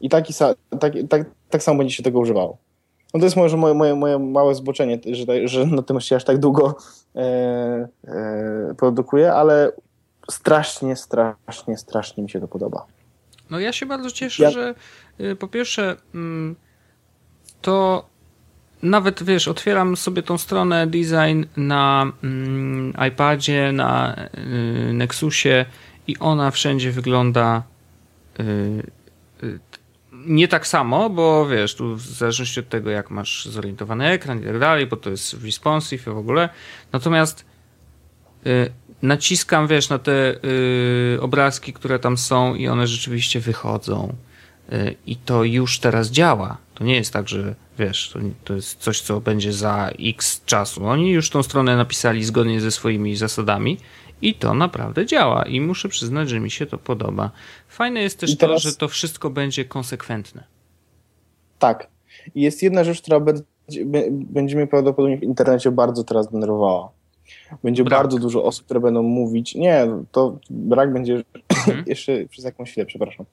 i 0.00 0.08
taki 0.08 0.32
sa, 0.32 0.54
tak, 0.80 0.92
tak, 1.08 1.30
tak 1.50 1.62
samo 1.62 1.78
będzie 1.78 1.94
się 1.94 2.02
tego 2.02 2.18
używało. 2.18 2.58
No 3.14 3.20
to 3.20 3.26
jest 3.26 3.36
może 3.36 3.56
moje, 3.56 3.74
moje, 3.74 3.94
moje 3.94 4.18
małe 4.18 4.54
zboczenie, 4.54 4.98
że, 5.12 5.48
że 5.48 5.66
na 5.66 5.82
tym 5.82 6.00
się 6.00 6.16
aż 6.16 6.24
tak 6.24 6.38
długo 6.38 6.76
e, 7.16 7.20
e, 8.04 8.74
produkuję, 8.78 9.32
ale 9.32 9.72
strasznie, 10.30 10.96
strasznie, 10.96 11.78
strasznie 11.78 12.22
mi 12.22 12.30
się 12.30 12.40
to 12.40 12.48
podoba. 12.48 12.86
No 13.50 13.60
ja 13.60 13.72
się 13.72 13.86
bardzo 13.86 14.10
cieszę, 14.10 14.42
ja... 14.42 14.50
że 14.50 14.74
y, 15.20 15.36
po 15.36 15.48
pierwsze 15.48 15.96
mm, 16.14 16.56
to 17.62 18.04
nawet 18.82 19.22
wiesz, 19.22 19.48
otwieram 19.48 19.96
sobie 19.96 20.22
tą 20.22 20.38
stronę 20.38 20.86
design 20.86 21.44
na 21.56 22.12
mm, 22.24 22.92
iPadzie, 23.08 23.72
na 23.72 24.16
y, 24.88 24.92
Nexusie 24.92 25.64
i 26.06 26.18
ona 26.18 26.50
wszędzie 26.50 26.92
wygląda 26.92 27.62
y, 28.40 28.82
nie 30.12 30.48
tak 30.48 30.66
samo, 30.66 31.10
bo 31.10 31.46
wiesz, 31.46 31.74
tu 31.74 31.96
w 31.96 32.00
zależności 32.00 32.60
od 32.60 32.68
tego, 32.68 32.90
jak 32.90 33.10
masz 33.10 33.46
zorientowany 33.46 34.06
ekran 34.06 34.40
i 34.40 34.44
tak 34.44 34.58
dalej, 34.58 34.86
bo 34.86 34.96
to 34.96 35.10
jest 35.10 35.44
responsive 35.44 36.06
i 36.06 36.10
w 36.10 36.18
ogóle. 36.18 36.48
Natomiast 36.92 37.44
y, 38.46 38.70
naciskam, 39.02 39.66
wiesz, 39.66 39.88
na 39.88 39.98
te 39.98 40.34
y, 41.14 41.18
obrazki, 41.20 41.72
które 41.72 41.98
tam 41.98 42.18
są 42.18 42.54
i 42.54 42.68
one 42.68 42.86
rzeczywiście 42.86 43.40
wychodzą. 43.40 44.14
Y, 44.72 44.96
I 45.06 45.16
to 45.16 45.44
już 45.44 45.78
teraz 45.78 46.10
działa. 46.10 46.56
To 46.74 46.84
nie 46.84 46.96
jest 46.96 47.12
tak, 47.12 47.28
że 47.28 47.54
wiesz, 47.80 48.10
to, 48.12 48.18
to 48.44 48.54
jest 48.54 48.78
coś, 48.78 49.00
co 49.00 49.20
będzie 49.20 49.52
za 49.52 49.90
x 50.00 50.44
czasu. 50.44 50.86
Oni 50.86 51.10
już 51.10 51.30
tą 51.30 51.42
stronę 51.42 51.76
napisali 51.76 52.24
zgodnie 52.24 52.60
ze 52.60 52.70
swoimi 52.70 53.16
zasadami 53.16 53.78
i 54.22 54.34
to 54.34 54.54
naprawdę 54.54 55.06
działa 55.06 55.42
i 55.42 55.60
muszę 55.60 55.88
przyznać, 55.88 56.28
że 56.28 56.40
mi 56.40 56.50
się 56.50 56.66
to 56.66 56.78
podoba. 56.78 57.30
Fajne 57.68 58.02
jest 58.02 58.20
też 58.20 58.36
teraz... 58.36 58.62
to, 58.62 58.68
że 58.68 58.76
to 58.76 58.88
wszystko 58.88 59.30
będzie 59.30 59.64
konsekwentne. 59.64 60.44
Tak. 61.58 61.88
I 62.34 62.40
jest 62.40 62.62
jedna 62.62 62.84
rzecz, 62.84 63.02
która 63.02 63.20
będzie, 64.10 64.56
mnie 64.56 64.66
prawdopodobnie 64.66 65.18
w 65.18 65.22
internecie 65.22 65.70
bardzo 65.70 66.04
teraz 66.04 66.30
denerwowała. 66.30 66.90
Będzie 67.62 67.84
brak. 67.84 67.98
bardzo 67.98 68.18
dużo 68.18 68.44
osób, 68.44 68.64
które 68.64 68.80
będą 68.80 69.02
mówić, 69.02 69.54
nie, 69.54 69.86
to 70.12 70.38
brak 70.50 70.92
będzie 70.92 71.22
mhm. 71.48 71.84
jeszcze 71.86 72.26
przez 72.28 72.44
jakąś 72.44 72.70
chwilę, 72.70 72.86
przepraszam, 72.86 73.26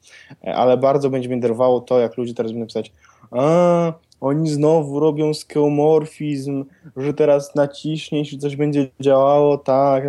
ale 0.54 0.76
bardzo 0.76 1.10
będzie 1.10 1.28
mnie 1.28 1.36
denerwowało 1.36 1.80
to, 1.80 1.98
jak 1.98 2.16
ludzie 2.16 2.34
teraz 2.34 2.52
będą 2.52 2.66
pisać, 2.66 2.92
a, 3.30 3.92
oni 4.20 4.48
znowu 4.48 5.00
robią 5.00 5.34
skeomorfizm, 5.34 6.64
że 6.96 7.14
teraz 7.14 7.54
naciśniesz 7.54 8.32
i 8.32 8.38
coś 8.38 8.56
będzie 8.56 8.90
działało 9.00 9.58
tak, 9.58 10.04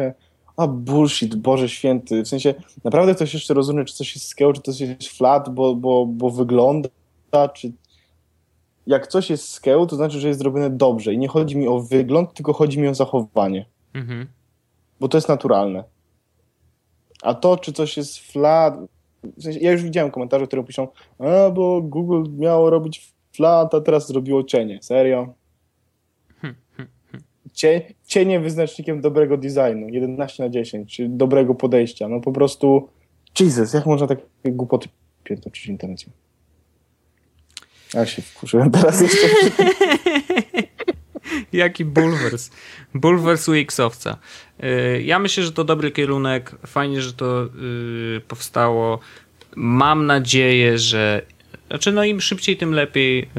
a 0.57 0.67
bullshit, 0.67 1.35
Boże 1.35 1.69
Święty. 1.69 2.23
W 2.23 2.27
sensie, 2.27 2.53
naprawdę 2.83 3.15
ktoś 3.15 3.33
jeszcze 3.33 3.53
rozumie, 3.53 3.85
czy 3.85 3.95
coś 3.95 4.15
jest 4.15 4.27
scale, 4.27 4.53
czy 4.53 4.61
coś 4.61 4.79
jest 4.79 5.07
flat, 5.07 5.49
bo, 5.49 5.75
bo, 5.75 6.05
bo 6.05 6.29
wygląda, 6.29 6.89
czy... 7.53 7.71
Jak 8.87 9.07
coś 9.07 9.29
jest 9.29 9.49
scale, 9.49 9.87
to 9.87 9.95
znaczy, 9.95 10.19
że 10.19 10.27
jest 10.27 10.39
zrobione 10.39 10.69
dobrze. 10.69 11.13
I 11.13 11.17
nie 11.17 11.27
chodzi 11.27 11.57
mi 11.57 11.67
o 11.67 11.79
wygląd, 11.79 12.33
tylko 12.33 12.53
chodzi 12.53 12.79
mi 12.79 12.87
o 12.87 12.95
zachowanie. 12.95 13.65
Mhm. 13.93 14.27
Bo 14.99 15.07
to 15.07 15.17
jest 15.17 15.29
naturalne. 15.29 15.83
A 17.21 17.33
to, 17.33 17.57
czy 17.57 17.73
coś 17.73 17.97
jest 17.97 18.19
flat... 18.19 18.77
W 19.37 19.43
sensie, 19.43 19.59
ja 19.59 19.71
już 19.71 19.83
widziałem 19.83 20.11
komentarze, 20.11 20.47
które 20.47 20.63
piszą, 20.63 20.87
a 21.19 21.49
bo 21.49 21.81
Google 21.81 22.23
miało 22.37 22.69
robić 22.69 23.13
flat, 23.39 23.73
a 23.73 23.81
teraz 23.81 24.07
zrobiło 24.07 24.43
cienie. 24.43 24.79
Serio? 24.81 25.33
cienie 28.07 28.39
wyznacznikiem 28.39 29.01
dobrego 29.01 29.37
designu, 29.37 29.89
11 29.89 30.43
na 30.43 30.49
10, 30.49 30.95
czy 30.95 31.09
dobrego 31.09 31.55
podejścia. 31.55 32.07
No 32.07 32.21
po 32.21 32.31
prostu, 32.31 32.89
Jesus, 33.39 33.73
jak 33.73 33.85
można 33.85 34.07
takie 34.07 34.23
głupoty 34.45 34.89
pierdolić 35.23 35.59
w 35.59 35.65
internecie? 35.65 36.07
Ja 37.93 38.05
się 38.05 38.21
wkurzyłem 38.21 38.71
teraz 38.71 39.01
jeszcze. 39.01 39.27
Jaki 41.53 41.85
bulwers. 41.85 42.51
Bulwers 42.93 43.49
UX-owca. 43.49 44.17
Y, 44.63 45.01
ja 45.03 45.19
myślę, 45.19 45.43
że 45.43 45.51
to 45.51 45.63
dobry 45.63 45.91
kierunek. 45.91 46.55
Fajnie, 46.67 47.01
że 47.01 47.13
to 47.13 47.45
y, 47.45 48.21
powstało. 48.27 48.99
Mam 49.55 50.05
nadzieję, 50.05 50.77
że 50.77 51.21
znaczy, 51.69 51.91
no 51.91 52.03
im 52.03 52.21
szybciej, 52.21 52.57
tym 52.57 52.73
lepiej 52.73 53.29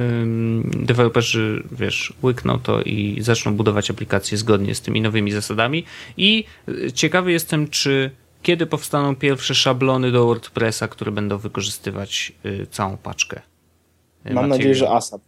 deweloperzy, 0.64 1.62
wiesz, 1.72 2.12
łykną 2.22 2.58
to 2.58 2.82
i 2.82 3.18
zaczną 3.20 3.54
budować 3.54 3.90
aplikacje 3.90 4.38
zgodnie 4.38 4.74
z 4.74 4.80
tymi 4.80 5.00
nowymi 5.00 5.32
zasadami. 5.32 5.84
I 6.16 6.44
y, 6.68 6.92
ciekawy 6.92 7.32
jestem, 7.32 7.68
czy 7.68 8.10
kiedy 8.42 8.66
powstaną 8.66 9.16
pierwsze 9.16 9.54
szablony 9.54 10.12
do 10.12 10.26
WordPressa, 10.26 10.88
które 10.88 11.12
będą 11.12 11.38
wykorzystywać 11.38 12.32
y, 12.46 12.66
całą 12.66 12.96
paczkę. 12.96 13.40
Y, 14.26 14.34
Mam 14.34 14.48
nadzieję, 14.48 14.74
że 14.74 14.90
ASAP. 14.90 15.20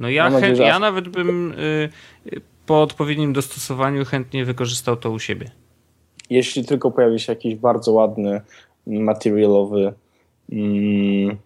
No 0.00 0.10
ja, 0.10 0.30
nadzieję, 0.30 0.54
ja 0.56 0.68
ASAP. 0.68 0.80
nawet 0.80 1.08
bym 1.08 1.54
po 2.66 2.82
odpowiednim 2.82 3.32
dostosowaniu 3.32 4.04
chętnie 4.04 4.44
wykorzystał 4.44 4.96
to 4.96 5.10
u 5.10 5.18
siebie. 5.18 5.50
Jeśli 6.30 6.64
tylko 6.64 6.90
pojawi 6.90 7.20
się 7.20 7.32
jakiś 7.32 7.54
bardzo 7.54 7.92
ładny, 7.92 8.40
materialowy 8.86 9.92
mm, 10.52 11.36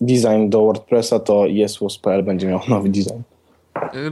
design 0.00 0.48
do 0.48 0.60
WordPressa, 0.60 1.18
to 1.18 1.46
jesłos.pl 1.46 2.22
będzie 2.22 2.46
miał 2.46 2.60
nowy 2.68 2.88
design. 2.88 3.22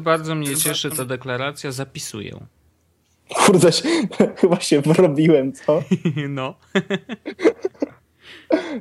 Bardzo 0.01 0.35
mnie 0.35 0.57
cieszy 0.57 0.91
ta 0.91 1.05
deklaracja, 1.05 1.73
zapisuję. 1.73 2.41
Kurde, 3.29 3.71
chyba 4.41 4.61
się 4.61 4.81
wrobiłem, 4.81 5.53
co? 5.53 5.83
No. 6.29 6.55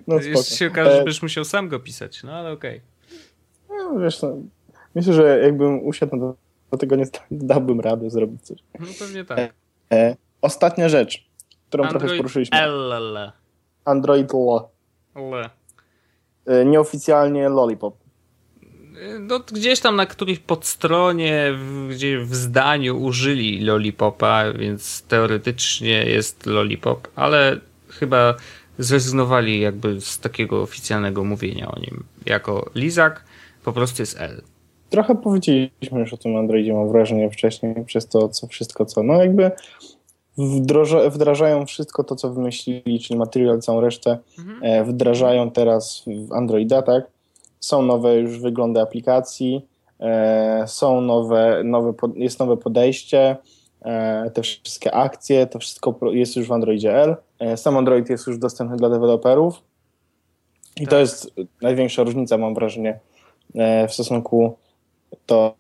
no 0.08 0.16
Jeszcze 0.16 0.56
się 0.56 0.68
okaże, 0.68 0.92
że 0.92 1.02
e, 1.02 1.04
byś 1.04 1.22
musiał 1.22 1.46
sam 1.46 1.70
go 1.70 1.80
pisać, 1.80 2.24
no 2.24 2.34
ale 2.34 2.52
okej. 2.52 2.82
Okay. 3.68 3.78
No, 3.78 4.00
wiesz, 4.00 4.22
no, 4.22 4.38
myślę, 4.96 5.14
że 5.14 5.40
jakbym 5.44 5.88
usiadł 5.88 6.20
do, 6.20 6.36
do 6.72 6.78
tego, 6.78 6.96
nie 6.96 7.06
dałbym 7.32 7.80
radę 7.80 8.10
zrobić 8.10 8.42
coś. 8.42 8.58
No 8.80 8.88
pewnie 9.00 9.26
tak. 9.26 9.40
E, 9.40 9.52
e, 9.92 10.16
ostatnia 10.42 10.90
rzecz, 10.90 11.26
którą 11.68 11.84
Android 11.84 12.02
trochę 12.02 12.18
poruszyliśmy. 12.18 12.58
LL. 12.58 13.32
Android 13.86 14.34
L. 14.34 14.60
L. 15.16 15.50
E, 16.46 16.66
nieoficjalnie 16.66 17.50
Lollipop. 17.50 18.04
No, 19.20 19.40
gdzieś 19.40 19.80
tam 19.80 19.96
na 19.96 20.06
którejś 20.06 20.40
podstronie, 20.40 21.54
gdzie 21.90 22.20
w 22.20 22.36
zdaniu 22.36 23.04
użyli 23.04 23.62
Lollipopa, 23.62 24.54
więc 24.54 25.02
teoretycznie 25.02 26.04
jest 26.06 26.46
Lollipop, 26.46 27.08
ale 27.16 27.60
chyba 27.90 28.36
zrezygnowali 28.78 29.60
jakby 29.60 30.02
z 30.02 30.20
takiego 30.20 30.62
oficjalnego 30.62 31.24
mówienia 31.24 31.72
o 31.72 31.80
nim 31.80 32.04
jako 32.26 32.70
lizak, 32.76 33.24
po 33.64 33.74
prostu 33.74 34.02
jest 34.02 34.20
L. 34.20 34.42
Trochę 34.90 35.16
powiedzieliśmy 35.16 36.00
już 36.00 36.14
o 36.14 36.18
tym 36.18 36.36
Androidzie, 36.36 36.74
mam 36.74 36.92
wrażenie, 36.92 37.30
wcześniej, 37.32 37.76
przez 37.86 38.08
to, 38.08 38.30
co 38.30 38.48
wszystko, 38.48 38.86
co, 38.86 39.04
no 39.04 39.14
jakby 39.14 39.52
wdroża, 40.38 41.10
wdrażają 41.10 41.66
wszystko 41.66 42.04
to, 42.04 42.16
co 42.16 42.30
wymyślili, 42.30 43.00
czyli 43.00 43.20
materiał, 43.20 43.60
całą 43.60 43.82
resztę, 43.82 44.18
mhm. 44.40 44.60
E, 44.64 44.84
wdrażają 44.84 45.52
teraz 45.52 46.04
w 46.28 46.34
Androida, 46.34 46.82
tak? 46.82 47.04
Są 47.60 47.82
nowe 47.82 48.16
już 48.16 48.40
wyglądy 48.40 48.82
aplikacji, 48.82 49.68
e, 50.00 50.64
są 50.68 51.02
nowe, 51.02 51.62
nowe, 51.64 51.94
jest 52.16 52.40
nowe 52.40 52.58
podejście, 52.58 53.38
e, 53.82 54.32
te 54.34 54.42
wszystkie 54.42 54.94
akcje, 54.94 55.48
to 55.48 55.60
wszystko 55.60 56.00
jest 56.12 56.36
już 56.36 56.48
w 56.48 56.52
Androidzie 56.52 56.96
L. 56.96 57.16
Sam 57.56 57.78
Android 57.78 58.10
jest 58.10 58.28
już 58.28 58.38
dostępny 58.38 58.78
dla 58.78 58.90
deweloperów 58.90 59.62
i 60.76 60.82
tak. 60.82 60.90
to 60.90 61.00
jest 61.00 61.34
największa 61.62 62.04
różnica, 62.04 62.38
mam 62.38 62.54
wrażenie, 62.54 63.00
w 63.88 63.94
stosunku 63.94 64.58
do 65.28 65.56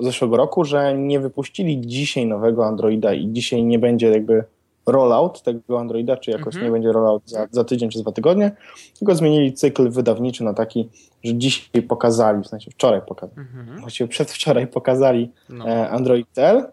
zeszłego 0.00 0.36
roku, 0.36 0.64
że 0.64 0.94
nie 0.98 1.20
wypuścili 1.20 1.80
dzisiaj 1.80 2.26
nowego 2.26 2.66
Androida 2.66 3.14
i 3.14 3.32
dzisiaj 3.32 3.64
nie 3.64 3.78
będzie 3.78 4.08
jakby 4.08 4.44
rollout 4.86 5.42
tego 5.42 5.80
Androida, 5.80 6.16
czy 6.16 6.30
jakoś 6.30 6.54
mhm. 6.54 6.64
nie 6.64 6.72
będzie 6.72 6.92
rollout 6.92 7.30
za, 7.30 7.46
za, 7.50 7.64
tydzień 7.64 7.90
czy 7.90 7.98
dwa 7.98 8.12
tygodnie, 8.12 8.52
tylko 8.98 9.14
zmienili 9.14 9.52
cykl 9.52 9.90
wydawniczy 9.90 10.44
na 10.44 10.54
taki, 10.54 10.88
że 11.24 11.34
dzisiaj 11.34 11.82
pokazali, 11.82 12.42
w 12.42 12.46
sensie 12.46 12.70
wczoraj 12.70 13.00
pokazali, 13.06 13.40
mhm. 13.40 13.80
właściwie 13.80 14.08
przedwczoraj 14.08 14.66
pokazali 14.66 15.30
no. 15.48 15.68
E, 15.68 15.90
Android 15.90 16.38
L, 16.38 16.72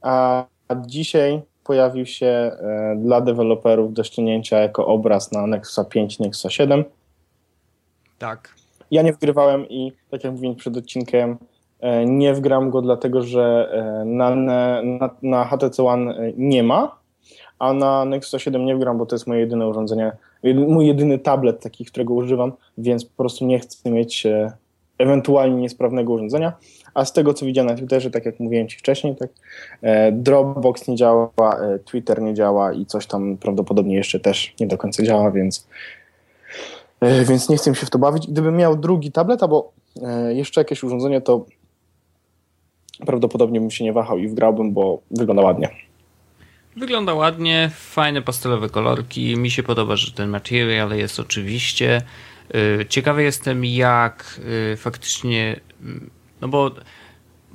a 0.00 0.44
dzisiaj 0.86 1.42
pojawił 1.64 2.06
się 2.06 2.26
e, 2.26 2.96
dla 3.02 3.20
deweloperów 3.20 3.94
do 3.94 4.04
ściągnięcia 4.04 4.58
jako 4.58 4.86
obraz 4.86 5.32
na 5.32 5.46
Nexusa 5.46 5.84
5, 5.84 6.18
Nexusa 6.18 6.50
7. 6.50 6.84
Tak. 8.18 8.54
Ja 8.90 9.02
nie 9.02 9.12
wgrywałem 9.12 9.68
i 9.68 9.92
tak 10.10 10.24
jak 10.24 10.32
mówiłem 10.32 10.56
przed 10.56 10.76
odcinkiem, 10.76 11.38
nie 12.06 12.34
wgram 12.34 12.70
go 12.70 12.82
dlatego, 12.82 13.22
że 13.22 13.72
na, 14.04 14.34
na, 14.34 15.10
na 15.22 15.44
HTC 15.44 15.84
One 15.84 16.32
nie 16.36 16.62
ma, 16.62 16.98
a 17.58 17.72
na 17.72 18.04
Nexus 18.04 18.42
7 18.42 18.64
nie 18.64 18.76
wgram, 18.76 18.98
bo 18.98 19.06
to 19.06 19.14
jest 19.14 19.26
moje 19.26 19.40
jedyne 19.40 19.68
urządzenie, 19.68 20.12
mój 20.54 20.86
jedyny 20.86 21.18
tablet 21.18 21.60
taki, 21.60 21.84
którego 21.84 22.14
używam, 22.14 22.52
więc 22.78 23.04
po 23.04 23.16
prostu 23.16 23.46
nie 23.46 23.58
chcę 23.58 23.90
mieć 23.90 24.26
e, 24.26 24.52
ewentualnie 24.98 25.60
niesprawnego 25.60 26.12
urządzenia. 26.12 26.52
A 26.94 27.04
z 27.04 27.12
tego, 27.12 27.34
co 27.34 27.46
widziałem 27.46 27.70
na 27.70 27.76
Twitterze, 27.76 28.10
tak 28.10 28.26
jak 28.26 28.40
mówiłem 28.40 28.68
Ci 28.68 28.78
wcześniej, 28.78 29.16
tak, 29.16 29.30
e, 29.82 30.12
Dropbox 30.12 30.88
nie 30.88 30.96
działa, 30.96 31.30
e, 31.38 31.78
Twitter 31.78 32.22
nie 32.22 32.34
działa 32.34 32.72
i 32.72 32.86
coś 32.86 33.06
tam 33.06 33.36
prawdopodobnie 33.36 33.96
jeszcze 33.96 34.20
też 34.20 34.54
nie 34.60 34.66
do 34.66 34.78
końca 34.78 35.02
działa, 35.02 35.30
więc, 35.30 35.66
więc 37.28 37.48
nie 37.48 37.56
chcę 37.56 37.74
się 37.74 37.86
w 37.86 37.90
to 37.90 37.98
bawić. 37.98 38.26
Gdybym 38.26 38.56
miał 38.56 38.76
drugi 38.76 39.12
tablet 39.12 39.42
albo 39.42 39.72
jeszcze 40.28 40.60
jakieś 40.60 40.82
urządzenie, 40.82 41.20
to 41.20 41.44
prawdopodobnie 43.06 43.60
bym 43.60 43.70
się 43.70 43.84
nie 43.84 43.92
wahał 43.92 44.18
i 44.18 44.28
wgrałbym, 44.28 44.72
bo 44.72 45.02
wygląda 45.10 45.42
ładnie. 45.42 45.68
Wygląda 46.76 47.14
ładnie, 47.14 47.70
fajne 47.74 48.22
pastelowe 48.22 48.68
kolorki. 48.68 49.36
Mi 49.36 49.50
się 49.50 49.62
podoba, 49.62 49.96
że 49.96 50.12
ten 50.12 50.30
materiał 50.30 50.92
jest 50.92 51.20
oczywiście. 51.20 52.02
Y, 52.54 52.86
ciekawy 52.88 53.22
jestem, 53.22 53.64
jak 53.64 54.40
y, 54.72 54.76
faktycznie. 54.76 55.60
No 56.40 56.48
bo 56.48 56.70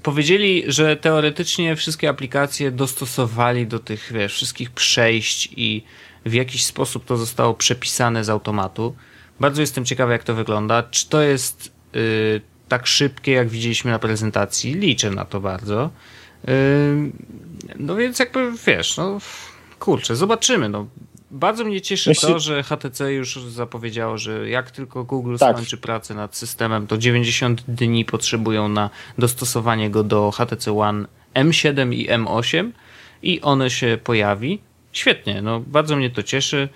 powiedzieli, 0.04 0.64
że 0.68 0.98
teoretycznie 0.98 1.76
wszystkie 1.76 2.10
aplikacje 2.10 2.72
dostosowali 2.72 3.68
do 3.68 3.80
tych 3.80 4.12
wiesz, 4.14 4.34
wszystkich 4.34 4.72
przejść 4.72 5.50
i 5.58 5.84
w 6.26 6.34
jakiś 6.34 6.66
sposób 6.66 7.06
to 7.06 7.18
zostało 7.18 7.54
przepisane 7.54 8.24
z 8.24 8.30
automatu. 8.30 8.96
Bardzo 9.40 9.62
jestem 9.62 9.86
ciekawy, 9.86 10.14
jak 10.14 10.24
to 10.24 10.36
wygląda. 10.36 10.84
Czy 10.84 11.10
to 11.10 11.22
jest 11.22 11.74
yy, 11.94 12.42
tak 12.74 12.88
szybkie, 12.88 13.32
jak 13.32 13.50
widzieliśmy 13.50 13.92
na 13.92 14.00
prezentacji? 14.00 14.74
Liczę 14.74 15.12
na 15.12 15.26
to 15.26 15.40
bardzo. 15.40 15.90
No 17.80 17.96
więc 17.96 18.20
jakby 18.20 18.52
wiesz, 18.68 18.98
no 18.98 19.18
kurczę, 19.80 20.16
zobaczymy. 20.16 20.70
No. 20.70 20.88
Bardzo 21.32 21.66
mnie 21.66 21.82
cieszy 21.82 22.10
Jeśli... 22.10 22.28
to, 22.28 22.40
że 22.40 22.64
HTC 22.64 23.14
już 23.14 23.44
zapowiedziało, 23.44 24.18
że 24.18 24.50
jak 24.50 24.72
tylko 24.72 25.04
Google 25.04 25.36
tak. 25.38 25.56
skończy 25.56 25.78
pracę 25.78 26.16
nad 26.16 26.36
systemem, 26.38 26.88
to 26.88 26.98
90 26.98 27.64
dni 27.68 28.06
potrzebują 28.06 28.70
na 28.70 28.90
dostosowanie 29.18 29.90
go 29.90 30.04
do 30.04 30.32
HTC 30.32 30.80
One 30.80 31.06
M7 31.34 31.94
i 31.94 32.10
M8 32.10 32.72
i 33.24 33.42
one 33.42 33.70
się 33.70 33.98
pojawi. 34.04 34.62
Świetnie, 34.92 35.42
no 35.42 35.60
bardzo 35.60 35.96
mnie 35.96 36.10
to 36.10 36.24
cieszy. 36.24 36.70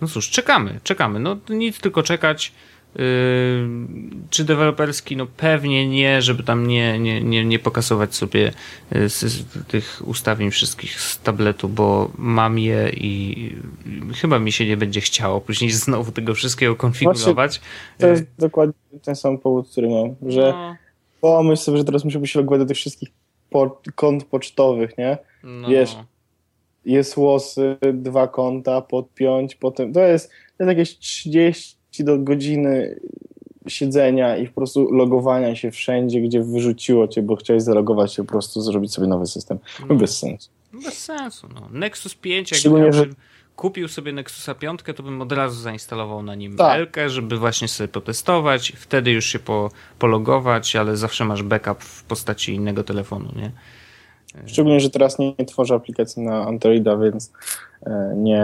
No 0.00 0.08
cóż, 0.08 0.30
czekamy, 0.30 0.80
czekamy. 0.82 1.20
No 1.20 1.36
nic 1.48 1.80
tylko 1.80 2.02
czekać. 2.02 2.52
Czy 4.30 4.44
deweloperski? 4.44 5.16
No 5.16 5.26
pewnie 5.36 5.88
nie, 5.88 6.22
żeby 6.22 6.42
tam 6.42 6.66
nie, 6.66 6.98
nie, 6.98 7.20
nie, 7.20 7.44
nie 7.44 7.58
pokasować 7.58 8.14
sobie 8.14 8.52
z, 8.90 9.44
tych 9.68 10.02
ustawień 10.04 10.50
wszystkich 10.50 11.00
z 11.00 11.20
tabletu, 11.20 11.68
bo 11.68 12.10
mam 12.18 12.58
je 12.58 12.90
i 12.96 13.52
chyba 14.14 14.38
mi 14.38 14.52
się 14.52 14.66
nie 14.66 14.76
będzie 14.76 15.00
chciało 15.00 15.40
później 15.40 15.70
znowu 15.84 16.12
tego 16.12 16.34
wszystkiego 16.34 16.76
konfigurować. 16.76 17.34
Właśnie, 17.34 17.66
to 17.98 18.06
jest 18.06 18.22
yy. 18.22 18.28
dokładnie 18.38 18.74
ten 19.02 19.16
sam 19.16 19.38
powód, 19.38 19.68
który 19.68 19.88
mam, 19.88 20.32
że 20.32 20.52
no. 20.52 20.76
pomyśl 21.20 21.62
sobie, 21.62 21.78
że 21.78 21.84
teraz 21.84 22.04
muszę 22.04 22.26
się 22.26 22.38
logować 22.38 22.60
do 22.60 22.66
tych 22.66 22.76
wszystkich 22.76 23.08
po, 23.50 23.80
kont 23.94 24.24
pocztowych, 24.24 24.98
nie? 24.98 25.18
No. 25.44 25.68
Wiesz, 25.68 25.96
jest 26.84 27.16
łosy, 27.16 27.76
dwa 27.94 28.28
konta, 28.28 28.80
podpiąć, 28.80 29.54
potem 29.54 29.92
to 29.92 30.00
jest, 30.00 30.30
to 30.30 30.64
jest 30.64 30.68
jakieś 30.68 30.98
30 30.98 31.77
do 32.04 32.18
godziny 32.18 33.00
siedzenia 33.70 34.36
i 34.36 34.46
po 34.46 34.54
prostu 34.54 34.92
logowania 34.92 35.56
się 35.56 35.70
wszędzie, 35.70 36.20
gdzie 36.20 36.42
wyrzuciło 36.42 37.08
cię, 37.08 37.22
bo 37.22 37.36
chciałeś 37.36 37.62
zalogować 37.62 38.14
się, 38.14 38.24
po 38.24 38.28
prostu 38.28 38.60
zrobić 38.60 38.94
sobie 38.94 39.06
nowy 39.06 39.26
system. 39.26 39.58
No, 39.88 39.94
bez 39.94 40.18
sensu. 40.18 40.50
Bez 40.84 41.04
sensu. 41.04 41.48
No. 41.54 41.68
Nexus 41.70 42.14
5, 42.14 42.50
jak 42.50 42.60
Szczególnie, 42.60 42.92
że... 42.92 43.06
kupił 43.56 43.88
sobie 43.88 44.12
Nexusa 44.12 44.54
5, 44.54 44.80
to 44.96 45.02
bym 45.02 45.22
od 45.22 45.32
razu 45.32 45.60
zainstalował 45.60 46.22
na 46.22 46.34
nim 46.34 46.56
tak. 46.56 46.78
Elkę, 46.78 47.10
żeby 47.10 47.36
właśnie 47.36 47.68
sobie 47.68 47.88
potestować, 47.88 48.72
wtedy 48.76 49.10
już 49.10 49.26
się 49.26 49.38
po, 49.38 49.70
pologować, 49.98 50.76
ale 50.76 50.96
zawsze 50.96 51.24
masz 51.24 51.42
backup 51.42 51.80
w 51.80 52.04
postaci 52.04 52.54
innego 52.54 52.84
telefonu, 52.84 53.28
nie? 53.36 53.52
Szczególnie, 54.46 54.80
że 54.80 54.90
teraz 54.90 55.18
nie, 55.18 55.34
nie 55.38 55.44
tworzę 55.44 55.74
aplikacji 55.74 56.22
na 56.22 56.46
Androida, 56.46 56.96
więc 56.96 57.32
e, 57.86 58.12
nie, 58.16 58.42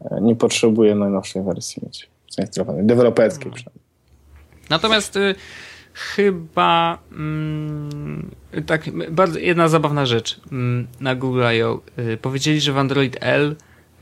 e, 0.00 0.20
nie 0.20 0.36
potrzebuję 0.36 0.94
najnowszej 0.94 1.42
wersji 1.42 1.82
mieć 1.86 2.10
zainstalowanej, 2.30 2.86
deweloperskiej 2.86 3.44
hmm. 3.44 3.54
przynajmniej. 3.54 3.84
Natomiast 4.70 5.16
y, 5.16 5.34
chyba 5.94 6.98
mm, 7.12 8.30
tak, 8.66 8.90
bardzo 9.10 9.38
jedna 9.38 9.68
zabawna 9.68 10.06
rzecz 10.06 10.40
mm, 10.52 10.86
na 11.00 11.14
Google 11.14 11.42
I.O. 11.58 11.80
Y, 11.98 12.16
powiedzieli, 12.16 12.60
że 12.60 12.72
w 12.72 12.78
Android 12.78 13.16
L 13.20 13.56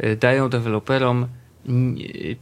y, 0.05 0.17
dają 0.17 0.49
deweloperom 0.49 1.29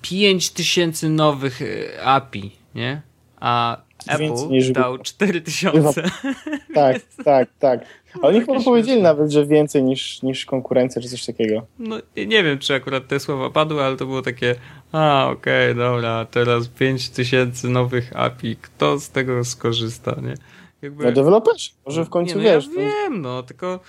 5000 0.03 1.09
nowych 1.09 1.63
y, 1.63 2.03
API, 2.05 2.57
nie? 2.75 3.03
A 3.41 3.87
Apple 4.07 4.73
dał 4.73 4.99
4000. 4.99 6.03
Tak, 6.75 6.97
tak, 7.25 7.49
tak. 7.59 7.81
Oni 8.23 8.41
chyba 8.41 8.61
powiedzieli 8.61 9.03
nawet, 9.03 9.31
że 9.31 9.47
więcej 9.47 9.83
niż, 9.83 10.23
niż 10.23 10.47
konkurencja, 10.47 11.03
czy 11.03 11.09
coś 11.09 11.27
takiego. 11.27 11.67
No 11.79 11.97
nie 12.17 12.45
wiem, 12.45 12.59
czy 12.59 12.75
akurat 12.75 13.09
te 13.09 13.21
słowa 13.21 13.51
padły, 13.51 13.83
ale 13.83 13.97
to 13.97 14.07
było 14.07 14.23
takie, 14.23 14.55
a 14.93 15.29
okej, 15.31 15.73
okay, 15.73 15.85
dobra, 15.85 16.25
teraz 16.31 16.69
5000 16.69 17.69
nowych 17.69 18.17
API, 18.17 18.57
kto 18.57 19.01
z 19.01 19.11
tego 19.11 19.45
skorzysta, 19.45 20.17
nie? 20.23 20.35
Jakby... 20.83 21.05
No 21.05 21.13
deweloperzy, 21.13 21.71
może 21.87 22.05
w 22.05 22.09
końcu 22.09 22.39
nie, 22.39 22.45
no, 22.45 22.51
wiesz. 22.51 22.67
Ja 22.67 22.83
wiem, 22.83 23.21
no 23.21 23.43
tylko 23.43 23.81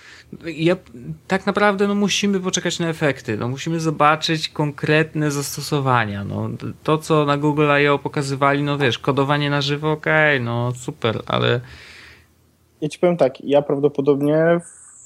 ja, 0.44 0.76
tak 1.26 1.46
naprawdę 1.46 1.88
no, 1.88 1.94
musimy 1.94 2.40
poczekać 2.40 2.78
na 2.78 2.88
efekty, 2.88 3.36
no, 3.36 3.48
musimy 3.48 3.80
zobaczyć 3.80 4.48
konkretne 4.48 5.30
zastosowania. 5.30 6.24
No, 6.24 6.50
to, 6.82 6.98
co 6.98 7.24
na 7.24 7.36
Google 7.36 7.68
I.O. 7.82 7.98
pokazywali, 7.98 8.62
no 8.62 8.78
wiesz, 8.78 8.98
kodowanie 8.98 9.50
na 9.50 9.60
żywo, 9.60 9.92
okej, 9.92 10.36
okay, 10.36 10.44
no 10.44 10.72
super, 10.72 11.22
ale... 11.26 11.60
Ja 12.80 12.88
ci 12.88 12.98
powiem 12.98 13.16
tak, 13.16 13.40
ja 13.40 13.62
prawdopodobnie 13.62 14.60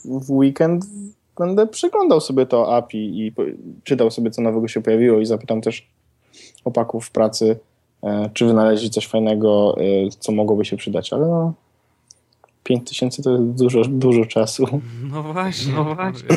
w, 0.05 0.27
w 0.27 0.31
weekend 0.31 0.85
będę 1.39 1.67
przeglądał 1.67 2.21
sobie 2.21 2.47
to 2.47 2.77
API 2.77 3.27
i 3.27 3.33
czytał 3.85 4.11
sobie, 4.11 4.31
co 4.31 4.43
nowego 4.43 4.69
się 4.69 4.83
pojawiło 4.83 5.21
i 5.21 5.27
zapytam 5.27 5.61
też 5.61 5.87
opaków 6.65 7.07
w 7.07 7.11
pracy, 7.11 7.59
e, 8.03 8.31
czy 8.35 8.47
wynaleźli 8.47 8.91
coś 8.91 9.07
fajnego, 9.07 9.77
e, 9.79 10.11
co 10.19 10.33
mogłoby 10.33 10.65
się 10.65 10.77
przydać, 10.77 11.13
ale 11.13 11.27
no 11.27 11.53
5000 12.65 13.23
to 13.23 13.31
jest 13.33 13.45
dużo, 13.45 13.83
dużo 13.85 14.27
czasu. 14.27 14.67
No 15.13 15.23
właśnie, 15.23 15.73
no 15.73 15.95
właśnie. 15.95 16.29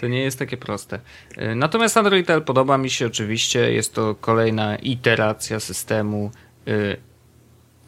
To 0.00 0.08
nie 0.08 0.20
jest 0.20 0.38
takie 0.38 0.56
proste. 0.56 1.00
E, 1.36 1.54
natomiast 1.54 1.96
Android 1.96 2.30
L 2.30 2.42
podoba 2.42 2.78
mi 2.78 2.90
się 2.90 3.06
oczywiście. 3.06 3.72
Jest 3.72 3.94
to 3.94 4.14
kolejna 4.14 4.76
iteracja 4.76 5.60
systemu. 5.60 6.30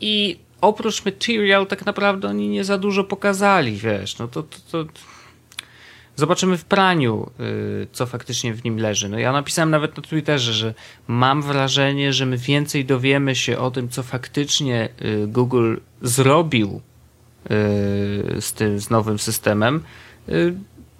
I 0.01 0.39
oprócz 0.67 1.05
Material 1.05 1.67
tak 1.67 1.87
naprawdę 1.87 2.29
oni 2.29 2.49
nie 2.49 2.65
za 2.65 2.79
dużo 2.79 3.05
pokazali, 3.05 3.77
wiesz. 3.77 4.19
No 4.19 4.29
to, 4.29 4.43
to, 4.43 4.85
to 4.85 4.91
zobaczymy 6.17 6.59
w 6.59 6.65
praniu, 6.65 7.31
y, 7.41 7.87
co 7.93 8.07
faktycznie 8.07 8.55
w 8.55 8.65
nim 8.65 8.79
leży. 8.79 9.09
No 9.09 9.19
ja 9.19 9.33
napisałem 9.33 9.71
nawet 9.71 9.97
na 9.97 10.03
Twitterze, 10.03 10.53
że 10.53 10.75
mam 11.09 11.43
wrażenie, 11.43 12.12
że 12.12 12.27
my 12.27 12.37
więcej 12.37 12.85
dowiemy 12.85 13.35
się 13.35 13.59
o 13.59 13.71
tym, 13.71 13.89
co 13.89 14.03
faktycznie 14.03 14.89
y, 15.03 15.27
Google 15.27 15.77
zrobił 16.03 16.81
z 18.41 18.53
tym, 18.53 18.81
z 18.81 18.91
nowym 18.91 19.19
systemem 19.19 19.81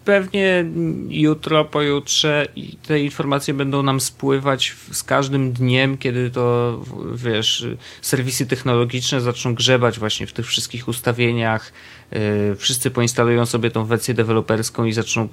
pewnie 0.05 0.65
jutro, 1.09 1.65
pojutrze 1.65 2.47
te 2.87 3.01
informacje 3.01 3.55
będą 3.55 3.83
nam 3.83 4.01
spływać 4.01 4.77
z 4.93 5.03
każdym 5.03 5.53
dniem, 5.53 5.99
kiedy 5.99 6.31
to, 6.31 6.81
wiesz, 7.15 7.67
serwisy 8.03 8.47
technologiczne 8.47 9.21
zaczną 9.21 9.55
grzebać 9.55 9.99
właśnie 9.99 10.27
w 10.27 10.33
tych 10.33 10.47
wszystkich 10.47 10.89
ustawieniach. 10.89 11.73
Y, 12.13 12.57
wszyscy 12.57 12.91
poinstalują 12.91 13.47
sobie 13.47 13.71
tą 13.71 13.85
wersję 13.85 14.15
deweloperską 14.15 14.85
i 14.85 14.93
zaczną 14.93 15.25
y, 15.25 15.29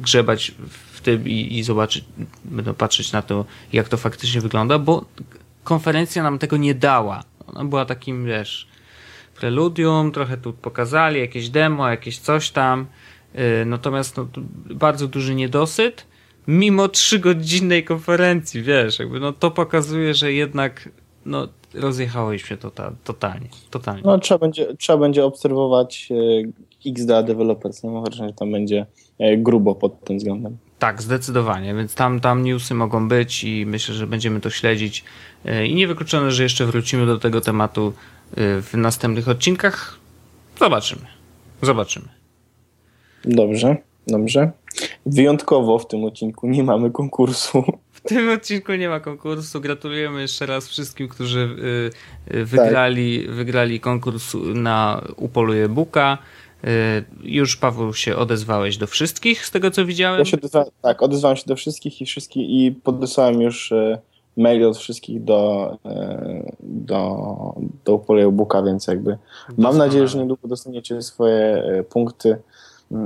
grzebać 0.00 0.54
w 0.92 1.00
tym 1.00 1.28
i, 1.28 1.58
i 1.58 1.62
zobaczyć, 1.62 2.04
będą 2.44 2.74
patrzeć 2.74 3.12
na 3.12 3.22
to, 3.22 3.44
jak 3.72 3.88
to 3.88 3.96
faktycznie 3.96 4.40
wygląda, 4.40 4.78
bo 4.78 5.04
konferencja 5.64 6.22
nam 6.22 6.38
tego 6.38 6.56
nie 6.56 6.74
dała. 6.74 7.22
Ona 7.46 7.64
była 7.64 7.84
takim, 7.84 8.24
wiesz, 8.24 8.68
preludium, 9.40 10.12
trochę 10.12 10.36
tu 10.36 10.52
pokazali, 10.52 11.20
jakieś 11.20 11.48
demo, 11.48 11.88
jakieś 11.88 12.18
coś 12.18 12.50
tam. 12.50 12.86
Y, 13.34 13.64
natomiast 13.66 14.16
no, 14.16 14.26
bardzo 14.74 15.08
duży 15.08 15.34
niedosyt, 15.34 16.06
mimo 16.48 16.88
trzygodzinnej 16.88 17.84
konferencji, 17.84 18.62
wiesz, 18.62 18.98
jakby 18.98 19.20
no 19.20 19.32
to 19.32 19.50
pokazuje, 19.50 20.14
że 20.14 20.32
jednak 20.32 20.88
no, 21.26 21.48
rozjechałeś 21.74 22.44
się 22.44 22.56
tota, 22.56 22.92
totalnie, 23.04 23.48
totalnie. 23.70 24.02
No 24.04 24.18
trzeba 24.18 24.38
będzie, 24.38 24.76
trzeba 24.76 24.98
będzie 24.98 25.24
obserwować 25.24 26.08
e, 26.86 26.90
XDA 26.90 27.22
Developers, 27.22 27.82
no, 27.82 28.02
wrażenie, 28.02 28.28
że 28.28 28.34
tam 28.34 28.52
będzie 28.52 28.86
e, 29.18 29.36
grubo 29.36 29.74
pod 29.74 30.04
tym 30.04 30.18
względem. 30.18 30.56
Tak, 30.78 31.02
zdecydowanie, 31.02 31.74
więc 31.74 31.94
tam, 31.94 32.20
tam 32.20 32.42
newsy 32.44 32.74
mogą 32.74 33.08
być 33.08 33.44
i 33.44 33.66
myślę, 33.66 33.94
że 33.94 34.06
będziemy 34.06 34.40
to 34.40 34.50
śledzić 34.50 35.04
e, 35.44 35.66
i 35.66 35.74
niewykluczone, 35.74 36.30
że 36.30 36.42
jeszcze 36.42 36.66
wrócimy 36.66 37.06
do 37.06 37.18
tego 37.18 37.40
tematu 37.40 37.92
w 38.36 38.70
następnych 38.74 39.28
odcinkach. 39.28 39.98
Zobaczymy. 40.58 41.02
Zobaczymy. 41.62 42.17
Dobrze, 43.24 43.76
dobrze. 44.06 44.50
Wyjątkowo 45.06 45.78
w 45.78 45.88
tym 45.88 46.04
odcinku 46.04 46.46
nie 46.48 46.64
mamy 46.64 46.90
konkursu. 46.90 47.64
W 47.92 48.00
tym 48.00 48.30
odcinku 48.30 48.74
nie 48.74 48.88
ma 48.88 49.00
konkursu. 49.00 49.60
Gratulujemy 49.60 50.20
jeszcze 50.20 50.46
raz 50.46 50.68
wszystkim, 50.68 51.08
którzy 51.08 51.56
y, 52.30 52.36
y, 52.36 52.44
wygrali, 52.44 53.24
tak. 53.26 53.34
wygrali 53.34 53.80
konkurs 53.80 54.36
na 54.54 55.02
Upoluje 55.16 55.68
Buka. 55.68 56.18
Y, 56.64 56.68
już 57.22 57.56
Paweł 57.56 57.94
się 57.94 58.16
odezwałeś 58.16 58.76
do 58.76 58.86
wszystkich, 58.86 59.46
z 59.46 59.50
tego 59.50 59.70
co 59.70 59.86
widziałem. 59.86 60.18
Ja 60.18 60.24
się 60.24 60.36
tak, 60.82 61.02
odezwałem 61.02 61.36
się 61.36 61.44
do 61.46 61.56
wszystkich 61.56 62.00
i 62.00 62.06
wszystkich 62.06 62.50
i 62.50 62.72
podesłałem 62.72 63.40
już 63.40 63.72
mail 64.36 64.66
od 64.66 64.78
wszystkich 64.78 65.24
do, 65.24 65.76
do, 66.60 67.54
do 67.84 67.94
Upoluje 67.94 68.32
Buka, 68.32 68.62
więc 68.62 68.86
jakby 68.86 69.18
mam 69.58 69.78
nadzieję, 69.78 70.08
że 70.08 70.18
niedługo 70.18 70.48
dostaniecie 70.48 71.02
swoje 71.02 71.62
punkty 71.90 72.36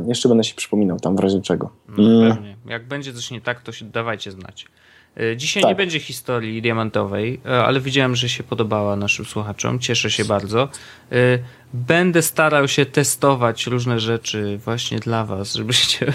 jeszcze 0.06 0.28
będę 0.28 0.44
się 0.44 0.54
przypominał 0.54 1.00
tam 1.00 1.16
w 1.16 1.20
razie 1.20 1.40
czego. 1.40 1.70
No, 1.88 2.04
mm. 2.04 2.36
pewnie. 2.36 2.56
Jak 2.66 2.88
będzie 2.88 3.12
coś 3.12 3.30
nie 3.30 3.40
tak, 3.40 3.60
to 3.60 3.72
się 3.72 3.84
dawajcie 3.84 4.30
znać. 4.30 4.66
E, 5.16 5.36
dzisiaj 5.36 5.62
tak. 5.62 5.68
nie 5.70 5.74
będzie 5.74 6.00
historii 6.00 6.62
diamentowej, 6.62 7.40
e, 7.46 7.64
ale 7.64 7.80
widziałem, 7.80 8.16
że 8.16 8.28
się 8.28 8.42
podobała 8.42 8.96
naszym 8.96 9.24
słuchaczom. 9.24 9.78
Cieszę 9.78 10.10
się 10.10 10.24
bardzo. 10.24 10.68
E, 11.12 11.38
będę 11.74 12.22
starał 12.22 12.68
się 12.68 12.86
testować 12.86 13.66
różne 13.66 14.00
rzeczy 14.00 14.58
właśnie 14.64 14.98
dla 14.98 15.24
Was, 15.24 15.54
żebyście, 15.54 16.12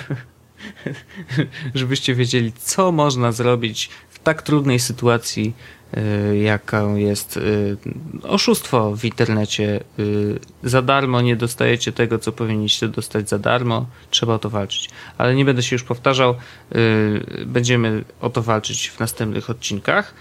żebyście 1.75 2.15
wiedzieli, 2.15 2.51
co 2.53 2.91
można 2.91 3.31
zrobić 3.31 3.89
tak 4.27 4.41
trudnej 4.41 4.79
sytuacji 4.79 5.53
Y, 5.97 6.37
jaką 6.37 6.95
jest 6.95 7.37
y, 7.37 7.77
oszustwo 8.23 8.95
w 8.95 9.05
internecie. 9.05 9.83
Y, 9.99 10.39
za 10.63 10.81
darmo 10.81 11.21
nie 11.21 11.35
dostajecie 11.35 11.91
tego, 11.91 12.19
co 12.19 12.31
powinniście 12.31 12.87
dostać 12.87 13.29
za 13.29 13.39
darmo. 13.39 13.85
Trzeba 14.09 14.33
o 14.33 14.39
to 14.39 14.49
walczyć. 14.49 14.89
Ale 15.17 15.35
nie 15.35 15.45
będę 15.45 15.63
się 15.63 15.75
już 15.75 15.83
powtarzał. 15.83 16.35
Będziemy 17.45 18.03
o 18.21 18.29
to 18.29 18.41
walczyć 18.41 18.89
w 18.89 18.99
następnych 18.99 19.49
odcinkach. 19.49 20.13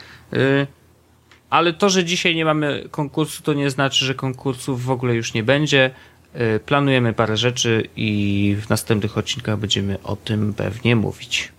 Ale 1.51 1.73
to, 1.73 1.91
że 1.91 2.05
dzisiaj 2.05 2.35
nie 2.35 2.45
mamy 2.45 2.89
konkursu, 2.91 3.43
to 3.43 3.53
nie 3.53 3.71
znaczy, 3.71 4.05
że 4.05 4.15
konkursów 4.15 4.85
w 4.85 4.91
ogóle 4.91 5.15
już 5.15 5.35
nie 5.35 5.43
będzie. 5.43 5.91
Planujemy 6.67 7.13
parę 7.13 7.37
rzeczy 7.37 7.89
i 7.97 8.57
w 8.61 8.69
następnych 8.69 9.19
odcinkach 9.19 9.59
będziemy 9.59 10.03
o 10.03 10.17
tym 10.17 10.55
pewnie 10.55 10.97
mówić. 10.97 11.56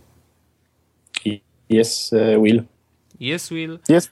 Jest 1.70 2.12
Will. 2.44 2.64
Jest 3.20 3.50
Will. 3.50 3.80
Jest 3.90 4.12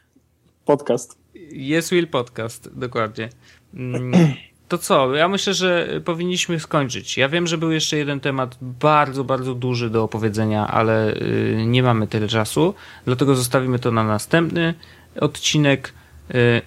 podcast. 0.65 1.17
Jest 1.51 1.91
Will 1.91 2.07
Podcast, 2.07 2.79
dokładnie. 2.79 3.29
Mm, 3.73 4.33
to 4.67 4.77
co? 4.77 5.15
Ja 5.15 5.27
myślę, 5.27 5.53
że 5.53 6.01
powinniśmy 6.05 6.59
skończyć. 6.59 7.17
Ja 7.17 7.29
wiem, 7.29 7.47
że 7.47 7.57
był 7.57 7.71
jeszcze 7.71 7.97
jeden 7.97 8.19
temat 8.19 8.57
bardzo, 8.61 9.23
bardzo 9.23 9.55
duży 9.55 9.89
do 9.89 10.03
opowiedzenia, 10.03 10.67
ale 10.67 11.13
y, 11.13 11.63
nie 11.67 11.83
mamy 11.83 12.07
tyle 12.07 12.27
czasu, 12.27 12.73
dlatego 13.05 13.35
zostawimy 13.35 13.79
to 13.79 13.91
na 13.91 14.03
następny 14.03 14.73
odcinek 15.19 15.93
y, 16.35 16.61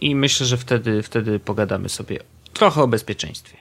i 0.00 0.14
myślę, 0.14 0.46
że 0.46 0.56
wtedy, 0.56 1.02
wtedy 1.02 1.38
pogadamy 1.38 1.88
sobie 1.88 2.18
trochę 2.52 2.82
o 2.82 2.88
bezpieczeństwie. 2.88 3.56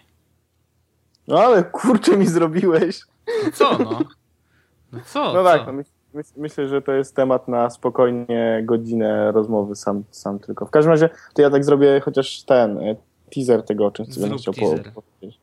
No 1.28 1.40
ale 1.40 1.64
kurczę 1.64 2.18
mi 2.18 2.28
zrobiłeś. 2.28 3.00
No 3.44 3.52
co 3.52 3.78
no? 3.78 4.00
No 4.92 5.00
co? 5.06 5.34
No 5.34 5.44
tak, 5.44 5.62
no, 5.68 5.74
myślę, 6.38 6.68
że 6.68 6.82
to 6.82 6.92
jest 6.92 7.16
temat 7.16 7.48
na 7.48 7.70
spokojnie 7.70 8.62
godzinę 8.66 9.32
rozmowy 9.32 9.76
sam, 9.76 10.04
sam 10.12 10.40
tylko. 10.40 10.66
W 10.66 10.72
każdym 10.72 10.92
razie 10.92 11.10
to 11.34 11.42
ja 11.42 11.50
tak 11.50 11.66
zrobię 11.66 12.02
chociaż 12.04 12.44
ten 12.44 12.78
e, 12.78 12.96
teaser 13.36 13.64
tego, 13.64 13.86
o 13.86 13.92
czym 13.92 14.06
sobie 14.06 14.28
będę 14.28 14.38
chciał 14.38 14.54
powiedzieć. 14.54 15.40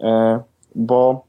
E, 0.00 0.40
bo 0.74 1.24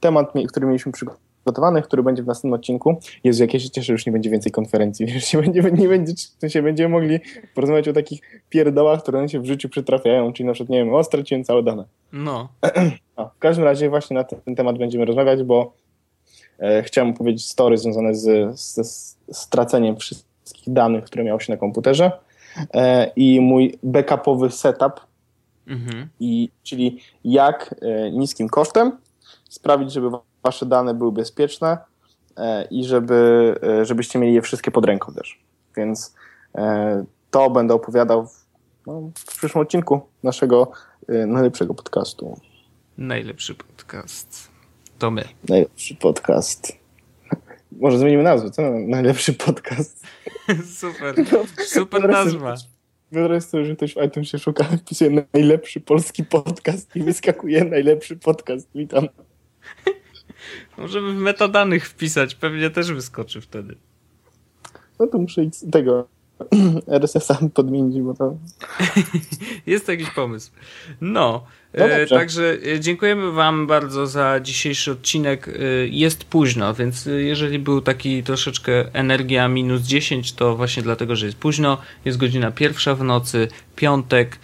temat, 0.00 0.32
który 0.48 0.66
mieliśmy 0.66 0.92
przygotowany, 0.92 1.82
który 1.82 2.02
będzie 2.02 2.22
w 2.22 2.26
następnym 2.26 2.52
odcinku, 2.52 2.96
jest, 3.24 3.40
jak 3.40 3.54
ja 3.54 3.60
się 3.60 3.70
cieszę, 3.70 3.92
już 3.92 4.06
nie 4.06 4.12
będzie 4.12 4.30
więcej 4.30 4.52
konferencji, 4.52 5.06
wiesz, 5.06 5.32
nie 5.34 5.40
będzie, 5.42 5.62
nie 5.62 5.88
będzie, 5.88 6.14
się 6.48 6.62
będziemy 6.62 6.88
mogli 6.88 7.18
porozmawiać 7.54 7.88
o 7.88 7.92
takich 7.92 8.20
pierdołach, 8.48 9.02
które 9.02 9.18
nam 9.18 9.28
się 9.28 9.40
w 9.40 9.46
życiu 9.46 9.68
przytrafiają, 9.68 10.32
czyli 10.32 10.46
na 10.46 10.52
przykład, 10.52 10.70
nie 10.70 10.84
wiem, 10.84 10.94
o, 10.94 11.04
straciłem 11.04 11.44
całe 11.44 11.62
dane. 11.62 11.84
No. 12.12 12.48
A, 13.16 13.24
w 13.24 13.38
każdym 13.38 13.64
razie 13.64 13.90
właśnie 13.90 14.14
na 14.14 14.24
ten 14.24 14.54
temat 14.54 14.78
będziemy 14.78 15.04
rozmawiać, 15.04 15.42
bo 15.42 15.72
E, 15.72 15.83
chciałem 16.82 17.10
opowiedzieć 17.10 17.46
story 17.46 17.78
związane 17.78 18.14
z, 18.14 18.54
ze 18.60 18.84
straceniem 19.32 19.96
wszystkich 19.96 20.72
danych, 20.72 21.04
które 21.04 21.24
miało 21.24 21.40
się 21.40 21.52
na 21.52 21.58
komputerze 21.58 22.12
e, 22.74 23.10
i 23.16 23.40
mój 23.40 23.78
backupowy 23.82 24.50
setup, 24.50 25.00
mhm. 25.66 26.08
i, 26.20 26.48
czyli 26.62 27.00
jak 27.24 27.74
e, 27.82 28.10
niskim 28.10 28.48
kosztem 28.48 28.92
sprawić, 29.48 29.92
żeby 29.92 30.08
wasze 30.42 30.66
dane 30.66 30.94
były 30.94 31.12
bezpieczne 31.12 31.78
i 32.70 32.84
żeby, 32.84 33.54
żebyście 33.82 34.18
mieli 34.18 34.34
je 34.34 34.42
wszystkie 34.42 34.70
pod 34.70 34.84
ręką 34.84 35.12
też. 35.12 35.40
Więc 35.76 36.14
to 37.30 37.50
będę 37.50 37.74
opowiadał 37.74 38.26
w, 38.26 38.46
no, 38.86 39.10
w 39.14 39.36
przyszłym 39.38 39.62
odcinku 39.62 40.00
naszego 40.22 40.72
najlepszego 41.08 41.74
podcastu. 41.74 42.40
Najlepszy 42.98 43.54
podcast. 43.54 44.53
To 44.98 45.10
my. 45.10 45.24
Najlepszy 45.48 45.94
podcast. 45.94 46.78
Może 47.72 47.98
zmienimy 47.98 48.22
nazwę, 48.22 48.50
co? 48.50 48.62
Najlepszy 48.70 49.32
podcast. 49.32 50.06
Super. 50.80 51.14
Super 51.66 52.08
nazwa. 52.08 52.54
Wyobraź 53.12 53.44
sobie, 53.44 53.64
że 53.64 53.76
ktoś 53.76 53.94
w 53.94 54.02
iTunesie 54.06 54.38
szuka, 54.38 54.64
wpisuje 54.64 55.26
najlepszy 55.32 55.80
polski 55.80 56.24
podcast 56.24 56.96
i 56.96 57.02
wyskakuje 57.02 57.64
najlepszy 57.64 58.16
podcast. 58.16 58.68
Witam. 58.74 59.08
Możemy 60.78 61.12
w 61.12 61.16
metadanych 61.16 61.88
wpisać, 61.88 62.34
pewnie 62.34 62.70
też 62.70 62.92
wyskoczy 62.92 63.40
wtedy. 63.40 63.76
No 65.00 65.06
to 65.06 65.18
muszę 65.18 65.42
tego 65.72 66.08
RSS-a 66.98 67.38
podmienić, 67.54 68.02
bo 68.02 68.14
to... 68.14 68.36
Jest 69.66 69.88
jakiś 69.88 70.10
pomysł. 70.10 70.50
No, 71.00 71.44
no 71.78 71.84
e, 71.84 72.06
także 72.06 72.58
e, 72.74 72.80
dziękujemy 72.80 73.32
wam 73.32 73.66
bardzo 73.66 74.06
za 74.06 74.40
dzisiejszy 74.40 74.92
odcinek. 74.92 75.48
E, 75.48 75.52
jest 75.86 76.24
późno, 76.24 76.74
więc 76.74 77.08
jeżeli 77.16 77.58
był 77.58 77.80
taki 77.80 78.22
troszeczkę 78.22 78.94
energia 78.94 79.48
minus 79.48 79.82
10, 79.82 80.32
to 80.32 80.56
właśnie 80.56 80.82
dlatego, 80.82 81.16
że 81.16 81.26
jest 81.26 81.38
późno. 81.38 81.78
Jest 82.04 82.18
godzina 82.18 82.50
pierwsza 82.50 82.94
w 82.94 83.04
nocy, 83.04 83.48
piątek. 83.76 84.38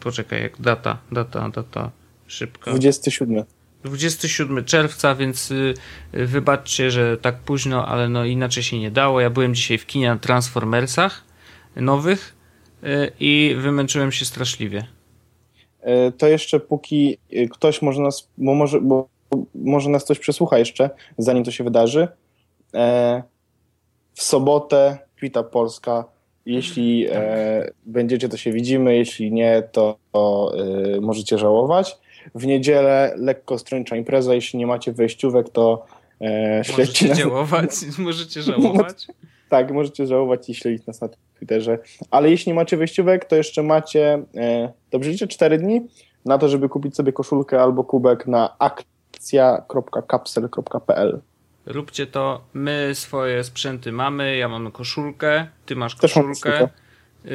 Poczekaj, 0.00 0.42
jak 0.42 0.60
data, 0.60 0.98
data, 1.12 1.48
data, 1.48 1.90
szybko. 2.26 2.70
27. 2.70 3.44
27 3.84 4.64
czerwca, 4.64 5.14
więc 5.14 5.50
y, 5.50 5.74
wybaczcie, 6.12 6.90
że 6.90 7.16
tak 7.16 7.38
późno, 7.38 7.86
ale 7.86 8.08
no 8.08 8.24
inaczej 8.24 8.62
się 8.62 8.78
nie 8.78 8.90
dało. 8.90 9.20
Ja 9.20 9.30
byłem 9.30 9.54
dzisiaj 9.54 9.78
w 9.78 9.86
kinie 9.86 10.08
na 10.08 10.18
Transformersach 10.18 11.24
nowych 11.76 12.36
y, 12.84 13.12
i 13.20 13.56
wymęczyłem 13.58 14.12
się 14.12 14.24
straszliwie. 14.24 14.86
e, 15.80 16.12
to 16.12 16.28
jeszcze 16.28 16.60
póki 16.60 17.18
ktoś 17.50 17.82
może 17.82 18.02
nas, 18.02 18.28
bo 18.38 18.54
może, 18.54 18.80
bo 18.80 19.08
może 19.54 19.90
nas 19.90 20.04
ktoś 20.04 20.18
przesłucha 20.18 20.58
jeszcze, 20.58 20.90
zanim 21.18 21.44
to 21.44 21.50
się 21.50 21.64
wydarzy, 21.64 22.08
e, 22.74 23.22
w 24.14 24.22
sobotę 24.22 24.98
Kwita 25.16 25.42
Polska. 25.42 26.04
Jeśli 26.46 27.06
e, 27.12 27.70
będziecie, 27.86 28.28
to 28.28 28.36
się 28.36 28.52
widzimy, 28.52 28.96
jeśli 28.96 29.32
nie, 29.32 29.62
to, 29.72 29.98
możecie 31.00 31.38
żałować. 31.38 31.98
W 32.34 32.46
niedzielę 32.46 33.14
lekko 33.16 33.58
stręcza 33.58 33.96
impreza, 33.96 34.34
jeśli 34.34 34.58
nie 34.58 34.66
macie 34.66 34.92
wejściówek, 34.92 35.48
to 35.48 35.86
e, 36.20 36.62
śledźcie 36.64 36.82
Możecie 36.82 37.08
nas. 37.08 37.18
działować, 37.18 37.70
możecie 37.98 38.42
żałować. 38.42 39.06
Tak, 39.48 39.70
możecie 39.72 40.06
żałować 40.06 40.48
i 40.48 40.54
śledzić 40.54 40.86
nas 40.86 41.00
na 41.00 41.08
Twitterze. 41.38 41.78
Ale 42.10 42.30
jeśli 42.30 42.50
nie 42.50 42.54
macie 42.54 42.76
wejściówek, 42.76 43.24
to 43.24 43.36
jeszcze 43.36 43.62
macie, 43.62 44.22
e, 44.36 44.72
dobrze 44.90 45.10
liczę, 45.10 45.28
4 45.28 45.58
dni 45.58 45.80
na 46.24 46.38
to, 46.38 46.48
żeby 46.48 46.68
kupić 46.68 46.96
sobie 46.96 47.12
koszulkę 47.12 47.62
albo 47.62 47.84
kubek 47.84 48.26
na 48.26 48.58
akcja.kapsel.pl. 48.58 51.20
Róbcie 51.66 52.06
to. 52.06 52.40
My 52.54 52.90
swoje 52.94 53.44
sprzęty 53.44 53.92
mamy. 53.92 54.36
Ja 54.36 54.48
mam 54.48 54.72
koszulkę, 54.72 55.46
ty 55.66 55.76
masz 55.76 55.94
koszulkę. 55.94 56.68
Yy, 57.24 57.30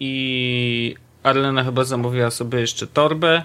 I 0.00 0.94
Arlena 1.22 1.64
chyba 1.64 1.84
zamówiła 1.84 2.30
sobie 2.30 2.60
jeszcze 2.60 2.86
torbę, 2.86 3.44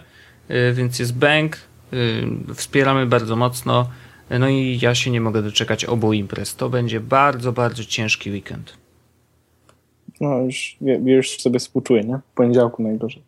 więc 0.74 1.00
jest 1.00 1.18
bank. 1.18 1.58
Yy, 1.91 2.56
wspieramy 2.56 3.06
bardzo 3.06 3.36
mocno. 3.36 3.89
No 4.39 4.50
i 4.50 4.80
ja 4.82 4.95
się 4.95 5.12
nie 5.12 5.22
mogę 5.22 5.41
doczekać 5.41 5.86
obu 5.86 6.14
imprez. 6.14 6.56
To 6.56 6.70
będzie 6.70 7.00
bardzo, 7.00 7.52
bardzo 7.52 7.84
ciężki 7.84 8.32
weekend. 8.32 8.78
No 10.22 10.39
już, 10.39 10.78
już 11.06 11.38
sobie 11.38 11.60
współczuję, 11.60 12.04
nie? 12.04 12.20
W 12.32 12.36
poniedziałku 12.36 12.84
najgorzej. 12.84 13.24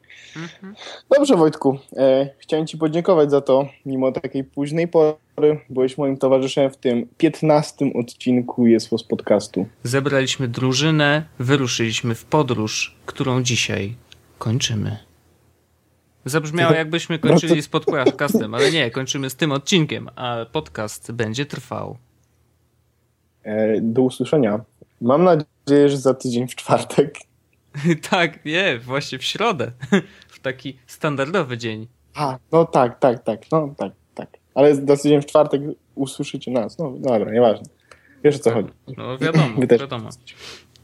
Dobrze 1.18 1.36
Wojtku, 1.36 1.80
e, 1.98 2.30
chciałem 2.40 2.68
Ci 2.68 2.78
podziękować 2.78 3.32
za 3.32 3.42
to, 3.42 3.70
mimo 3.86 4.12
takiej 4.12 4.44
późnej 4.44 4.88
pory. 4.88 5.60
Byłeś 5.70 5.98
moim 5.98 6.18
towarzyszem 6.18 6.72
w 6.72 6.78
tym 6.78 7.08
15 7.18 7.86
odcinku 7.96 8.68
Jest 8.68 8.90
z 8.98 9.04
podcastu. 9.04 9.66
Zebraliśmy 9.84 10.48
drużynę, 10.48 11.24
wyruszyliśmy 11.40 12.16
w 12.16 12.26
podróż, 12.26 12.96
którą 13.06 13.44
dzisiaj 13.44 13.96
kończymy. 14.38 15.09
Zabrzmiało 16.26 16.74
jakbyśmy 16.74 17.20
kończyli 17.20 17.62
z 17.62 17.68
podcastem, 17.68 18.54
ale 18.54 18.72
nie, 18.72 18.92
kończymy 18.92 19.30
z 19.30 19.36
tym 19.36 19.52
odcinkiem, 19.52 20.10
a 20.16 20.46
podcast 20.52 21.12
będzie 21.12 21.46
trwał. 21.46 21.98
E, 23.44 23.82
do 23.82 24.02
usłyszenia. 24.02 24.60
Mam 25.02 25.24
nadzieję, 25.24 25.90
że 25.90 25.98
za 25.98 26.14
tydzień 26.14 26.48
w 26.48 26.56
czwartek. 26.56 27.16
tak, 28.10 28.46
nie, 28.46 28.80
właśnie 28.80 29.20
w 29.20 29.24
środę. 29.24 29.72
w 30.30 30.40
taki 30.40 30.78
standardowy 30.88 31.58
dzień. 31.58 31.88
A, 32.16 32.38
no 32.52 32.66
tak, 32.66 33.00
tak, 33.00 33.24
tak, 33.24 33.52
no 33.52 33.74
tak, 33.78 33.92
tak. 34.16 34.30
Ale 34.56 34.76
za 34.76 34.98
tydzień 34.98 35.22
w 35.22 35.26
czwartek 35.26 35.62
usłyszycie 35.96 36.52
nas. 36.52 36.78
No 36.78 36.94
dobra, 36.98 37.32
nieważne. 37.32 37.66
Wiesz 38.24 38.36
o 38.36 38.40
co 38.40 38.52
chodzi. 38.52 38.70
No 38.98 39.18
wiadomo, 39.18 39.46
wiadomo. 39.80 40.10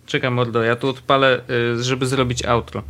Czekam, 0.05 0.33
mordo, 0.33 0.63
ja 0.63 0.75
tu 0.75 0.87
odpalę, 0.89 1.41
y, 1.49 1.83
żeby 1.83 2.05
zrobić 2.05 2.45
outro. 2.45 2.83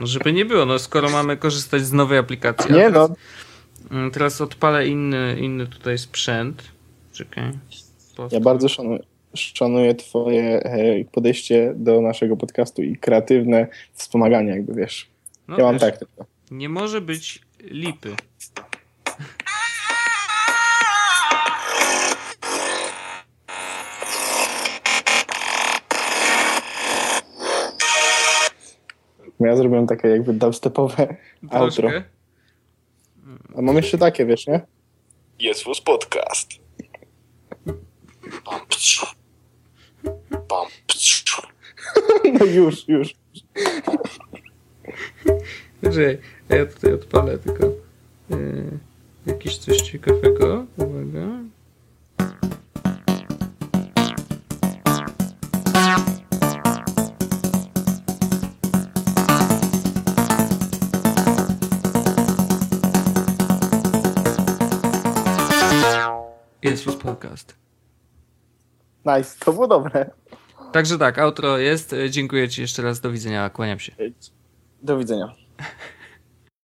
No, 0.00 0.06
żeby 0.06 0.32
nie 0.32 0.44
było, 0.44 0.66
no 0.66 0.78
skoro 0.78 1.08
mamy 1.08 1.36
korzystać 1.36 1.82
z 1.82 1.92
nowej 1.92 2.18
aplikacji. 2.18 2.74
Nie 2.74 2.80
teraz, 2.80 3.10
no, 3.10 3.16
mm, 3.90 4.10
Teraz 4.10 4.40
odpalę 4.40 4.86
inny, 4.86 5.36
inny 5.40 5.66
tutaj 5.66 5.98
sprzęt. 5.98 6.62
Czekaj. 7.12 7.52
Ja 8.30 8.40
bardzo 8.40 8.68
szanuję, 8.68 8.98
szanuję 9.34 9.94
twoje 9.94 10.62
e, 10.62 11.04
podejście 11.04 11.72
do 11.76 12.00
naszego 12.00 12.36
podcastu 12.36 12.82
i 12.82 12.96
kreatywne 12.96 13.66
wspomaganie, 13.92 14.50
jakby 14.50 14.74
wiesz. 14.74 15.06
No 15.48 15.58
ja 15.58 15.64
mam 15.64 15.74
wiesz, 15.74 15.82
tak 15.82 15.98
tylko. 15.98 16.26
Nie 16.50 16.68
może 16.68 17.00
być 17.00 17.42
lipy. 17.64 18.14
Ja 29.40 29.56
zrobiłem 29.56 29.86
takie 29.86 30.08
jakby 30.08 30.32
dubstepowe 30.32 31.16
outro. 31.50 31.88
Troszkę. 31.88 32.04
A 33.56 33.62
mam 33.62 33.76
jeszcze 33.76 33.98
takie, 33.98 34.26
wiesz, 34.26 34.46
nie? 34.46 34.60
Jest 35.38 35.64
was 35.64 35.80
podcast. 35.80 36.50
Pam, 38.44 38.60
pciu. 38.68 39.06
Pam, 40.48 40.66
pciu. 40.86 41.42
No 42.38 42.44
już, 42.44 42.88
już. 42.88 43.14
Czekaj, 45.82 46.18
ja 46.48 46.66
tutaj 46.66 46.92
odpalę 46.92 47.38
tylko 47.38 47.66
yy, 48.30 48.78
jakieś 49.26 49.58
coś 49.58 49.76
ciekawego. 49.76 50.66
Uwaga. 50.76 51.26
Nice, 69.06 69.36
to 69.44 69.52
było 69.52 69.66
dobre. 69.66 70.10
Także 70.72 70.98
tak, 70.98 71.18
outro 71.18 71.58
jest. 71.58 71.94
Dziękuję 72.10 72.48
Ci 72.48 72.60
jeszcze 72.60 72.82
raz. 72.82 73.00
Do 73.00 73.10
widzenia. 73.10 73.50
Kłaniam 73.50 73.78
się. 73.78 73.92
Do 74.82 74.98
widzenia. 74.98 75.34